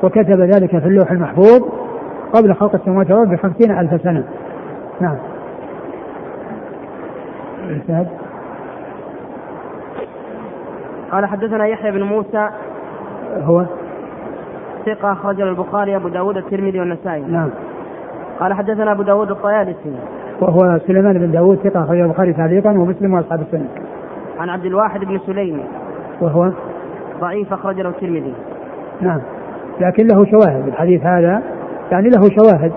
وكتب 0.04 0.40
ذلك 0.42 0.70
في 0.70 0.88
اللوح 0.88 1.12
المحفوظ 1.12 1.62
قبل 2.34 2.54
خلق 2.54 2.76
السماوات 2.76 3.12
والأرض 3.12 3.30
بخمسين 3.30 3.80
ألف 3.80 4.02
سنة. 4.02 4.24
نعم. 5.00 5.18
الإسناد 7.72 8.08
قال 11.12 11.26
حدثنا 11.26 11.68
يحيى 11.68 11.92
بن 11.92 12.04
موسى. 12.04 12.50
هو؟ 13.42 13.66
ثقة 14.86 15.12
أخرج 15.12 15.42
البخاري 15.42 15.96
أبو 15.96 16.08
داود 16.08 16.38
الترمذي 16.38 16.80
والنسائي. 16.80 17.22
نعم. 17.22 17.50
قال 18.40 18.54
حدثنا 18.54 18.92
أبو 18.92 19.04
داود 19.04 19.32
الطيالسي. 19.32 19.96
وهو 20.42 20.80
سليمان 20.88 21.18
بن 21.18 21.32
داود 21.32 21.58
ثقة 21.58 21.84
أخرج 21.84 22.00
البخاري 22.00 22.34
تعليقا 22.34 22.70
ومسلم 22.70 23.14
وأصحاب 23.14 23.42
السنة. 23.42 23.68
عن 24.40 24.50
عبد 24.50 24.66
الواحد 24.66 25.06
بن 25.06 25.20
سليم. 25.26 25.64
وهو؟ 26.22 26.52
ضعيف 27.22 27.54
أخرج 27.54 27.82
له 27.82 27.90
الترمذي. 27.90 28.34
نعم. 29.02 29.22
لكن 29.80 30.08
له 30.08 30.26
شواهد 30.26 30.68
الحديث 30.68 31.06
هذا 31.06 31.42
يعني 31.92 32.10
له 32.10 32.30
شواهد 32.30 32.72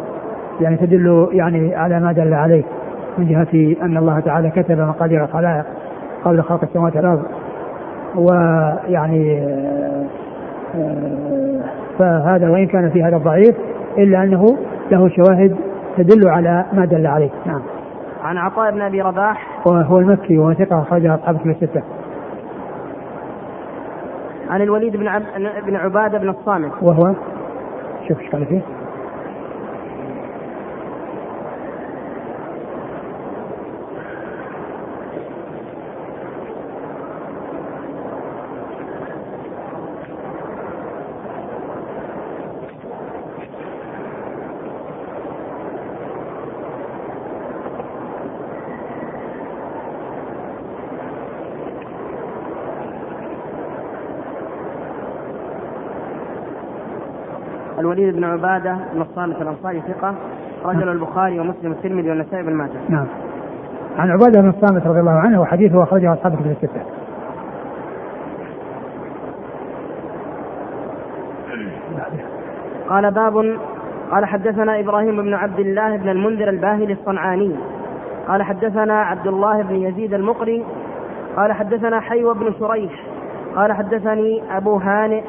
يعني 0.60 0.76
تدل 0.76 1.28
يعني 1.32 1.74
على 1.74 2.00
ما 2.00 2.12
دل 2.12 2.34
عليه. 2.34 2.64
من 3.18 3.28
جهة 3.28 3.84
أن 3.84 3.96
الله 3.96 4.20
تعالى 4.20 4.50
كتب 4.50 4.78
مقادير 4.78 5.24
الخلائق 5.24 5.64
قبل 6.24 6.42
خلق 6.42 6.64
السماوات 6.64 6.96
والأرض. 6.96 7.22
ويعني 8.16 9.38
آه، 10.74 11.04
فهذا 11.98 12.50
وإن 12.50 12.66
كان 12.66 12.90
في 12.90 13.02
هذا 13.02 13.16
الضعيف 13.16 13.56
إلا 13.98 14.22
أنه 14.22 14.46
له 14.90 15.08
شواهد 15.08 15.56
تدل 15.96 16.28
على 16.28 16.64
ما 16.72 16.84
دل 16.84 17.06
عليه. 17.06 17.30
نعم. 17.46 17.62
عن 18.22 18.38
عطاء 18.38 18.70
بن 18.70 18.82
أبي 18.82 19.02
رباح. 19.02 19.66
وهو 19.66 19.98
المكي 19.98 20.38
وهو 20.38 20.54
ثقة 20.54 20.82
أخرجها 20.82 21.14
أصحاب 21.14 21.38
كتب 21.38 21.50
الستة. 21.50 21.82
عن 24.50 24.62
الوليد 24.62 24.96
بن 24.96 25.08
عب... 25.08 25.22
بن 25.66 25.76
عبادة 25.76 26.18
بن 26.18 26.28
الصامت. 26.28 26.72
وهو 26.82 27.14
شوف 28.08 28.20
إيش 28.20 28.30
قال 28.30 28.46
فيه. 28.46 28.60
الوليد 57.94 58.16
بن 58.16 58.24
عبادة 58.24 58.78
بن 58.94 59.02
الصامت 59.02 59.42
الأنصاري 59.42 59.80
ثقة 59.80 60.14
رجل 60.64 60.88
البخاري 60.88 61.40
ومسلم 61.40 61.70
والترمذي 61.70 62.10
والنسائي 62.10 62.42
بن 62.42 62.52
ماجه. 62.52 62.80
نعم. 62.88 63.06
عن 63.98 64.10
عبادة 64.10 64.40
بن 64.40 64.48
الصامت 64.48 64.86
رضي 64.86 65.00
الله 65.00 65.12
عنه 65.12 65.40
وحديثه 65.40 65.82
أخرجه 65.82 66.12
أصحاب 66.12 66.32
الكتب 66.32 66.50
الستة. 66.50 66.82
قال 72.88 73.10
باب 73.10 73.56
قال 74.10 74.24
حدثنا 74.24 74.80
إبراهيم 74.80 75.22
بن 75.22 75.34
عبد 75.34 75.58
الله 75.58 75.96
بن 75.96 76.08
المنذر 76.08 76.48
الباهلي 76.48 76.92
الصنعاني 76.92 77.56
قال 78.28 78.42
حدثنا 78.42 79.02
عبد 79.02 79.26
الله 79.26 79.62
بن 79.62 79.74
يزيد 79.74 80.14
المقري 80.14 80.64
قال 81.36 81.52
حدثنا 81.52 82.00
حيوى 82.00 82.34
بن 82.34 82.52
شريح 82.58 82.92
قال 83.56 83.72
حدثني 83.72 84.42
أبو 84.56 84.76
هانئ 84.76 85.22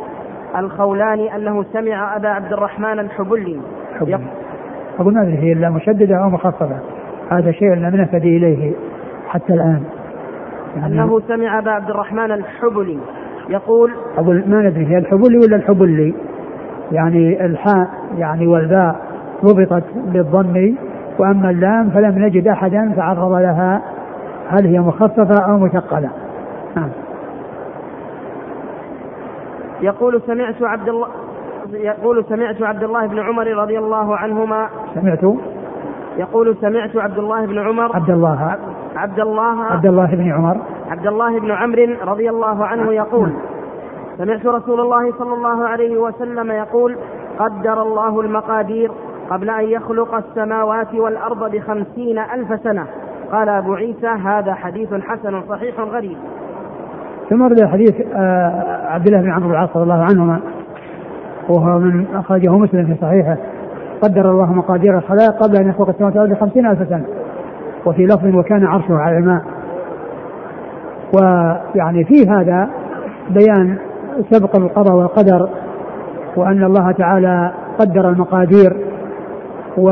الخولاني 0.59 1.35
أنه 1.35 1.63
سمع 1.73 2.15
أبا 2.15 2.29
عبد 2.29 2.53
الرحمن 2.53 2.99
الحبلي. 2.99 3.59
أقول 4.99 5.13
ما 5.13 5.21
أدري 5.21 5.37
هي 5.37 5.53
إلا 5.53 5.69
مشددة 5.69 6.15
أو 6.15 6.29
مخففة 6.29 6.79
هذا 7.31 7.51
شيء 7.51 7.73
لم 7.73 7.95
نهتدي 7.95 8.37
إليه 8.37 8.73
حتى 9.27 9.53
الآن. 9.53 9.83
يعني 10.77 10.93
أنه 10.93 11.19
سمع 11.19 11.59
أبا 11.59 11.71
عبد 11.71 11.89
الرحمن 11.89 12.31
الحبلي. 12.31 12.99
يقول 13.49 13.91
أقول 14.17 14.43
ما 14.47 14.61
ندري 14.61 14.85
هي 14.85 14.97
الحبلي 14.97 15.37
ولا 15.37 15.55
الحبلي؟ 15.55 16.15
يعني 16.91 17.45
الحاء 17.45 17.87
يعني 18.17 18.47
والباء 18.47 18.95
ضبطت 19.45 19.83
بالضم 19.95 20.75
وأما 21.19 21.49
اللام 21.49 21.89
فلم 21.89 22.25
نجد 22.25 22.47
أحدا 22.47 22.93
تعرض 22.95 23.31
لها. 23.31 23.81
هل 24.49 24.65
هي 24.65 24.79
مخففة 24.79 25.45
أو 25.45 25.59
مثقلة 25.59 26.09
نعم. 26.75 26.89
يقول 29.82 30.21
سمعت 30.28 30.63
عبد 30.63 30.89
الله 30.89 31.07
يقول 31.71 32.26
سمعت 32.26 32.61
عبد 32.61 32.84
الله 32.84 33.07
بن 33.07 33.19
عمر 33.19 33.47
رضي 33.47 33.80
الله 33.80 34.17
عنهما. 34.17 34.69
سمعت 34.93 35.23
يقول 36.17 36.55
سمعت 36.61 36.97
عبد 36.97 37.17
الله 37.17 37.45
بن 37.45 37.59
عمر. 37.59 37.95
عبد 37.95 38.09
الله. 38.09 38.57
عبد 38.95 39.19
الله 39.19 39.63
عبد 39.63 39.86
الله 39.86 40.15
بن 40.15 40.32
عمر. 40.32 40.57
عبد 40.89 41.07
الله 41.07 41.39
بن 41.39 41.51
عمرو 41.51 41.95
رضي 42.03 42.30
الله 42.30 42.65
عنه 42.65 42.93
يقول 42.93 43.30
سمعت 44.17 44.45
رسول 44.45 44.80
الله 44.80 45.11
صلى 45.11 45.34
الله 45.34 45.67
عليه 45.67 45.97
وسلم 45.97 46.51
يقول 46.51 46.97
قدر 47.39 47.82
الله 47.82 48.21
المقادير 48.21 48.91
قبل 49.30 49.49
أن 49.49 49.63
يخلق 49.63 50.15
السماوات 50.15 50.93
والأرض 50.93 51.51
بخمسين 51.51 52.19
ألف 52.19 52.61
سنة. 52.63 52.88
قال 53.32 53.49
أبو 53.49 53.73
عيسى 53.73 54.07
هذا 54.07 54.53
حديث 54.53 54.93
حسن 54.93 55.41
صحيح 55.49 55.80
غريب. 55.80 56.17
ثم 57.30 57.41
ورد 57.41 57.65
حديث 57.65 57.93
آه، 58.15 58.88
عبد 58.88 59.07
الله 59.07 59.21
بن 59.21 59.32
عمرو 59.32 59.49
العاص 59.49 59.69
رضي 59.76 59.84
الله 59.84 60.03
عنهما 60.03 60.39
وهو 61.49 61.80
من 61.80 62.05
أخرجه 62.15 62.57
مسلم 62.57 62.86
في 62.86 62.95
صحيحه 63.01 63.38
قدر 64.01 64.32
الله 64.32 64.53
مقادير 64.53 64.97
الخلائق 64.97 65.43
قبل 65.43 65.55
أن 65.55 65.69
يخلق 65.69 65.89
السماوات 65.89 66.15
والأرض 66.15 66.38
بخمسين 66.38 66.65
ألف 66.65 66.89
سنة 66.89 67.05
وفي 67.86 68.05
لفظ 68.05 68.36
وكان 68.36 68.65
عرشه 68.65 68.95
على 68.97 69.17
الماء. 69.17 69.41
ويعني 71.15 72.03
في 72.03 72.30
هذا 72.30 72.69
بيان 73.30 73.78
سبق 74.32 74.55
القضاء 74.55 74.95
والقدر 74.95 75.49
وأن 76.36 76.63
الله 76.63 76.91
تعالى 76.91 77.51
قدر 77.80 78.09
المقادير 78.09 78.78
و 79.78 79.89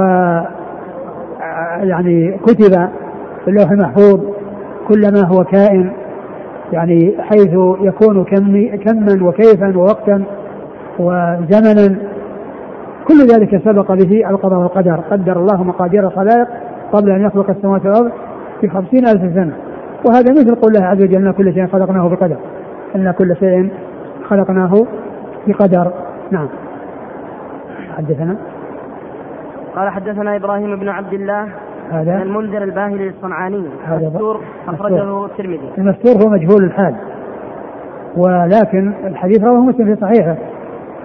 يعني 1.83 2.37
كتب 2.37 2.89
في 3.43 3.47
اللوح 3.47 3.71
المحفوظ 3.71 4.21
كل 4.87 5.01
ما 5.13 5.27
هو 5.27 5.43
كائن 5.43 5.91
يعني 6.71 7.15
حيث 7.19 7.53
يكون 7.81 8.23
كم 8.23 8.77
كما 8.77 9.27
وكيفا 9.27 9.77
ووقتا 9.77 10.23
وزمنا. 10.99 11.97
كل 13.07 13.19
ذلك 13.33 13.61
سبق 13.65 13.91
به 13.91 14.29
القضاء 14.29 14.59
والقدر. 14.59 14.99
قدر 15.11 15.39
الله 15.39 15.63
مقادير 15.63 16.07
الخلائق 16.07 16.47
قبل 16.91 17.11
أن 17.11 17.21
يخلق 17.21 17.49
السماوات 17.49 17.85
والأرض 17.85 18.11
في 18.61 18.69
خمسين 18.69 19.07
ألف 19.07 19.33
سنة. 19.35 19.53
وهذا 20.05 20.31
مثل 20.31 20.55
قول 20.55 20.75
الله 20.75 20.85
عز 20.85 21.01
وجل 21.01 21.27
إن 21.27 21.31
كل 21.31 21.53
شيء 21.53 21.67
خلقناه 21.67 22.09
بقدر. 22.09 22.37
إن 22.95 23.11
كل 23.11 23.35
شيء 23.39 23.71
خلقناه 24.29 24.85
بقدر. 25.47 25.91
نعم. 26.31 26.47
حدثنا؟ 27.97 28.37
قال 29.75 29.89
حدثنا 29.89 30.35
إبراهيم 30.35 30.79
بن 30.79 30.89
عبد 30.89 31.13
الله 31.13 31.47
هذا؟ 31.93 32.21
المنذر 32.21 32.63
الباهلي 32.63 33.09
الصنعاني 33.09 33.65
هذا 33.85 34.09
مستور 34.09 34.41
أخرجه 34.67 35.25
الترمذي. 35.25 35.69
المستور 35.77 36.23
هو 36.23 36.29
مجهول 36.29 36.63
الحال. 36.63 36.95
ولكن 38.17 38.93
الحديث 39.03 39.43
رواه 39.43 39.59
مسلم 39.59 39.95
في 39.95 40.01
صحيحه. 40.01 40.35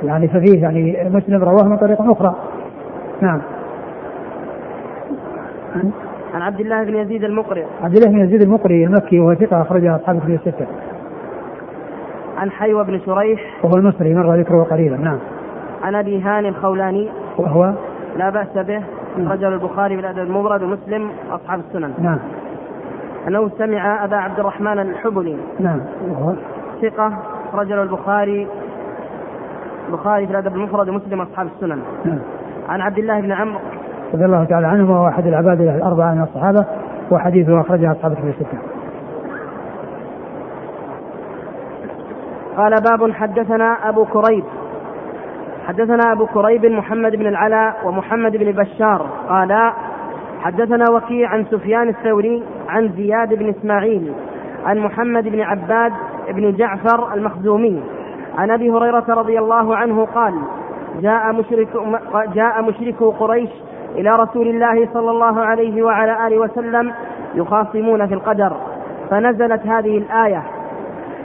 يعني 0.03 0.28
ففيه 0.28 0.62
يعني 0.62 1.11
مسلم 1.11 1.45
رواه 1.45 1.68
من 1.68 1.76
طريق 1.76 2.03
أخرى. 2.03 2.34
نعم. 3.20 3.41
عن 6.34 6.43
عبد 6.43 6.61
الله 6.61 6.84
بن 6.84 6.97
يزيد 6.97 7.24
المقري. 7.24 7.64
عبد 7.82 7.97
الله 7.97 8.11
بن 8.11 8.18
يزيد 8.18 8.43
المقري 8.43 8.84
المكي 8.84 9.20
وهو 9.20 9.34
ثقة 9.34 9.62
اخرجه 9.62 9.97
أصحاب 9.97 10.16
الكتب 10.16 10.30
الستة. 10.30 10.66
عن 12.39 12.51
حيوى 12.51 12.84
بن 12.84 13.01
شريح. 13.07 13.41
وهو 13.64 13.74
المصري 13.76 14.14
مر 14.14 14.34
ذكره 14.34 14.62
قريبا 14.62 14.97
نعم. 14.97 15.18
عن 15.82 15.95
أبي 15.95 16.20
هاني 16.20 16.49
الخولاني. 16.49 17.09
وهو؟ 17.39 17.72
لا 18.16 18.30
بأس 18.30 18.66
به. 18.66 18.82
رجل 19.27 19.53
البخاري 19.53 19.97
بالادب 19.97 20.19
المفرد 20.19 20.62
ومسلم 20.62 21.11
وأصحاب 21.31 21.61
السنن. 21.61 21.95
نعم. 21.99 22.19
أنه 23.29 23.49
سمع 23.59 24.05
أبا 24.05 24.16
عبد 24.16 24.39
الرحمن 24.39 24.79
الحبلي. 24.79 25.37
نعم. 25.61 25.81
ثقة 26.83 27.12
رجل 27.55 27.83
البخاري 27.83 28.49
البخاري 29.89 30.27
في 30.27 30.33
الأدب 30.33 30.55
المفرد 30.57 30.89
ومسلم 30.89 31.21
وأصحاب 31.21 31.47
السنن. 31.47 31.83
نعم. 32.05 32.19
عن 32.69 32.81
عبد 32.81 32.99
الله 32.99 33.21
بن 33.21 33.33
عمرو. 33.33 33.59
رضي 34.14 34.25
الله 34.25 34.45
تعالى 34.45 34.66
عنه 34.66 34.91
وهو 34.91 35.09
أحد 35.09 35.27
العباد 35.27 35.61
الأربعة 35.61 36.14
من 36.14 36.23
الصحابة 36.23 36.64
وحديثه 37.11 37.61
أخرجه 37.61 37.93
أصحاب 37.93 38.12
الكتب 38.12 38.29
الستة. 38.29 38.59
قال 42.57 42.75
باب 42.91 43.12
حدثنا 43.12 43.89
أبو 43.89 44.05
كريب. 44.05 44.45
حدثنا 45.69 46.12
أبو 46.12 46.27
كريب 46.27 46.66
محمد 46.66 47.16
بن 47.16 47.27
العلاء 47.27 47.77
ومحمد 47.85 48.37
بن 48.37 48.53
بشار 48.53 49.07
قال 49.29 49.73
حدثنا 50.41 50.85
وكيع 50.91 51.29
عن 51.29 51.45
سفيان 51.45 51.89
الثوري 51.89 52.43
عن 52.69 52.93
زياد 52.97 53.35
بن 53.35 53.49
إسماعيل 53.49 54.12
عن 54.66 54.79
محمد 54.79 55.29
بن 55.29 55.41
عباد 55.41 55.93
بن 56.29 56.53
جعفر 56.57 57.14
المخزومي 57.14 57.83
عن 58.39 58.51
أبي 58.51 58.71
هريرة 58.71 59.05
رضي 59.09 59.39
الله 59.39 59.77
عنه 59.77 60.05
قال 60.05 60.35
جاء 61.01 61.33
مشرك 61.33 61.69
جاء 62.35 62.62
مشركو 62.62 63.11
قريش 63.11 63.51
إلى 63.97 64.11
رسول 64.11 64.49
الله 64.49 64.89
صلى 64.95 65.11
الله 65.11 65.41
عليه 65.41 65.83
وعلى 65.83 66.27
آله 66.27 66.39
وسلم 66.39 66.93
يخاصمون 67.35 68.07
في 68.07 68.14
القدر 68.14 68.57
فنزلت 69.11 69.66
هذه 69.66 69.99
الآية 69.99 70.43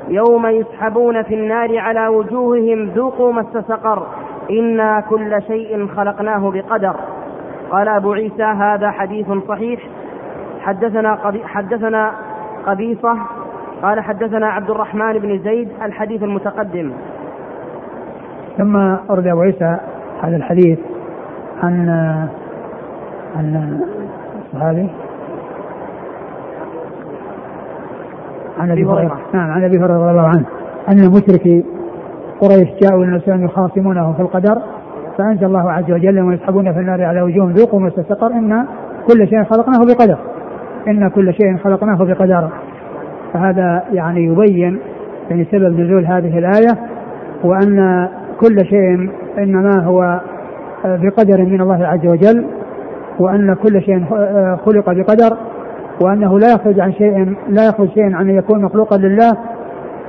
يوم 0.07 0.47
يسحبون 0.47 1.23
في 1.23 1.33
النار 1.33 1.77
على 1.77 2.07
وجوههم 2.07 2.89
ذوقوا 2.95 3.33
مس 3.33 3.57
سقر 3.67 4.07
أنا 4.49 4.99
كل 5.09 5.41
شيء 5.47 5.87
خلقناه 5.87 6.51
بقدر. 6.51 6.95
قال 7.71 7.87
ابو 7.87 8.13
عيسى 8.13 8.43
هذا 8.43 8.91
حديث 8.91 9.27
صحيح. 9.47 9.79
حدثنا 10.61 11.15
قبي 11.15 11.43
حدثنا 11.45 12.11
قبيصه. 12.65 13.17
قال 13.83 13.99
حدثنا 13.99 14.47
عبد 14.47 14.69
الرحمن 14.69 15.19
بن 15.19 15.39
زيد 15.39 15.69
الحديث 15.83 16.23
المتقدم. 16.23 16.91
ثم 18.57 18.75
أورد 19.09 19.27
أبو 19.27 19.41
عيسى 19.41 19.77
هذا 20.23 20.35
الحديث 20.35 20.79
عن 21.63 21.89
عن 23.35 23.79
الصحابي 24.45 24.89
عن 28.59 28.71
أبي 28.71 28.85
هريرة 28.85 29.19
نعم 29.33 29.51
عن 29.51 29.63
أبي 29.63 29.77
هريرة 29.77 29.97
رضي 29.97 30.11
الله 30.11 30.27
عنه 30.27 30.45
أن 30.89 31.09
مشركي 31.09 31.65
قريش 32.43 32.69
جاءوا 32.81 33.03
إلى 33.03 33.15
الإسلام 33.15 33.45
يخاصمونه 33.45 34.13
في 34.13 34.21
القدر 34.21 34.61
فأنزل 35.17 35.45
الله 35.45 35.71
عز 35.71 35.91
وجل 35.91 36.21
ويسحبون 36.21 36.73
في 36.73 36.79
النار 36.79 37.03
على 37.03 37.21
وجوههم 37.21 37.51
ذوقوا 37.51 37.79
مس 37.79 37.93
سقر 37.93 38.27
إن 38.27 38.65
كل 39.07 39.27
شيء 39.27 39.43
خلقناه 39.43 39.79
بقدر 39.85 40.17
إن 40.87 41.09
كل 41.09 41.33
شيء 41.33 41.57
خلقناه 41.57 41.97
بقدر. 41.97 42.49
فهذا 43.33 43.83
يعني 43.93 44.25
يبين 44.25 44.79
يعني 45.29 45.45
سبب 45.51 45.79
نزول 45.79 46.05
هذه 46.05 46.39
الآية 46.39 46.77
وأن 47.43 48.07
كل 48.39 48.65
شيء 48.65 49.09
إنما 49.37 49.83
هو 49.83 50.21
بقدر 50.85 51.45
من 51.45 51.61
الله 51.61 51.87
عز 51.87 52.07
وجل 52.07 52.45
وأن 53.19 53.53
كل 53.53 53.81
شيء 53.81 54.05
خلق 54.65 54.93
بقدر 54.93 55.37
وأنه 56.01 56.39
لا 56.39 56.53
يخرج 56.53 56.79
عن 56.79 56.93
شيء 56.93 57.35
لا 57.49 57.67
يخرج 57.67 57.89
شيء 57.89 58.15
عن 58.15 58.29
أن 58.29 58.35
يكون 58.37 58.61
مخلوقا 58.61 58.97
لله 58.97 59.31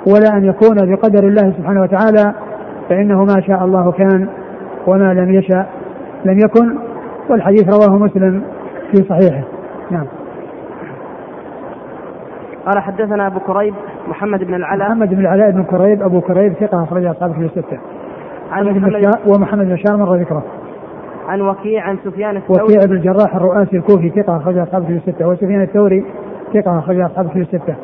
ولا 0.06 0.36
أن 0.36 0.44
يكون 0.44 0.76
بقدر 0.76 1.28
الله 1.28 1.52
سبحانه 1.58 1.82
وتعالى 1.82 2.34
فإنه 2.88 3.24
ما 3.24 3.40
شاء 3.46 3.64
الله 3.64 3.92
كان 3.92 4.28
وما 4.86 5.14
لم 5.14 5.34
يشاء 5.34 5.68
لم 6.24 6.38
يكن 6.38 6.78
والحديث 7.30 7.64
رواه 7.74 7.98
مسلم 7.98 8.42
في 8.90 9.02
صحيحه. 9.02 9.42
نعم. 9.90 10.06
قال 12.66 12.82
حدثنا 12.82 13.26
أبو 13.26 13.40
كريب 13.40 13.74
محمد 14.08 14.44
بن 14.44 14.54
العلاء. 14.54 14.88
محمد 14.88 15.08
بن 15.08 15.20
العلاء 15.20 15.50
بن 15.50 15.62
كريب 15.62 16.02
أبو 16.02 16.20
كريب 16.20 16.52
ثقة 16.52 16.84
اخرج 16.84 17.04
أصحاب 17.04 17.32
في 17.32 17.40
الستة. 17.40 17.78
عن 18.50 18.64
محمد 18.64 19.10
ومحمد 19.26 19.66
بن 19.66 19.74
بشار 19.74 19.96
مر 19.96 20.16
ذكره 20.16 20.44
عن 21.28 21.40
وكيع 21.40 21.82
عن 21.82 21.98
سفيان 22.04 22.36
الثوري. 22.36 22.62
وكيع 22.62 22.80
بن 22.86 22.92
الجراح 22.92 23.36
الرؤاسي 23.36 23.76
الكوفي 23.76 24.10
ثقة 24.10 24.36
اخرج 24.36 24.58
أصحاب 24.58 24.84
في 24.84 24.92
الستة. 24.92 25.28
وسفيان 25.28 25.62
الثوري 25.62 26.04
ثقة 26.54 26.78
اخرج 26.78 27.00
أصحاب 27.00 27.28
في 27.28 27.38
الستة. 27.38 27.74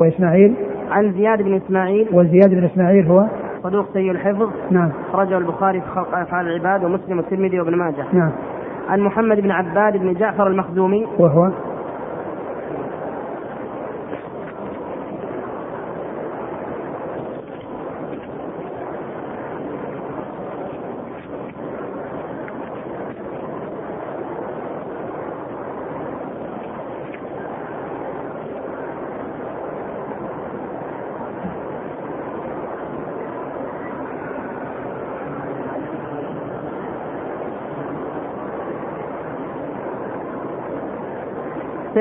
واسماعيل 0.00 0.54
عن 0.90 1.12
زياد 1.12 1.42
بن 1.42 1.54
إسماعيل. 1.54 2.08
وزياد 2.12 2.50
بن 2.50 2.64
إسماعيل 2.64 3.06
هو؟ 3.06 3.26
صدوق 3.62 3.86
سيء 3.92 4.10
الحفظ. 4.10 4.48
نعم. 4.70 4.92
أخرجه 5.10 5.38
البخاري 5.38 5.80
في 5.80 5.86
خلق 5.86 6.14
أفعال 6.14 6.48
العباد 6.48 6.84
ومسلم 6.84 7.16
والترمذي 7.16 7.60
وابن 7.60 7.76
ماجه. 7.76 8.04
نعم. 8.12 8.32
عن 8.88 9.00
محمد 9.00 9.40
بن 9.40 9.50
عباد 9.50 9.96
بن 9.96 10.14
جعفر 10.14 10.46
المخزومي. 10.46 11.06
وهو؟ 11.18 11.50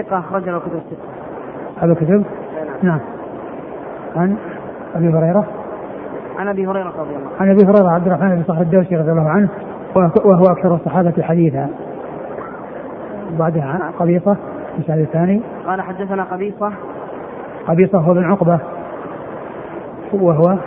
ثقة 0.01 0.19
أخرج 0.19 0.49
له 0.49 0.59
كتب 0.59 0.75
الستة. 0.75 0.97
هذا 1.77 1.91
الكتب 1.91 2.23
نعم. 2.83 2.99
عن 4.15 4.37
أبي 4.95 5.09
هريرة؟ 5.09 5.45
عن 6.39 6.47
أبي 6.47 6.67
هريرة 6.67 6.93
رضي 6.97 7.15
الله 7.15 7.29
عنه. 7.29 7.39
عن 7.39 7.49
أبي 7.49 7.65
هريرة 7.65 7.89
عبد 7.89 8.07
الرحمن 8.07 8.35
بن 8.35 8.43
صخر 8.43 8.61
الدوسي 8.61 8.95
رضي 8.95 9.11
الله 9.11 9.29
عنه 9.29 9.49
وهو 10.25 10.43
أكثر 10.43 10.75
الصحابة 10.75 11.23
حديثا. 11.23 11.69
بعدها 13.39 13.91
قبيصة 13.99 14.37
المثال 14.75 14.99
الثاني. 14.99 15.41
قال 15.67 15.81
حدثنا 15.81 16.23
قبيصة. 16.23 16.71
قبيصة 17.67 17.99
هو 17.99 18.13
بن 18.13 18.23
عقبة 18.23 18.59
وهو 20.13 20.57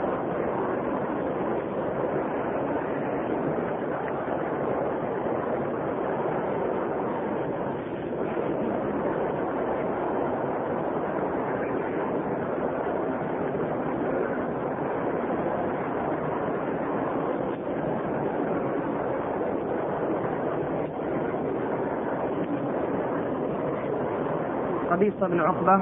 قبيصة 24.90 25.26
بن 25.40 25.46
عقبة 25.46 25.80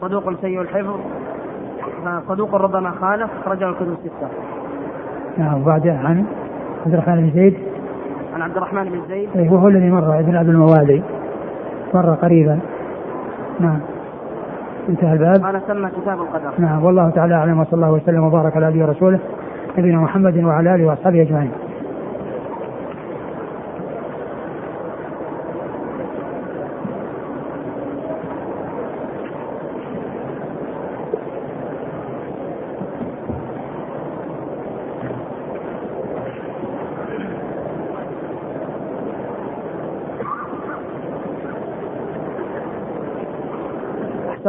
صدوق 0.00 0.40
سيء 0.40 0.60
الحفظ 0.60 1.00
صدوق 2.28 2.54
ربما 2.54 2.90
خالف 2.90 3.30
أخرجه 3.40 3.68
الكتب 3.68 3.88
الستة. 3.88 4.28
نعم 5.38 5.64
بعدها 5.64 5.98
عن 5.98 6.24
عبد 6.86 6.94
الرحمن 6.94 7.16
بن 7.16 7.30
زيد 7.30 7.58
عن 8.34 8.42
عبد 8.42 8.56
الرحمن 8.56 8.84
بن 8.84 9.00
زيد 9.08 9.28
إيه، 9.34 9.50
وهو 9.50 9.68
الذي 9.68 9.90
مر 9.90 10.18
ابن 10.18 10.36
عبد 10.36 10.48
الموالي 10.48 11.02
مر 11.94 12.14
قريبا 12.14 12.58
نعم 13.60 13.80
انتهى 14.88 15.12
الباب 15.12 15.44
قال 15.44 15.62
سمى 15.66 15.90
كتاب 15.90 16.20
القدر. 16.20 16.52
نعم 16.58 16.84
والله 16.84 17.10
تعالى 17.10 17.34
أعلم 17.34 17.60
وصلى 17.60 17.74
الله 17.74 17.92
وسلم 17.92 18.24
وبارك 18.24 18.56
على 18.56 18.66
نبينا 18.66 18.84
ورسوله 18.86 19.18
نبينا 19.78 19.98
محمد 19.98 20.44
وعلى 20.44 20.74
آله 20.74 20.86
وأصحابه 20.86 21.22
أجمعين. 21.22 21.50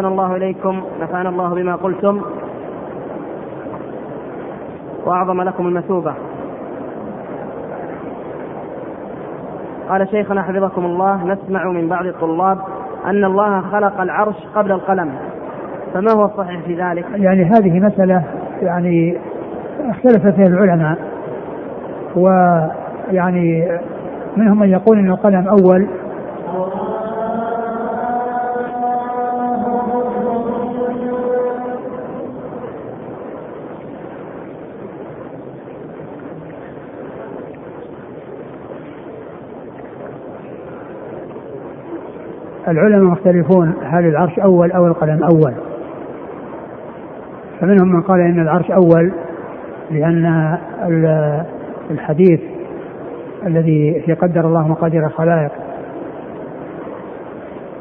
أحسن 0.04 0.12
الله 0.12 0.36
إليكم 0.36 0.84
نفعنا 1.02 1.30
الله 1.30 1.56
بما 1.56 1.76
قلتم 1.76 2.22
وأعظم 5.06 5.42
لكم 5.42 5.68
المثوبة 5.68 6.14
قال 9.90 10.08
شيخنا 10.10 10.42
حفظكم 10.44 10.86
الله 10.86 11.24
نسمع 11.24 11.66
من 11.70 11.88
بعض 11.90 12.06
الطلاب 12.06 12.58
أن 13.06 13.26
الله 13.26 13.62
خلق 13.62 14.02
العرش 14.02 14.36
قبل 14.56 14.72
القلم 14.72 15.12
فما 15.94 16.12
هو 16.12 16.26
الصحيح 16.26 16.62
في 16.62 16.76
ذلك؟ 16.76 17.06
يعني 17.16 17.44
هذه 17.44 17.80
مسألة 17.80 18.24
يعني 18.62 19.18
اختلف 19.90 20.28
فيها 20.28 20.48
العلماء 20.48 20.98
ويعني 22.16 23.80
منهم 24.38 24.60
من 24.60 24.70
يقول 24.70 24.98
إن 24.98 25.10
القلم 25.12 25.48
أول 25.48 25.88
العلماء 42.74 43.04
مختلفون 43.04 43.74
هل 43.84 44.06
العرش 44.06 44.40
أول 44.40 44.72
أو 44.72 44.88
القلم 44.88 45.24
أول. 45.24 45.54
فمنهم 47.60 47.88
من 47.88 48.02
قال 48.02 48.20
إن 48.20 48.40
العرش 48.40 48.72
أول 48.72 49.14
لأن 49.92 50.58
الحديث 51.92 52.40
الذي 53.46 54.04
في 54.06 54.14
قدر 54.14 54.48
الله 54.48 54.68
مقادير 54.68 55.06
الخلائق 55.06 55.52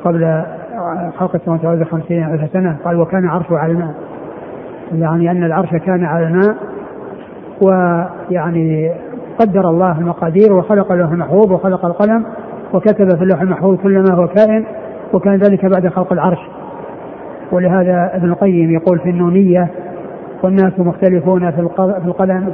قبل 0.05 0.45
خلق 1.19 1.35
السماوات 1.35 1.65
والأرض 1.65 1.89
خمسين 1.89 2.25
ألف 2.25 2.53
سنة 2.53 2.77
قال 2.85 3.01
وكان 3.01 3.29
عرشه 3.29 3.59
على 3.59 3.73
الماء. 3.73 3.95
يعني 4.93 5.31
أن 5.31 5.45
العرش 5.45 5.71
كان 5.71 6.05
على 6.05 6.27
الماء 6.27 6.57
ويعني 7.63 8.93
قدر 9.39 9.69
الله 9.71 9.99
المقادير 9.99 10.53
وخلق 10.53 10.93
له 10.93 11.13
المحبوب 11.13 11.51
وخلق 11.51 11.85
القلم 11.85 12.25
وكتب 12.75 13.17
في 13.17 13.23
اللوح 13.23 13.41
المحفوظ 13.41 13.77
كل 13.77 13.99
ما 13.99 14.15
هو 14.15 14.29
كائن 14.29 14.65
وكان 15.13 15.37
ذلك 15.37 15.67
بعد 15.67 15.89
خلق 15.89 16.13
العرش. 16.13 16.39
ولهذا 17.53 18.11
ابن 18.15 18.29
القيم 18.29 18.71
يقول 18.71 18.99
في 18.99 19.11
النونية 19.11 19.69
والناس 20.43 20.73
مختلفون 20.79 21.51
في 21.51 21.61
القلم 22.07 22.53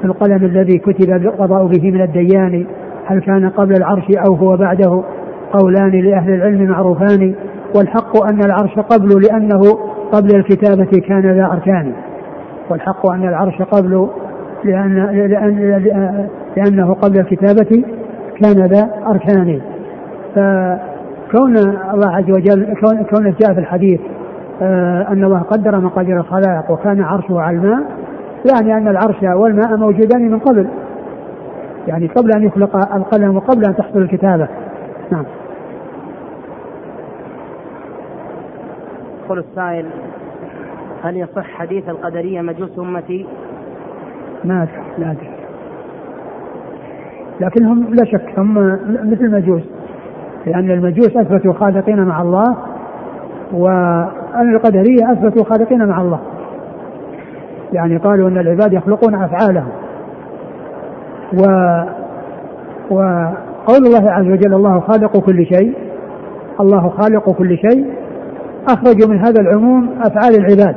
في 0.00 0.04
القلم 0.04 0.44
الذي 0.44 0.78
كتب 0.78 1.10
القضاء 1.10 1.66
به 1.66 1.90
من 1.90 2.00
الديان. 2.00 2.66
هل 3.06 3.20
كان 3.20 3.48
قبل 3.48 3.74
العرش 3.76 4.04
أو 4.28 4.34
هو 4.34 4.56
بعده؟ 4.56 5.02
قولان 5.52 5.90
لأهل 5.90 6.34
العلم 6.34 6.70
معروفان. 6.70 7.34
والحق 7.76 8.22
أن 8.32 8.40
العرش 8.44 8.78
قبل 8.78 9.08
لأنه 9.22 9.60
قبل 10.12 10.36
الكتابة 10.36 11.00
كان 11.08 11.20
ذا 11.20 11.46
أركان. 11.52 11.92
والحق 12.70 13.10
أن 13.10 13.28
العرش 13.28 13.62
قبل 13.62 14.08
لأن 14.64 14.94
لأن 15.30 16.28
لأنه 16.56 16.94
قبل 16.94 17.20
الكتابة 17.20 17.84
كان 18.40 18.66
ذا 18.66 18.90
أركان 19.06 19.60
فكون 20.34 21.56
الله 21.94 22.10
عز 22.10 22.30
وجل 22.30 22.74
كون, 22.80 23.04
كون 23.04 23.34
جاء 23.40 23.54
في 23.54 23.60
الحديث 23.60 24.00
آه 24.62 25.08
أن 25.08 25.24
الله 25.24 25.38
قدر 25.38 25.80
مقادير 25.80 26.16
الخلائق 26.20 26.70
وكان 26.70 27.02
عرشه 27.02 27.40
على 27.40 27.56
الماء 27.56 27.82
يعني 28.52 28.74
أن 28.74 28.88
العرش 28.88 29.22
والماء 29.22 29.76
موجودان 29.76 30.30
من 30.30 30.38
قبل. 30.38 30.68
يعني 31.88 32.06
قبل 32.06 32.30
أن 32.36 32.44
يخلق 32.44 32.94
القلم 32.94 33.36
وقبل 33.36 33.64
أن 33.64 33.76
تحصل 33.76 33.98
الكتابة. 33.98 34.48
نعم. 35.10 35.24
يقول 39.24 39.38
السائل 39.38 39.86
هل 41.02 41.16
يصح 41.16 41.44
حديث 41.44 41.88
القدرية 41.88 42.40
مجوس 42.40 42.78
أمتي؟ 42.78 43.26
ما 44.44 44.62
أدري 44.62 44.82
لا 44.98 45.10
أدري. 45.10 45.41
لكنهم 47.42 47.94
لا 47.94 48.04
شك 48.04 48.38
هم 48.38 48.54
مثل 49.10 49.24
المجوس 49.24 49.62
لأن 50.46 50.70
المجوس 50.70 51.16
أثبتوا 51.16 51.52
خالقين 51.52 52.04
مع 52.04 52.22
الله 52.22 52.56
وأن 53.52 54.54
القدرية 54.54 55.12
أثبتوا 55.12 55.44
خالقين 55.44 55.86
مع 55.86 56.00
الله. 56.00 56.20
يعني 57.72 57.96
قالوا 57.96 58.28
أن 58.28 58.38
العباد 58.38 58.72
يخلقون 58.72 59.14
أفعالهم. 59.14 59.72
و 61.32 61.44
وقول 62.90 63.86
الله 63.86 64.10
عز 64.10 64.26
وجل 64.26 64.54
الله 64.54 64.80
خالق 64.80 65.18
كل 65.18 65.46
شيء 65.46 65.74
الله 66.60 66.88
خالق 66.88 67.30
كل 67.30 67.58
شيء 67.58 67.86
أخرجوا 68.68 69.08
من 69.08 69.18
هذا 69.18 69.40
العموم 69.40 69.90
أفعال 70.00 70.34
العباد. 70.34 70.76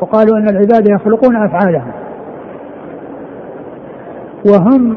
وقالوا 0.00 0.38
أن 0.38 0.48
العباد 0.48 0.88
يخلقون 0.88 1.36
أفعالهم. 1.36 1.92
وهم 4.50 4.96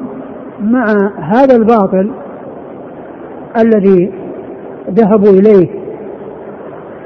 مع 0.61 0.85
هذا 1.19 1.55
الباطل 1.55 2.11
الذي 3.57 4.11
ذهبوا 4.89 5.29
إليه 5.29 5.79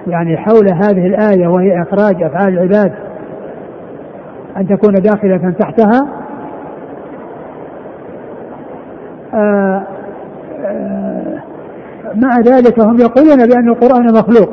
يعني 0.07 0.37
حول 0.37 0.67
هذه 0.73 1.07
الآية 1.07 1.47
وهي 1.47 1.81
إخراج 1.81 2.23
أفعال 2.23 2.53
العباد 2.53 2.93
أن 4.57 4.67
تكون 4.67 4.93
داخلة 4.93 5.53
تحتها. 5.59 6.07
آآ 9.33 9.83
آآ 10.65 11.39
مع 12.15 12.39
ذلك 12.39 12.79
هم 12.79 12.97
يقولون 12.99 13.47
بأن 13.47 13.69
القرآن 13.69 14.05
مخلوق 14.13 14.49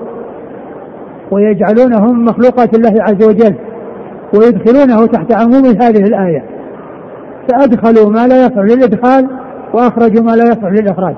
ويجعلونه 1.30 2.12
من 2.12 2.24
مخلوقات 2.24 2.74
الله 2.74 3.02
عز 3.02 3.28
وجل 3.28 3.54
ويدخلونه 4.34 5.06
تحت 5.06 5.32
عموم 5.32 5.64
هذه 5.66 6.04
الآية. 6.04 6.59
فأدخلوا 7.50 8.10
ما 8.10 8.26
لا 8.26 8.46
يصلح 8.46 8.58
للإدخال 8.58 9.28
وأخرجوا 9.74 10.24
ما 10.24 10.30
لا 10.30 10.44
يصلح 10.44 10.70
للإخراج. 10.72 11.14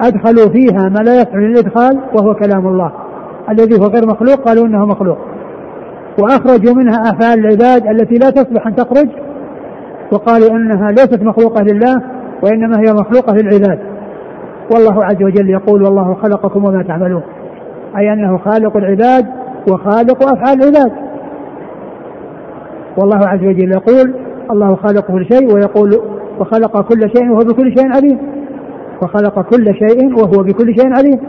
أدخلوا 0.00 0.48
فيها 0.52 0.88
ما 0.88 0.98
لا 0.98 1.14
يصلح 1.14 1.34
للإدخال 1.34 2.00
وهو 2.14 2.34
كلام 2.34 2.66
الله. 2.66 2.92
الذي 3.50 3.80
هو 3.80 3.86
غير 3.86 4.06
مخلوق 4.06 4.34
قالوا 4.34 4.66
إنه 4.66 4.86
مخلوق. 4.86 5.18
وأخرجوا 6.18 6.74
منها 6.74 7.00
أفعال 7.00 7.38
العباد 7.38 7.86
التي 7.86 8.14
لا 8.14 8.30
تصلح 8.30 8.66
أن 8.66 8.74
تخرج 8.74 9.08
وقالوا 10.12 10.50
إنها 10.50 10.90
ليست 10.90 11.22
مخلوقة 11.22 11.62
لله 11.62 12.02
وإنما 12.42 12.78
هي 12.78 12.92
مخلوقة 12.92 13.34
للعباد. 13.34 13.78
والله 14.74 15.04
عز 15.04 15.22
وجل 15.22 15.50
يقول 15.50 15.82
والله 15.82 16.14
خلقكم 16.14 16.64
وما 16.64 16.82
تعملون. 16.82 17.22
أي 17.96 18.12
أنه 18.12 18.38
خالق 18.38 18.76
العباد 18.76 19.26
وخالق 19.70 20.22
أفعال 20.22 20.62
العباد. 20.62 20.92
والله 22.96 23.28
عز 23.28 23.44
وجل 23.44 23.72
يقول 23.72 24.25
الله 24.50 24.76
خالق 24.76 25.06
كل 25.06 25.26
شيء 25.32 25.54
ويقول 25.54 26.00
وخلق 26.40 26.80
كل 26.80 27.10
شيء 27.16 27.30
وهو 27.30 27.38
بكل 27.38 27.78
شيء 27.78 27.94
عليم. 27.96 28.18
وخلق 29.02 29.40
كل 29.40 29.64
شيء 29.64 30.14
وهو 30.14 30.42
بكل 30.42 30.74
شيء 30.76 30.92
عليم. 30.96 31.20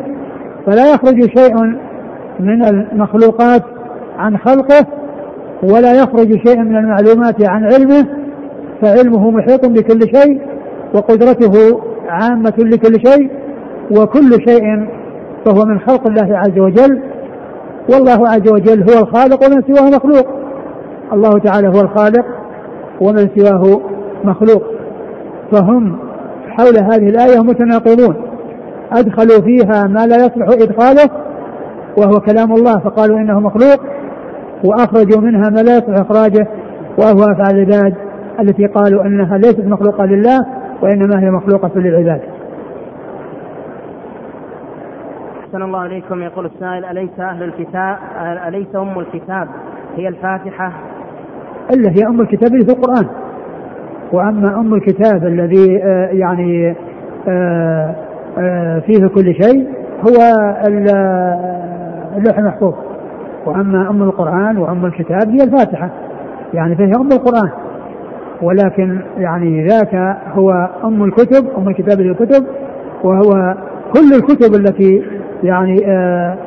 فلا 0.66 0.94
يخرج 0.94 1.38
شيء 1.38 1.56
من 2.40 2.66
المخلوقات 2.66 3.64
عن 4.18 4.38
خلقه 4.38 4.88
ولا 5.64 5.94
يخرج 5.94 6.48
شيء 6.48 6.60
من 6.60 6.76
المعلومات 6.76 7.50
عن 7.50 7.64
علمه. 7.64 8.08
فعلمه 8.82 9.32
محيط 9.32 9.66
بكل 9.66 10.02
شيء 10.16 10.42
وقدرته 10.96 11.82
عامة 12.08 12.54
لكل 12.60 13.10
شيء 13.10 13.32
وكل 13.92 14.32
شيء 14.48 14.88
فهو 15.46 15.66
من 15.66 15.80
خلق 15.80 16.08
الله 16.08 16.38
عز 16.38 16.60
وجل. 16.60 17.02
والله 17.94 18.28
عز 18.30 18.52
وجل 18.52 18.84
هو 18.90 19.00
الخالق 19.04 19.44
ومن 19.44 19.76
سواه 19.76 19.90
مخلوق. 19.90 20.28
الله 21.14 21.40
تعالى 21.40 21.68
هو 21.68 21.82
الخالق. 21.82 22.26
ومن 23.02 23.30
سواه 23.36 23.82
مخلوق. 24.24 24.64
فهم 25.52 26.00
حول 26.48 26.78
هذه 26.84 27.10
الآية 27.10 27.40
متناقضون. 27.40 28.16
أدخلوا 28.92 29.42
فيها 29.46 29.88
ما 29.88 30.06
لا 30.06 30.16
يصلح 30.16 30.48
إدخاله 30.48 31.28
وهو 31.98 32.20
كلام 32.20 32.52
الله 32.54 32.80
فقالوا 32.80 33.18
إنه 33.18 33.40
مخلوق 33.40 33.80
وأخرجوا 34.66 35.22
منها 35.22 35.50
ما 35.50 35.62
لا 35.62 35.78
يصلح 35.78 36.00
إخراجه 36.00 36.48
وهو 36.98 37.24
أفعال 37.24 37.56
العباد 37.56 37.96
التي 38.40 38.66
قالوا 38.66 39.04
أنها 39.06 39.38
ليست 39.38 39.66
مخلوقة 39.66 40.06
لله 40.06 40.40
وإنما 40.82 41.20
هي 41.20 41.32
مخلوقة 41.32 41.72
للعباد. 41.76 42.22
أحسن 45.46 45.62
الله 45.62 45.86
إليكم 45.86 46.24
يقول 46.24 46.46
السائل 46.46 46.86
أليس 46.86 47.20
أهل 47.20 47.44
الكتاب 47.44 47.98
أليس 48.48 48.76
أم 48.76 49.00
الكتاب؟ 49.00 49.48
هي 49.96 50.08
الفاتحة 50.08 50.72
هي 51.76 52.08
أم 52.08 52.22
الكتاب 52.22 52.54
اللي 52.54 52.66
في 52.66 52.72
القرآن. 52.72 53.08
وأما 54.14 54.60
أم 54.60 54.74
الكتاب 54.74 55.28
الذي 55.28 55.84
آه، 55.84 56.10
يعني 56.12 56.76
آه، 57.28 57.96
آه، 58.38 58.80
فيه 58.80 59.08
كل 59.08 59.36
شيء 59.44 59.68
هو 60.02 60.18
اللوح 62.18 62.38
المحفوظ. 62.38 62.74
وأما 63.46 63.90
أم 63.90 64.04
القرآن 64.04 64.58
وأم 64.58 64.86
الكتاب 64.86 65.30
هي 65.30 65.44
الفاتحة. 65.44 65.90
يعني 66.54 66.76
فهي 66.76 66.92
أم 66.96 67.10
القرآن. 67.12 67.50
ولكن 68.42 69.00
يعني 69.18 69.68
ذاك 69.68 69.96
هو 70.34 70.70
أم 70.84 71.04
الكتب 71.04 71.48
أم 71.58 71.70
الكتاب 71.70 72.00
الكتب 72.00 72.46
وهو 73.04 73.56
كل 73.94 74.14
الكتب 74.16 74.56
التي 74.56 75.04
يعني 75.44 75.86
آآ 75.86 76.38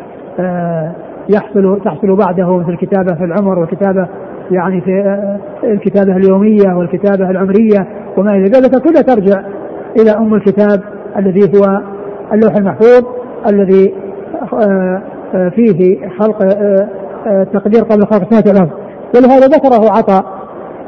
آآ 0.40 0.92
يحصل 1.28 1.80
تحصل 1.84 2.16
بعده 2.16 2.62
في 2.64 2.70
الكتابة 2.70 3.14
في 3.14 3.24
العمر 3.24 3.58
والكتابة. 3.58 4.08
يعني 4.50 4.80
في 4.80 5.26
الكتابة 5.64 6.16
اليومية 6.16 6.74
والكتابة 6.76 7.30
العمرية 7.30 7.86
وما 8.16 8.30
إلى 8.30 8.44
ذلك 8.44 8.82
كلها 8.82 9.02
ترجع 9.02 9.40
إلى 10.00 10.10
أم 10.10 10.34
الكتاب 10.34 10.80
الذي 11.16 11.58
هو 11.58 11.80
اللوح 12.32 12.56
المحفوظ 12.56 13.04
الذي 13.48 13.94
فيه 15.56 16.08
خلق 16.18 16.38
تقدير 17.52 17.82
قبل 17.84 18.06
خلق 18.06 18.34
سنة 18.34 18.52
الأرض 18.52 18.70
ولهذا 19.16 19.46
ذكره 19.46 19.90
عطاء 19.90 20.24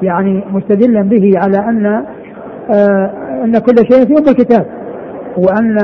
يعني 0.03 0.45
مستدلا 0.53 1.03
به 1.03 1.33
على 1.37 1.59
أن 1.59 2.05
أن 3.45 3.59
كل 3.59 3.77
شيء 3.77 4.07
في 4.07 4.13
أم 4.13 4.29
الكتاب 4.29 4.67
وأن 5.37 5.79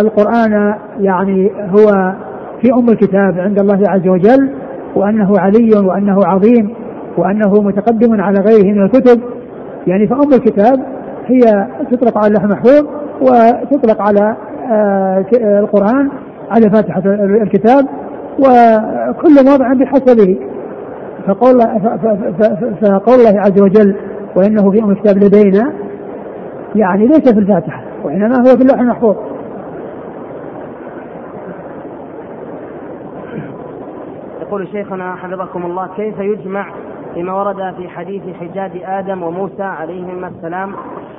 القرآن 0.00 0.74
يعني 1.00 1.50
هو 1.70 2.14
في 2.62 2.72
أم 2.72 2.88
الكتاب 2.88 3.38
عند 3.38 3.60
الله 3.60 3.80
عز 3.88 4.08
وجل 4.08 4.50
وأنه 4.96 5.32
علي 5.38 5.70
وأنه 5.86 6.18
عظيم. 6.24 6.74
وأنه 7.18 7.52
متقدم 7.52 8.20
على 8.20 8.40
غيره 8.40 8.74
من 8.74 8.82
الكتب. 8.82 9.20
يعني 9.86 10.06
فأم 10.06 10.32
الكتاب 10.32 10.80
هي 11.26 11.68
تطلق 11.90 12.18
على 12.18 12.26
اللوح 12.26 12.42
المحفوظ 12.42 12.86
وتطلق 13.20 14.02
على 14.02 14.36
آه، 14.72 15.24
القرآن 15.58 16.10
على 16.50 16.70
فاتحة 16.70 17.02
الكتاب 17.42 17.84
وكل 18.38 19.34
موضع 19.50 19.72
بحسبه. 19.72 20.38
فقول 21.26 21.60
فقول 22.82 23.14
الله 23.14 23.40
عز 23.40 23.62
وجل 23.62 23.96
وإنه 24.36 24.70
في 24.70 24.82
أم 24.82 24.90
الكتاب 24.90 25.16
لدينا 25.16 25.72
يعني 26.74 27.06
ليس 27.06 27.32
في 27.34 27.38
الفاتحة 27.38 27.82
وإنما 28.04 28.38
هو 28.38 28.56
في 28.56 28.62
اللوح 28.62 28.80
المحفوظ. 28.80 29.16
يقول 34.42 34.68
شيخنا 34.68 35.16
حفظكم 35.16 35.66
الله 35.66 35.88
كيف 35.96 36.18
يجمع 36.18 36.66
فيما 37.14 37.32
ورد 37.32 37.74
في 37.76 37.88
حديث 37.88 38.22
حجاج 38.40 38.70
آدم 38.84 39.22
وموسى 39.22 39.62
عليهما 39.62 40.28
السلام 40.28 40.74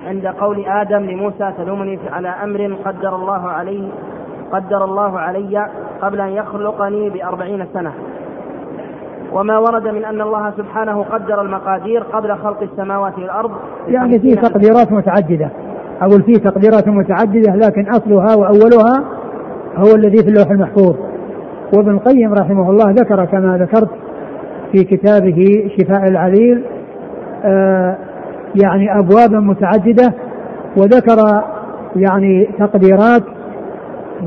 عند 0.07 0.27
قول 0.27 0.65
آدم 0.65 1.03
لموسى 1.03 1.53
تلومني 1.57 1.99
على 2.11 2.27
أمر 2.27 2.75
قدر 2.85 3.15
الله 3.15 3.49
علي 3.49 3.89
قدر 4.51 4.85
الله 4.85 5.19
علي 5.19 5.67
قبل 6.01 6.21
أن 6.21 6.29
يخلقني 6.29 7.09
بأربعين 7.09 7.65
سنة. 7.73 7.91
وما 9.33 9.57
ورد 9.57 9.87
من 9.87 10.05
أن 10.05 10.21
الله 10.21 10.51
سبحانه 10.57 11.03
قدر 11.03 11.41
المقادير 11.41 12.03
قبل 12.03 12.35
خلق 12.35 12.61
السماوات 12.61 13.17
والأرض 13.17 13.51
يعني 13.87 14.19
في 14.19 14.35
تقديرات 14.35 14.91
متعددة. 14.91 15.49
أقول 16.01 16.23
في 16.23 16.33
تقديرات 16.33 16.87
متعددة 16.87 17.55
لكن 17.55 17.89
أصلها 17.89 18.35
وأولها 18.35 19.03
هو 19.77 19.95
الذي 19.95 20.17
في 20.17 20.29
اللوح 20.29 20.51
المحفوظ. 20.51 20.95
وابن 21.77 21.91
القيم 21.91 22.33
رحمه 22.33 22.69
الله 22.69 22.91
ذكر 22.91 23.25
كما 23.25 23.57
ذكرت 23.57 23.89
في 24.71 24.83
كتابه 24.83 25.69
شفاء 25.77 26.07
العليل 26.07 26.63
آه 27.43 27.97
يعني 28.55 28.99
أبوابا 28.99 29.39
متعددة 29.39 30.13
وذكر 30.77 31.43
يعني 31.95 32.49
تقديرات 32.59 33.23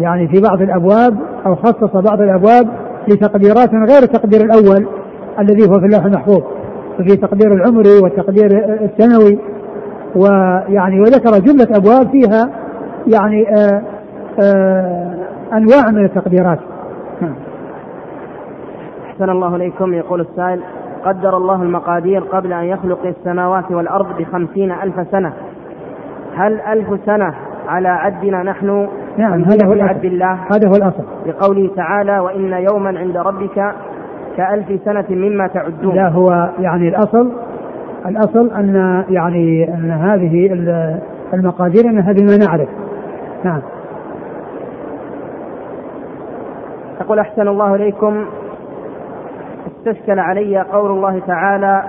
يعني 0.00 0.28
في 0.28 0.40
بعض 0.40 0.62
الأبواب 0.62 1.16
أو 1.46 1.54
خصص 1.54 1.96
بعض 1.96 2.20
الأبواب 2.20 2.68
لتقديرات 3.08 3.70
غير 3.74 4.02
التقدير 4.02 4.40
الأول 4.40 4.86
الذي 5.38 5.68
هو 5.68 5.80
في 5.80 5.86
اللوح 5.86 6.04
المحفوظ 6.04 6.42
ففي 6.98 7.16
تقدير 7.16 7.52
العمري 7.54 7.98
والتقدير 8.02 8.46
السنوي 8.80 9.38
ويعني 10.16 11.00
وذكر 11.00 11.38
جملة 11.38 11.66
أبواب 11.76 12.10
فيها 12.10 12.50
يعني 13.06 13.48
آآ 13.56 13.82
آآ 14.40 15.14
أنواع 15.52 15.90
من 15.90 16.04
التقديرات. 16.04 16.58
أحسن 19.18 19.30
الله 19.30 19.56
إليكم 19.56 19.94
يقول 19.94 20.20
السائل 20.20 20.60
قدر 21.04 21.36
الله 21.36 21.62
المقادير 21.62 22.20
قبل 22.20 22.52
أن 22.52 22.64
يخلق 22.64 23.06
السماوات 23.06 23.70
والأرض 23.70 24.06
بخمسين 24.18 24.72
ألف 24.72 25.08
سنة. 25.10 25.32
هل 26.34 26.60
ألف 26.60 27.00
سنة 27.06 27.34
على 27.68 27.88
عدنا 27.88 28.42
نحن؟ 28.42 28.88
نعم 29.16 29.44
هذا 29.44 29.66
هو 29.66 29.72
الأصل. 29.72 30.06
الله؟ 30.06 30.32
هذا 30.32 30.68
هو 30.68 30.72
الأصل. 30.72 31.04
لقوله 31.26 31.70
تعالى 31.76 32.18
وإن 32.18 32.52
يوما 32.52 32.98
عند 32.98 33.16
ربك 33.16 33.74
كألف 34.36 34.80
سنة 34.84 35.06
مما 35.10 35.46
تعدون. 35.46 35.94
لا 35.94 36.08
هو 36.08 36.50
يعني 36.58 36.88
الأصل 36.88 37.32
الأصل 38.06 38.50
أن 38.50 39.04
يعني 39.08 39.74
أن 39.74 39.90
هذه 39.90 40.52
المقادير 41.34 41.84
أنها 41.84 42.12
بما 42.12 42.36
نعرف. 42.36 42.68
نعم. 43.44 43.60
يقول 47.00 47.18
أحسن 47.18 47.48
الله 47.48 47.74
إليكم 47.74 48.24
استشكل 49.68 50.18
علي 50.18 50.60
قول 50.60 50.90
الله 50.90 51.18
تعالى 51.26 51.82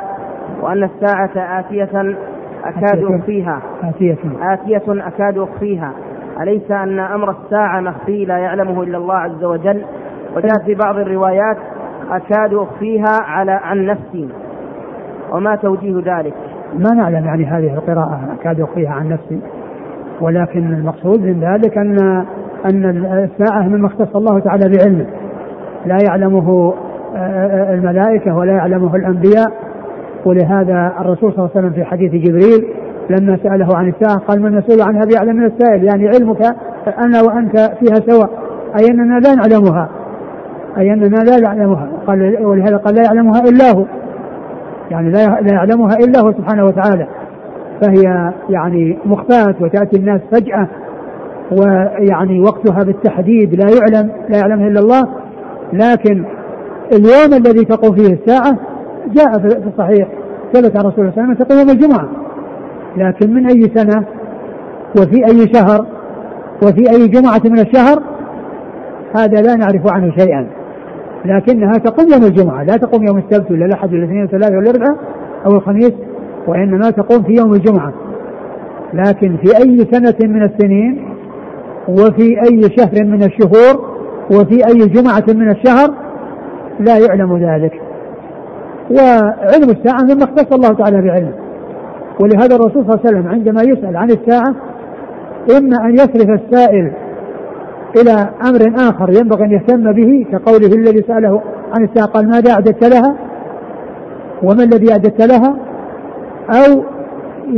وأن 0.62 0.84
الساعة 0.84 1.60
آتية 1.60 2.16
أكاد 2.64 3.04
أخفيها. 3.04 3.62
آتية. 3.84 4.18
آتية 4.42 5.08
أكاد 5.08 5.38
أخفيها. 5.38 5.92
أليس 6.42 6.72
أن 6.72 7.00
أمر 7.00 7.30
الساعة 7.30 7.80
مخفي 7.82 8.26
لا 8.26 8.38
يعلمه 8.38 8.84
إلا 8.84 8.98
الله 8.98 9.16
عز 9.16 9.44
وجل؟ 9.44 9.84
وجاء 10.36 10.66
في 10.66 10.76
بعض 10.76 10.98
الروايات 10.98 11.58
أكاد 12.12 12.54
أخفيها 12.54 13.22
على 13.22 13.52
عن 13.52 13.86
نفسي. 13.86 14.30
وما 15.32 15.56
توجيه 15.56 15.96
ذلك؟ 15.96 16.34
ما 16.74 16.90
نعلم 16.96 17.26
يعني 17.26 17.46
هذه 17.46 17.74
القراءة 17.74 18.20
أكاد 18.40 18.62
أخفيها 18.62 18.92
عن 18.92 19.10
نفسي. 19.10 19.40
ولكن 20.22 20.74
المقصود 20.74 21.20
من 21.22 21.40
ذلك 21.40 21.78
أن 21.78 22.26
أن 22.66 22.86
الساعة 22.86 23.62
مما 23.68 23.88
اختص 23.88 24.16
الله 24.16 24.40
تعالى 24.40 24.78
بعلمه. 24.78 25.06
لا 25.86 25.98
يعلمه 26.10 26.74
الملائكة 27.74 28.36
ولا 28.36 28.52
يعلمه 28.52 28.96
الأنبياء. 28.96 29.48
ولهذا 30.26 30.94
الرسول 31.00 31.34
صلى 31.34 31.40
الله 31.40 31.50
عليه 31.56 31.60
وسلم 31.60 31.74
في 31.74 31.84
حديث 31.84 32.12
جبريل 32.12 32.68
لما 33.10 33.38
سأله 33.44 33.78
عن 33.78 33.88
الساعة 33.88 34.20
قال 34.20 34.42
من 34.42 34.48
المسؤول 34.48 34.82
عنها 34.82 35.06
بأعلم 35.06 35.36
من 35.36 35.46
السائل؟ 35.46 35.84
يعني 35.84 36.08
علمك 36.08 36.42
أنا 37.00 37.22
وأنت 37.22 37.58
فيها 37.58 37.96
سواء. 38.10 38.30
أي 38.80 38.88
أننا 38.92 39.20
لا 39.20 39.36
نعلمها. 39.36 39.90
أي 40.78 40.94
أننا 40.94 41.18
لا 41.18 41.40
نعلمها. 41.44 41.90
قال 42.08 42.46
ولهذا 42.46 42.78
قال 42.78 42.96
لا 42.96 43.04
يعلمها 43.04 43.40
إلا 43.40 43.80
هو. 43.80 43.86
يعني 44.92 45.12
لا 45.12 45.22
يعلمها 45.54 45.96
إلا 45.96 46.20
هو 46.20 46.32
سبحانه 46.32 46.66
وتعالى. 46.66 47.08
فهي 47.82 48.34
يعني 48.50 48.98
مخفاة 49.06 49.56
وتأتي 49.62 50.00
الناس 50.00 50.22
فجأة 50.32 50.68
ويعني 51.52 52.42
وقتها 52.42 52.84
بالتحديد 52.84 53.54
لا 53.54 53.66
يعلم 53.82 54.12
لا 54.30 54.38
يعلمه 54.38 54.68
إلا 54.68 54.80
الله. 54.80 55.02
لكن 55.74 56.26
اليوم 56.92 57.34
الذي 57.34 57.66
تقوم 57.66 57.96
فيه 57.96 58.14
الساعة 58.14 58.60
جاء 59.08 59.40
في 59.40 59.68
الصحيح 59.68 60.08
ثبت 60.54 60.78
عن 60.78 60.86
رسول 60.86 61.00
الله 61.00 61.12
صلى 61.12 61.22
الله 61.22 61.24
عليه 61.24 61.32
وسلم 61.32 61.34
تقوم 61.34 61.60
يوم 61.60 61.70
الجمعة. 61.70 62.10
لكن 62.98 63.34
من 63.34 63.46
أي 63.46 63.62
سنة؟ 63.76 64.06
وفي 64.98 65.26
أي 65.26 65.54
شهر؟ 65.54 65.86
وفي 66.64 66.90
أي 66.92 67.08
جمعة 67.08 67.42
من 67.46 67.60
الشهر؟ 67.60 68.04
هذا 69.18 69.42
لا 69.42 69.56
نعرف 69.56 69.94
عنه 69.94 70.12
شيئا. 70.18 70.48
لكنها 71.26 71.74
تقوم 71.74 72.08
يوم 72.14 72.24
الجمعة 72.24 72.64
لا 72.64 72.78
تقوم 72.78 73.08
يوم 73.08 73.18
السبت 73.18 73.52
ولا 73.52 73.66
الأحد 73.66 73.94
ولا 73.94 73.98
الاثنين 73.98 74.22
والثلاثة 74.22 74.58
ولا 74.58 74.70
الأربعاء 74.72 74.98
أو 75.46 75.52
الخميس 75.52 75.94
وإنما 76.48 76.90
تقوم 76.90 77.24
في 77.24 77.34
يوم 77.34 77.54
الجمعة. 77.54 77.94
لكن 78.94 79.38
في 79.38 79.58
أي 79.58 79.78
سنة 79.92 80.30
من 80.34 80.44
السنين؟ 80.44 81.06
وفي 81.88 82.42
أي 82.42 82.62
شهر 82.78 83.06
من 83.06 83.24
الشهور؟ 83.24 83.90
وفي 84.32 84.68
أي 84.68 84.88
جمعة 84.88 85.26
من 85.28 85.52
الشهر؟ 85.52 86.09
لا 86.80 86.98
يعلم 86.98 87.38
ذلك. 87.38 87.82
وعلم 88.92 89.70
الساعة 89.70 90.04
مما 90.04 90.24
اختص 90.24 90.54
الله 90.54 90.74
تعالى 90.74 91.02
بعلمه. 91.02 91.34
ولهذا 92.20 92.56
الرسول 92.56 92.86
صلى 92.86 92.94
الله 92.94 93.00
عليه 93.06 93.10
وسلم 93.10 93.28
عندما 93.28 93.62
يسأل 93.62 93.98
عن 93.98 94.10
الساعة 94.10 94.56
إما 95.58 95.86
أن 95.86 95.94
يصرف 95.94 96.42
السائل 96.42 96.92
إلى 97.98 98.30
أمر 98.50 98.90
آخر 98.90 99.10
ينبغي 99.10 99.46
أن 99.46 99.52
يهتم 99.52 99.92
به 99.92 100.26
كقوله 100.32 100.68
الذي 100.68 101.04
سأله 101.08 101.42
عن 101.74 101.84
الساعة 101.84 102.08
قال 102.08 102.30
ماذا 102.30 102.52
أعددت 102.52 102.84
لها؟ 102.84 103.16
وما 104.44 104.64
الذي 104.64 104.92
أعددت 104.92 105.22
لها؟ 105.22 105.56
أو 106.50 106.84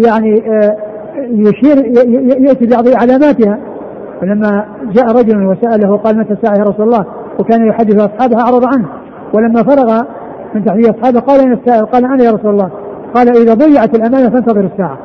يعني 0.06 0.44
آه، 0.50 0.78
يشير 1.18 1.86
يأتي 2.48 2.66
ببعض 2.66 2.88
علاماتها. 2.88 3.60
فلما 4.22 4.66
جاء 4.92 5.06
رجل 5.06 5.46
وسأله 5.46 5.98
قال 5.98 6.18
متى 6.18 6.34
الساعة 6.34 6.58
يا 6.58 6.64
رسول 6.64 6.86
الله؟ 6.86 7.06
وكان 7.40 7.68
يحدث 7.68 7.96
أصحابه 7.96 8.42
أعرض 8.42 8.66
عنه. 8.66 8.88
ولما 9.34 9.64
فرغ 9.64 10.02
من 10.56 10.66
تحديث 10.66 10.90
أصحابه 10.90 11.20
قال 11.20 11.40
أين 11.40 11.54
السائل 11.54 11.86
قال 11.86 12.06
أنا 12.06 12.24
يا 12.24 12.32
رسول 12.32 12.52
الله. 12.52 12.72
قال 13.16 13.38
إذا 13.38 13.54
ضيعت 13.54 13.96
الأمانة 13.96 14.30
فانتظر 14.30 14.70
الساعة. 14.74 14.98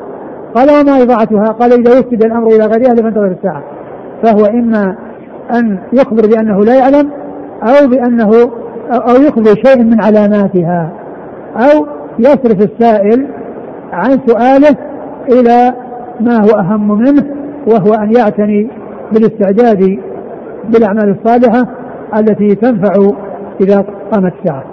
قال 0.54 0.70
وما 0.70 1.02
إضاعتها؟ 1.02 1.52
قال 1.52 1.72
إذا 1.72 1.90
وسد 1.90 2.24
الأمر 2.24 2.46
إلى 2.46 2.66
غير 2.66 2.90
أهله 2.90 3.02
فانتظر 3.02 3.26
الساعة. 3.26 3.62
فهو 4.22 4.46
إما 4.46 4.96
أن 5.54 5.78
يخبر 5.92 6.22
بأنه 6.34 6.64
لا 6.64 6.74
يعلم 6.74 7.10
أو 7.62 7.88
بأنه 7.88 8.30
أو 8.90 9.22
يخبر 9.22 9.54
شيء 9.66 9.84
من 9.84 10.04
علاماتها 10.04 10.92
أو 11.56 11.86
يصرف 12.18 12.60
السائل 12.60 13.26
عن 13.92 14.18
سؤاله 14.26 14.76
إلى 15.32 15.74
ما 16.20 16.36
هو 16.40 16.58
أهم 16.58 16.98
منه 16.98 17.24
وهو 17.66 17.94
أن 17.94 18.12
يعتني 18.16 18.70
بالاستعداد 19.12 19.98
بالأعمال 20.68 21.16
الصالحة 21.18 21.66
التي 22.18 22.54
تنفع 22.54 22.92
إذا 23.60 23.84
قامت 24.12 24.32
الساعة 24.38 24.64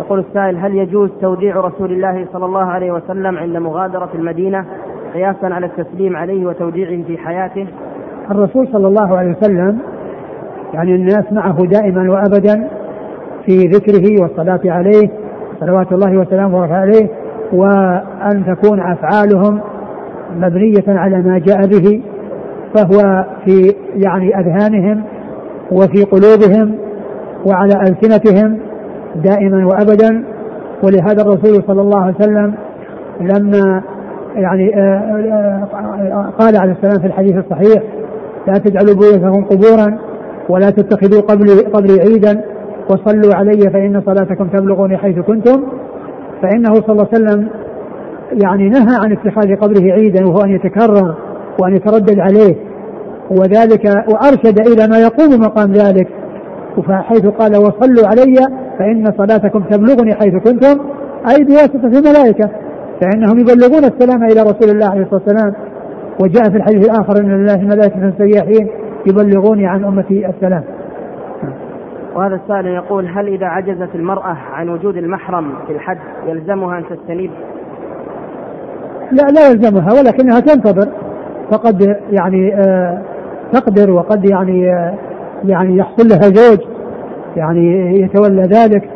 يقول 0.00 0.18
السائل 0.18 0.56
هل 0.56 0.74
يجوز 0.74 1.10
توديع 1.20 1.56
رسول 1.56 1.92
الله 1.92 2.26
صلى 2.32 2.44
الله 2.44 2.64
عليه 2.64 2.92
وسلم 2.92 3.38
عند 3.38 3.56
مغادرة 3.56 4.10
المدينة 4.14 4.64
قياسا 5.14 5.46
على 5.46 5.66
التسليم 5.66 6.16
عليه 6.16 6.46
وتوديعه 6.46 7.02
في 7.06 7.18
حياته؟ 7.18 7.66
الرسول 8.30 8.68
صلى 8.72 8.86
الله 8.86 9.18
عليه 9.18 9.30
وسلم 9.30 9.78
يعني 10.74 10.94
الناس 10.94 11.32
معه 11.32 11.66
دائما 11.66 12.10
وابدا 12.10 12.68
في 13.46 13.56
ذكره 13.56 14.22
والصلاة 14.22 14.60
عليه 14.64 15.10
صلوات 15.60 15.92
الله 15.92 16.18
وسلامه 16.18 16.74
عليه 16.74 17.08
وأن 17.52 18.44
تكون 18.46 18.80
أفعالهم 18.80 19.60
مبنية 20.36 20.84
على 20.88 21.22
ما 21.22 21.38
جاء 21.38 21.66
به 21.66 22.02
فهو 22.74 23.24
في 23.44 23.74
يعني 23.94 24.40
أذهانهم 24.40 25.02
وفي 25.72 26.04
قلوبهم 26.04 26.85
وعلى 27.46 27.74
ألسنتهم 27.82 28.58
دائما 29.24 29.66
وأبدا. 29.66 30.24
ولهذا 30.82 31.22
الرسول 31.22 31.62
صلى 31.66 31.80
الله 31.80 32.02
عليه 32.02 32.14
وسلم 32.14 32.54
لما 33.20 33.82
يعني 34.34 34.74
آه، 34.74 34.80
آه، 34.80 35.68
آه، 35.74 36.32
قال 36.38 36.56
عليه 36.56 36.72
السلام 36.72 37.00
في 37.00 37.06
الحديث 37.06 37.34
الصحيح 37.36 37.82
لا 38.46 38.54
تجعلوا 38.54 38.94
بيوتكم 38.94 39.44
قبورا 39.44 39.98
ولا 40.48 40.70
تتخذوا 40.70 41.20
قبري 41.20 41.60
قبري 41.60 42.00
عيدا 42.00 42.44
وصلوا 42.90 43.34
علي 43.34 43.70
فإن 43.72 44.02
صلاتكم 44.06 44.48
تبلغني 44.48 44.96
حيث 44.96 45.18
كنتم. 45.18 45.62
فإنه 46.42 46.74
صلى 46.74 46.92
الله 46.92 47.08
عليه 47.12 47.24
وسلم 47.24 47.48
يعني 48.44 48.68
نهى 48.68 48.96
عن 49.04 49.12
اتخاذ 49.12 49.56
قبره 49.56 49.92
عيدا 49.92 50.26
وهو 50.26 50.40
أن 50.44 50.50
يتكرر 50.50 51.14
وأن 51.62 51.76
يتردد 51.76 52.18
عليه. 52.18 52.56
وذلك 53.30 53.84
وأرشد 53.84 54.58
إلى 54.58 54.88
ما 54.90 54.98
يقوم 54.98 55.40
مقام 55.40 55.72
ذلك. 55.72 56.08
حيث 56.82 57.26
قال 57.26 57.56
وصلوا 57.56 58.08
علي 58.08 58.36
فإن 58.78 59.04
صلاتكم 59.04 59.60
تبلغني 59.60 60.14
حيث 60.14 60.34
كنتم. 60.34 60.80
أي 61.30 61.44
بواسطة 61.44 61.98
الملائكة. 61.98 62.50
فإنهم 63.00 63.38
يبلغون 63.38 63.84
السلام 63.84 64.24
إلى 64.24 64.40
رسول 64.42 64.70
الله 64.70 64.90
عليه 64.90 65.02
الصلاة 65.02 65.22
والسلام. 65.26 65.54
وجاء 66.22 66.50
في 66.50 66.56
الحديث 66.56 66.90
الآخر 66.90 67.20
أن 67.20 67.28
لله 67.28 67.56
ملائكة 67.56 68.12
سياحين 68.18 68.68
يبلغوني 69.06 69.66
عن 69.66 69.84
أمتي 69.84 70.26
السلام. 70.26 70.64
وهذا 72.14 72.34
السائل 72.34 72.66
يقول 72.66 73.06
هل 73.06 73.28
إذا 73.28 73.46
عجزت 73.46 73.94
المرأة 73.94 74.36
عن 74.52 74.68
وجود 74.68 74.96
المحرم 74.96 75.52
في 75.66 75.72
الحج 75.72 75.98
يلزمها 76.26 76.78
أن 76.78 76.84
تستنيب؟ 76.90 77.30
لا 79.12 79.22
لا 79.22 79.50
يلزمها 79.50 79.88
ولكنها 79.92 80.40
تنتظر. 80.40 80.88
فقد 81.50 81.96
يعني 82.10 82.54
آه 82.54 83.02
تقدر 83.52 83.90
وقد 83.90 84.30
يعني 84.30 84.72
آه 84.72 84.94
يعني 85.48 85.76
يحصل 85.76 86.08
لها 86.08 86.20
زوج 86.20 86.58
يعني 87.36 88.00
يتولى 88.00 88.42
ذلك. 88.42 88.88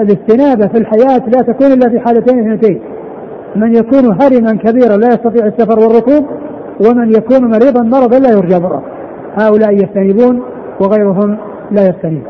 الاستنابة 0.00 0.68
في 0.68 0.78
الحياة 0.78 1.18
لا 1.18 1.42
تكون 1.42 1.66
إلا 1.66 1.90
في 1.90 2.00
حالتين 2.00 2.38
اثنتين. 2.38 2.80
من 3.56 3.74
يكون 3.74 4.04
هرما 4.04 4.58
كبيرا 4.64 4.96
لا 4.96 5.08
يستطيع 5.08 5.46
السفر 5.46 5.78
والركوب 5.78 6.26
ومن 6.86 7.08
يكون 7.08 7.50
مريضا 7.50 7.82
مرضا 7.82 8.18
لا 8.18 8.30
يرجى 8.30 8.58
برأه 8.60 8.82
هؤلاء 9.40 9.74
يستنيبون 9.74 10.42
وغيرهم 10.80 11.38
لا 11.70 11.88
يستنيب. 11.88 12.22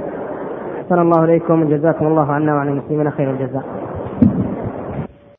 أحسن 0.82 0.98
الله 0.98 1.24
إليكم. 1.24 1.68
جزاكم 1.68 2.06
الله 2.06 2.32
عنا 2.32 2.54
وعن 2.54 2.68
المسلمين 2.68 3.10
خير 3.10 3.30
الجزاء. 3.30 3.62